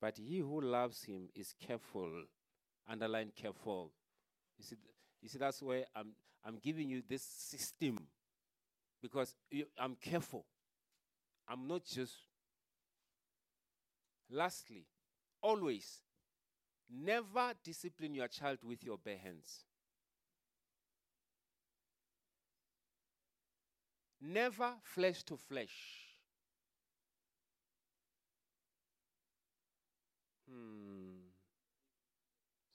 [0.00, 2.10] but he who loves him is careful.
[2.88, 3.92] Underline careful.
[4.56, 6.12] You see, th- you see that's where I'm,
[6.42, 7.98] I'm giving you this system
[9.02, 10.46] because you, I'm careful.
[11.46, 12.14] I'm not just.
[14.30, 14.86] Lastly,
[15.42, 16.02] always
[16.88, 19.64] never discipline your child with your bare hands.
[24.20, 26.10] Never flesh to flesh.
[30.48, 31.30] Hmm.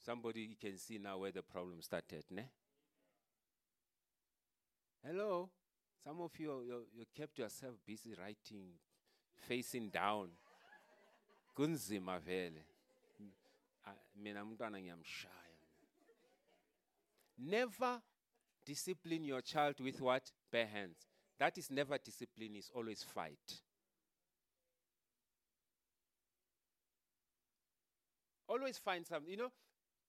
[0.04, 2.50] Somebody can see now where the problem started, ne?
[5.06, 5.50] Hello?
[6.04, 8.66] Some of you, you, you kept yourself busy writing,
[9.48, 10.30] facing down.
[11.56, 12.66] Kunzima vele.
[14.16, 15.32] Mina ngiyamshaya.
[17.38, 18.02] Never
[18.66, 20.32] discipline your child with what?
[20.52, 20.98] Bare hands.
[21.38, 23.62] That is never discipline, is always fight.
[28.48, 29.30] Always find something.
[29.30, 29.52] You know,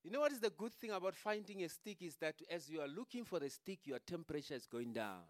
[0.05, 2.81] you know what is the good thing about finding a stick is that as you
[2.81, 5.23] are looking for the stick, your temperature is going down.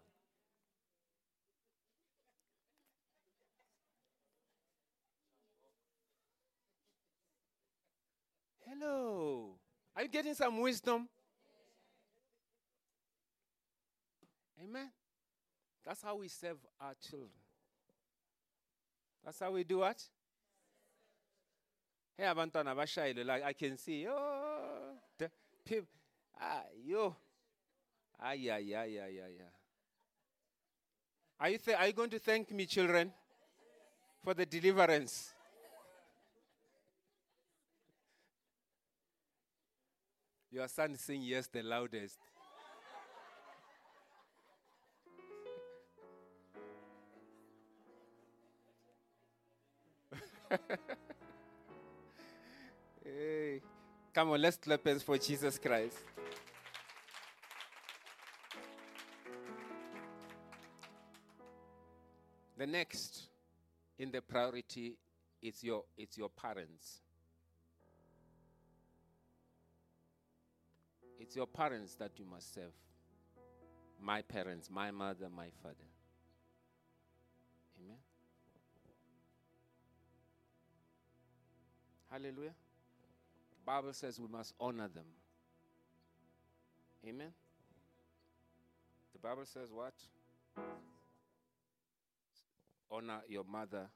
[8.67, 9.55] Hello.
[9.95, 11.07] Are you getting some wisdom?
[14.61, 14.89] Amen.
[15.85, 17.29] That's how we serve our children.
[19.23, 20.01] That's how we do what?
[22.17, 24.05] Hey, abantwana bashayile like I can see.
[24.09, 25.29] Oh, the
[25.63, 25.87] peop-
[26.41, 27.15] ah, yo.
[28.19, 29.53] Ah, yeah, yeah, yeah, yeah, yeah.
[31.39, 33.13] Are you, th- are you going to thank me, children,
[34.23, 35.33] for the deliverance?
[40.57, 42.17] Your son saying yes the loudest.
[53.05, 53.61] hey.
[54.11, 55.97] Come on, let's clap hands for Jesus Christ.
[62.57, 63.27] The next
[63.99, 64.97] in the priority
[65.39, 67.01] is your, it's your parents.
[71.19, 72.73] It's your parents that you must serve.
[74.01, 75.75] My parents, my mother, my father.
[77.79, 77.97] Amen.
[82.11, 82.53] Hallelujah.
[83.49, 85.05] The Bible says we must honor them.
[87.07, 87.31] Amen.
[89.13, 89.93] The Bible says what?
[92.91, 93.87] Honor your mother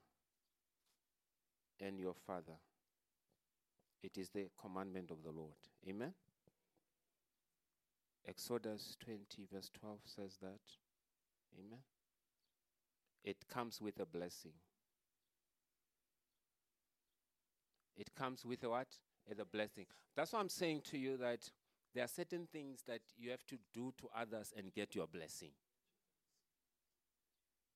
[1.80, 2.58] and your father.
[4.04, 5.54] It is the commandment of the Lord.
[5.88, 6.14] Amen.
[8.28, 10.60] Exodus 20, verse 12 says that.
[11.58, 11.80] Amen.
[13.24, 14.54] It comes with a blessing.
[17.98, 18.88] It comes with a what?
[19.28, 19.86] With a blessing.
[20.16, 21.50] That's why I'm saying to you that
[21.94, 25.52] there are certain things that you have to do to others and get your blessing.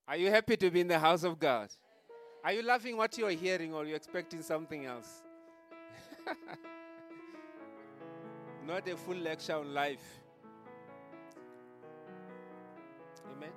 [0.06, 1.70] Are you happy to be in the house of God?
[2.42, 5.22] Are you loving what you are hearing or are you expecting something else?
[8.66, 10.20] Not a full lecture on life.
[13.30, 13.52] Amen.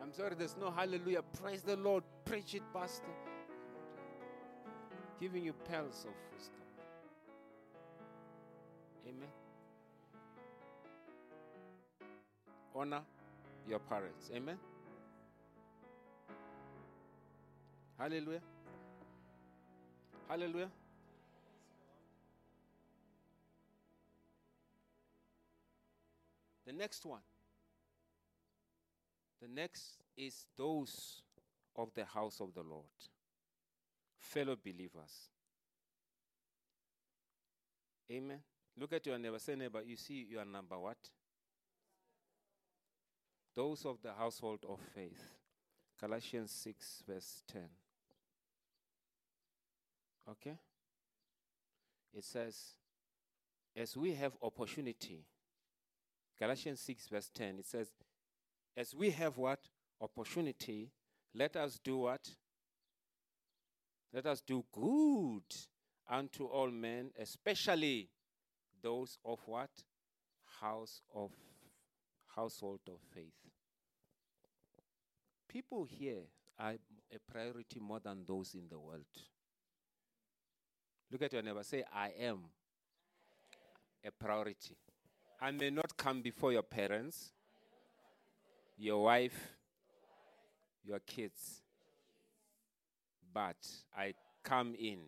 [0.00, 1.22] I'm sorry, there's no hallelujah.
[1.22, 2.04] Praise the Lord.
[2.24, 3.31] Preach it, Pastor.
[5.22, 6.62] Giving you pearls of wisdom.
[9.06, 9.28] Amen.
[12.74, 13.02] Honor
[13.68, 14.32] your parents.
[14.34, 14.58] Amen.
[17.96, 18.40] Hallelujah.
[20.28, 20.70] Hallelujah.
[26.66, 27.20] The next one.
[29.40, 31.22] The next is those
[31.76, 32.86] of the house of the Lord,
[34.22, 35.28] fellow believers.
[38.10, 38.38] Amen.
[38.78, 39.38] Look at your neighbor.
[39.38, 40.96] Say, neighbor, you see your number what?
[43.54, 45.20] Those of the household of faith.
[46.00, 47.62] Galatians 6, verse 10.
[50.30, 50.58] Okay?
[52.14, 52.56] It says,
[53.76, 55.24] as we have opportunity,
[56.38, 57.88] Galatians 6, verse 10, it says,
[58.76, 59.60] as we have what?
[60.00, 60.90] Opportunity,
[61.34, 62.28] let us do what?
[64.12, 65.42] Let us do good
[66.08, 68.10] unto all men, especially
[68.82, 69.70] those of what?
[70.60, 71.30] House of
[72.36, 73.32] household of faith.
[75.48, 76.24] People here
[76.58, 79.04] are a priority more than those in the world.
[81.10, 81.62] Look at your neighbor.
[81.62, 82.40] Say, I am
[84.04, 84.76] a priority.
[85.40, 87.32] I may not come before your parents,
[88.78, 89.54] your wife,
[90.84, 91.61] your kids,
[93.32, 93.56] but
[93.96, 94.98] I come in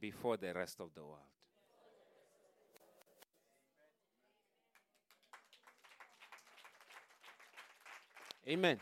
[0.00, 1.18] before the rest of the world.
[8.48, 8.78] Amen.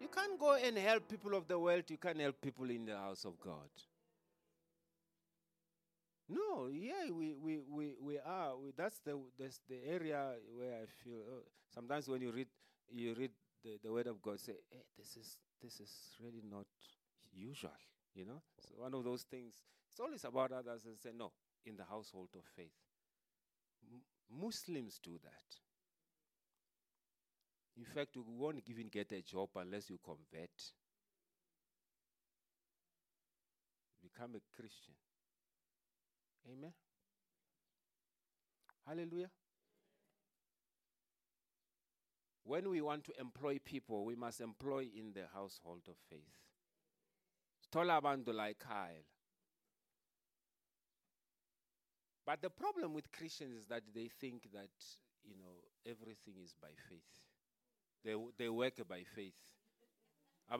[0.00, 2.96] You can't go and help people of the world, you can't help people in the
[2.96, 3.68] house of God.
[6.28, 8.56] No, yeah, we, we, we, we are.
[8.56, 11.18] We, that's, the, that's the area where I feel.
[11.28, 11.42] Oh,
[11.74, 12.46] sometimes when you read,
[12.92, 13.30] you read
[13.62, 15.90] the, the word of God, say, hey, this is, this is
[16.22, 16.66] really not
[17.32, 17.70] usual,
[18.14, 18.42] you know?
[18.58, 19.54] So one of those things,
[19.90, 21.32] it's always about others and say, no,
[21.64, 22.72] in the household of faith.
[23.90, 24.02] M-
[24.40, 25.56] Muslims do that.
[27.76, 30.50] In fact, you won't even get a job unless you convert.
[34.02, 34.94] Become a Christian.
[36.50, 36.72] Amen.
[38.86, 39.30] Hallelujah.
[42.50, 46.34] When we want to employ people, we must employ in the household of faith.
[47.62, 48.34] Stola abantu.
[52.26, 54.68] But the problem with Christians is that they think that,
[55.22, 57.06] you know, everything is by faith.
[58.04, 59.38] They, w- they work by faith.
[60.50, 60.56] they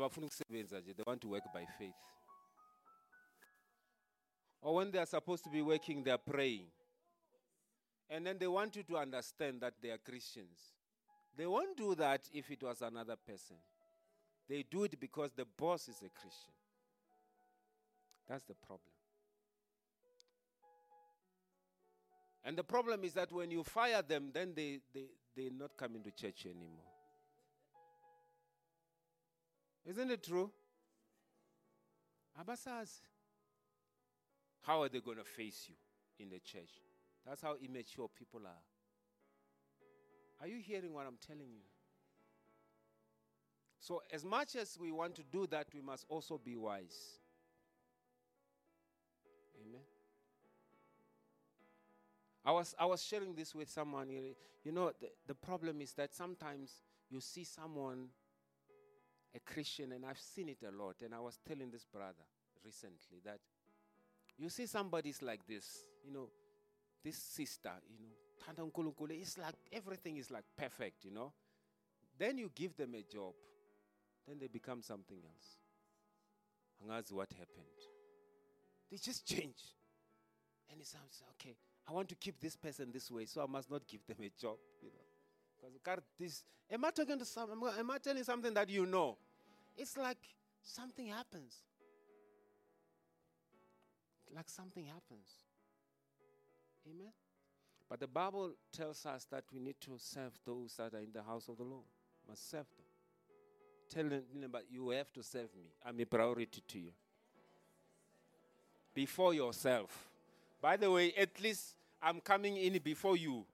[1.04, 1.94] want to work by faith
[4.62, 6.66] or when they are supposed to be working they are praying
[8.08, 10.79] and then they want you to understand that they are christians
[11.40, 13.56] they won't do that if it was another person
[14.48, 16.52] they do it because the boss is a christian
[18.28, 18.92] that's the problem
[22.44, 26.02] and the problem is that when you fire them then they, they, they're not coming
[26.02, 26.90] to church anymore
[29.86, 30.50] isn't it true?
[32.40, 33.00] Abasazi.
[34.62, 35.74] How are they going to face you
[36.18, 36.70] in the church?
[37.26, 38.69] That's how immature people are.
[40.40, 41.62] Are you hearing what I'm telling you?
[43.78, 47.18] So, as much as we want to do that, we must also be wise.
[49.66, 49.80] Amen.
[52.44, 54.08] I was, I was sharing this with someone.
[54.10, 56.72] You know, the, the problem is that sometimes
[57.08, 58.08] you see someone
[59.34, 60.96] a Christian, and I've seen it a lot.
[61.04, 62.26] And I was telling this brother
[62.64, 63.38] recently that
[64.36, 66.28] you see somebody's like this, you know,
[67.04, 68.14] this sister, you know,
[69.10, 71.32] it's like everything is like perfect, you know.
[72.18, 73.32] Then you give them a job,
[74.26, 75.56] then they become something else.
[76.80, 77.66] And that's what happened.
[78.90, 79.60] They just change.
[80.70, 81.56] And it sounds okay.
[81.88, 84.30] I want to keep this person this way, so I must not give them a
[84.40, 85.68] job, you know.
[85.72, 89.16] Because this, am I talking to some, am I telling something that you know?
[89.76, 90.18] It's like
[90.62, 91.56] something happens.
[94.34, 95.28] Like something happens.
[96.86, 97.12] Amen.
[97.90, 101.24] But the Bible tells us that we need to serve those that are in the
[101.24, 101.82] house of the Lord.
[102.28, 102.86] Must serve them.
[103.92, 105.72] Tell them, but you have to serve me.
[105.84, 106.92] I'm a priority to you.
[108.94, 110.08] Before yourself.
[110.62, 113.44] By the way, at least I'm coming in before you.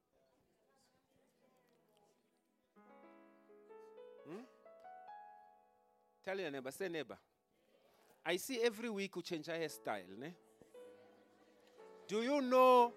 [4.28, 4.42] Hmm?
[6.22, 7.16] Tell your neighbor, say neighbor.
[8.26, 10.18] I see every week you change your hairstyle.
[10.18, 10.34] Ne?
[12.06, 12.92] Do you know?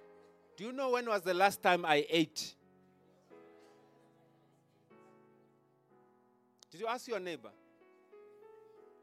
[0.60, 2.54] Do you know when was the last time I ate?
[6.70, 7.52] Did you ask your neighbor?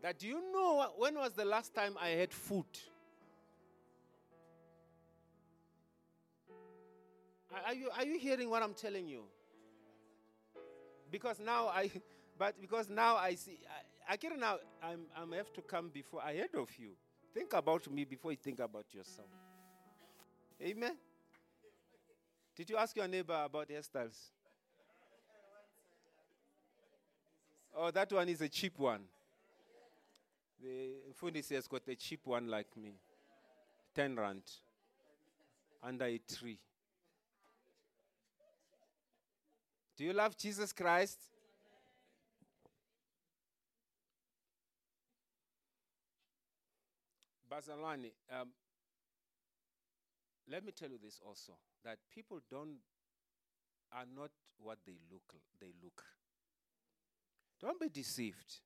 [0.03, 2.66] That do you know when was the last time I had food?
[7.65, 9.23] Are you, are you hearing what I'm telling you?
[11.11, 11.91] Because now I,
[12.39, 13.61] but because now I see,
[14.12, 16.91] Akira, now I'm, I'm have to come before ahead of you.
[17.33, 19.31] Think about me before you think about yourself.
[20.61, 20.97] Amen.
[22.57, 24.16] Did you ask your neighbor about hairstyles?
[27.77, 29.03] Oh, that one is a cheap one.
[30.62, 32.95] The Fundis has got a cheap one like me.
[33.95, 34.43] 10 rand.
[35.83, 36.59] Under a tree.
[39.95, 41.19] Do you love Jesus Christ?
[47.51, 48.49] Bazalwane, um,
[50.51, 51.52] let me tell you this also
[51.85, 52.78] that people don't
[53.93, 56.02] are not what they look they look.
[57.60, 58.60] Don't be deceived.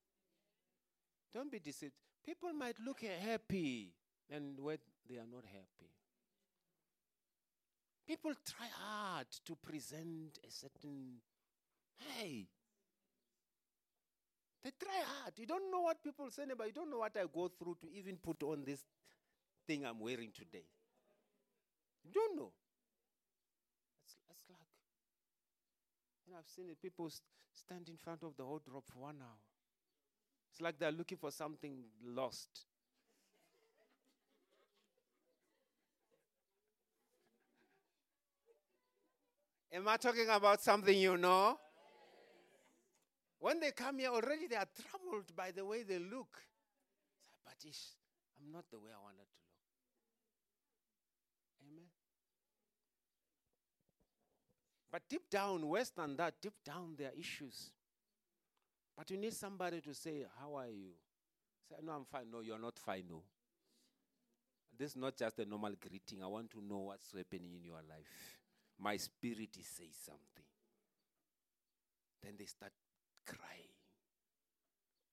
[1.32, 1.92] Don't be deceived.
[2.24, 3.92] People might look happy
[4.28, 4.78] and when
[5.08, 5.90] they are not happy.
[8.06, 11.20] People try hard to present a certain
[11.98, 12.46] hey,
[14.62, 15.34] they try hard.
[15.36, 17.88] You don't know what people say, but you don't know what I go through to
[17.92, 18.80] even put on this
[19.66, 20.64] thing I'm wearing today.
[22.04, 22.52] You don't know.
[24.04, 24.68] It's, it's like,
[26.26, 27.22] and I've seen it, people st-
[27.52, 29.38] stand in front of the wardrobe for one hour.
[30.50, 32.48] It's like they're looking for something lost.
[39.72, 41.56] Am I talking about something you know?
[43.38, 46.42] When they come here, already they are troubled by the way they look.
[47.44, 49.60] But I'm not the way I wanted to look.
[51.70, 51.86] Amen.
[54.90, 57.70] But deep down, worse than that, deep down, there are issues.
[58.96, 60.90] But you need somebody to say, How are you?
[61.68, 62.30] Say, No, I'm fine.
[62.30, 63.04] No, you're not fine.
[63.08, 63.22] No.
[64.76, 66.22] This is not just a normal greeting.
[66.22, 68.38] I want to know what's happening in your life.
[68.78, 70.44] My spirit is saying something.
[72.22, 72.72] Then they start
[73.26, 73.76] crying,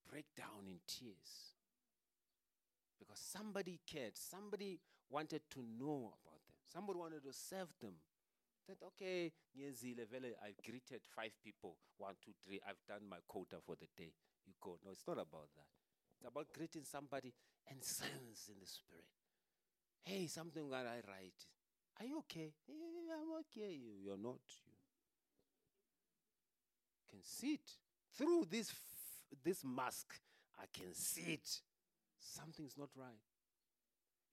[0.10, 1.54] break down in tears.
[3.00, 4.80] Because somebody cared, somebody
[5.10, 7.94] wanted to know about them, somebody wanted to serve them.
[8.68, 13.88] That okay, I've greeted five people, one, two, three, I've done my quota for the
[13.96, 14.12] day.
[14.46, 14.78] You go.
[14.84, 15.72] No, it's not about that.
[16.20, 17.34] It's about greeting somebody
[17.70, 19.06] and sense in the spirit.
[20.04, 21.46] Hey, something that I write.
[22.00, 22.52] Are you okay?
[22.68, 23.80] Yeah, I'm okay.
[24.04, 24.44] You're not.
[27.00, 27.72] You can see it
[28.18, 30.14] through this, f- this mask,
[30.60, 31.62] I can see it.
[32.20, 33.22] Something's not right.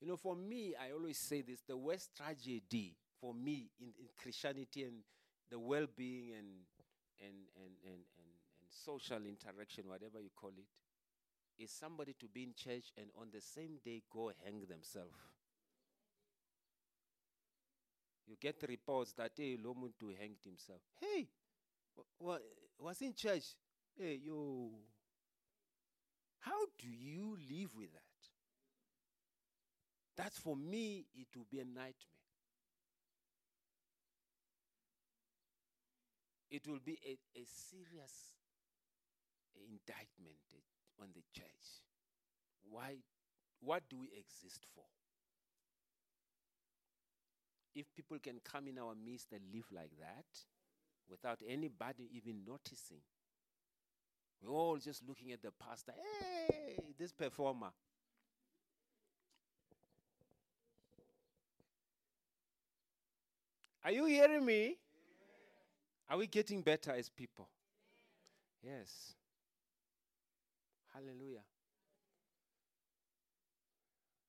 [0.01, 4.07] You know, for me, I always say this the worst tragedy for me in, in
[4.21, 5.03] Christianity and
[5.51, 6.49] the well being and,
[7.21, 12.43] and, and, and, and, and social interaction, whatever you call it, is somebody to be
[12.43, 15.15] in church and on the same day go hang themselves.
[18.27, 20.81] You get reports that hey, Lomuntu hanged himself.
[20.99, 21.29] Hey,
[22.19, 22.39] wa-
[22.79, 23.45] was in church.
[23.97, 24.71] Hey, yo.
[26.41, 28.03] How do you live with that?
[30.17, 32.14] That's for me, it will be a nightmare.
[36.55, 38.13] It will be a, a serious
[39.57, 40.39] indictment
[41.03, 41.83] on the church.
[42.71, 42.95] Why?
[43.59, 44.85] What do we exist for?
[47.75, 50.27] If people can come in our midst and live like that
[51.11, 53.03] without anybody even noticing,
[54.41, 55.93] we're all just looking at the pastor.
[56.49, 57.73] Hey, this performer.
[63.85, 64.77] Are you hearing me?
[66.09, 67.49] Are we getting better as people?
[68.63, 69.15] Yes.
[70.93, 71.43] Hallelujah.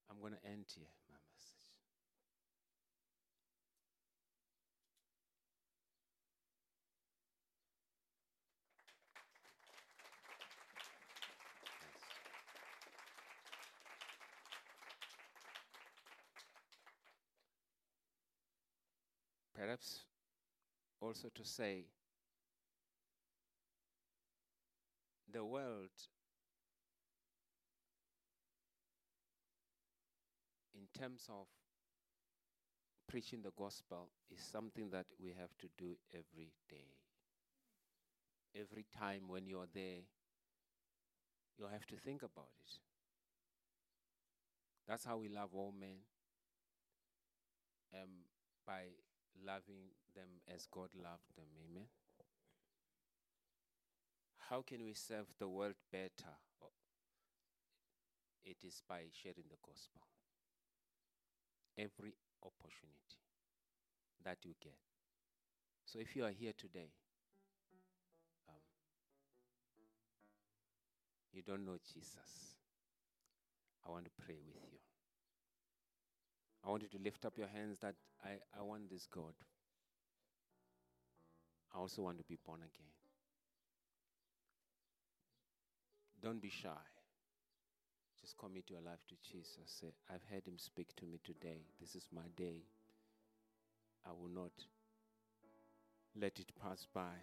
[0.09, 1.55] I'm going to end here my message.
[19.53, 20.05] Perhaps
[21.05, 21.85] also to say
[25.31, 25.91] the world
[30.73, 31.45] in terms of
[33.07, 36.87] preaching the gospel is something that we have to do every day.
[38.59, 40.01] Every time when you're there,
[41.59, 42.79] you have to think about it.
[44.87, 45.97] That's how we love all men
[47.93, 48.09] um,
[48.65, 48.85] by
[49.43, 51.47] loving them as God loved them.
[51.63, 51.87] Amen.
[54.49, 56.35] How can we serve the world better?
[56.61, 56.71] Oh,
[58.45, 60.01] It is by sharing the gospel.
[61.77, 62.13] Every
[62.43, 63.19] opportunity
[64.23, 64.77] that you get.
[65.85, 66.91] So if you are here today,
[68.47, 68.55] um,
[71.33, 72.55] you don't know Jesus,
[73.85, 74.79] I want to pray with you.
[76.65, 77.93] I want you to lift up your hands that
[78.23, 79.33] I, I want this God.
[81.73, 82.89] I also want to be born again.
[86.23, 86.69] Don't be shy.
[88.19, 89.67] Just commit your life to Jesus.
[89.67, 91.61] Say, I've heard him speak to me today.
[91.79, 92.63] This is my day.
[94.03, 94.53] I will not
[96.19, 97.13] let it pass by.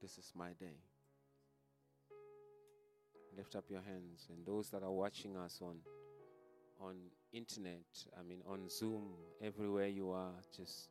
[0.00, 0.78] This is my day.
[3.36, 4.28] Lift up your hands.
[4.30, 5.76] And those that are watching us on
[6.80, 6.94] on
[7.32, 7.84] internet,
[8.18, 9.08] I mean on Zoom,
[9.42, 10.88] everywhere you are, just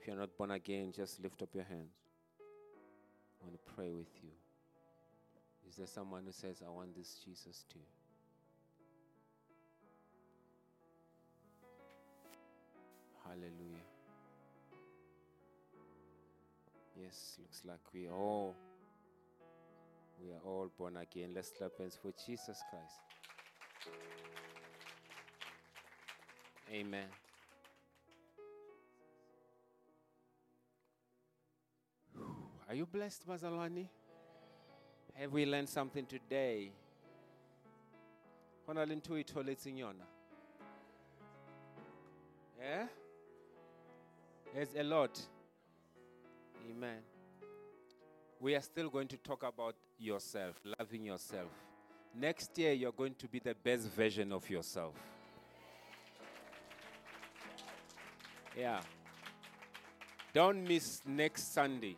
[0.00, 1.94] if you're not born again, just lift up your hands.
[3.40, 4.30] I want to pray with you.
[5.68, 7.78] Is there someone who says, I want this Jesus too?
[13.24, 13.86] Hallelujah.
[17.00, 18.54] Yes, looks like we all
[20.24, 21.30] we are all born again.
[21.34, 23.00] Let's clap hands for Jesus Christ.
[26.72, 27.06] Amen.
[32.68, 33.88] Are you blessed, Mazalwani?
[35.14, 36.70] Have we learned something today?
[42.58, 42.86] Yeah?
[44.54, 45.20] There's a lot.
[46.70, 46.98] Amen.
[48.40, 51.50] We are still going to talk about yourself, loving yourself.
[52.14, 54.94] Next year, you're going to be the best version of yourself.
[58.56, 58.80] Yeah.
[60.34, 61.96] Don't miss next Sunday.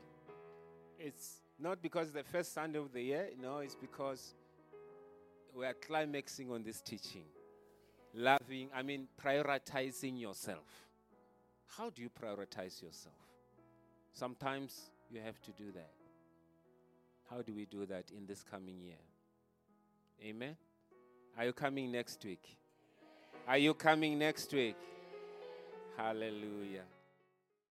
[0.98, 4.34] It's not because the first Sunday of the year, no, it's because
[5.56, 7.24] we are climaxing on this teaching.
[8.14, 10.64] Loving, I mean, prioritizing yourself.
[11.76, 13.14] How do you prioritize yourself?
[14.12, 15.90] Sometimes you have to do that.
[17.30, 19.02] How do we do that in this coming year?
[20.22, 20.56] Amen.
[21.36, 22.56] Are you coming next week?
[23.46, 24.76] Are you coming next week?
[25.96, 26.84] Hallelujah.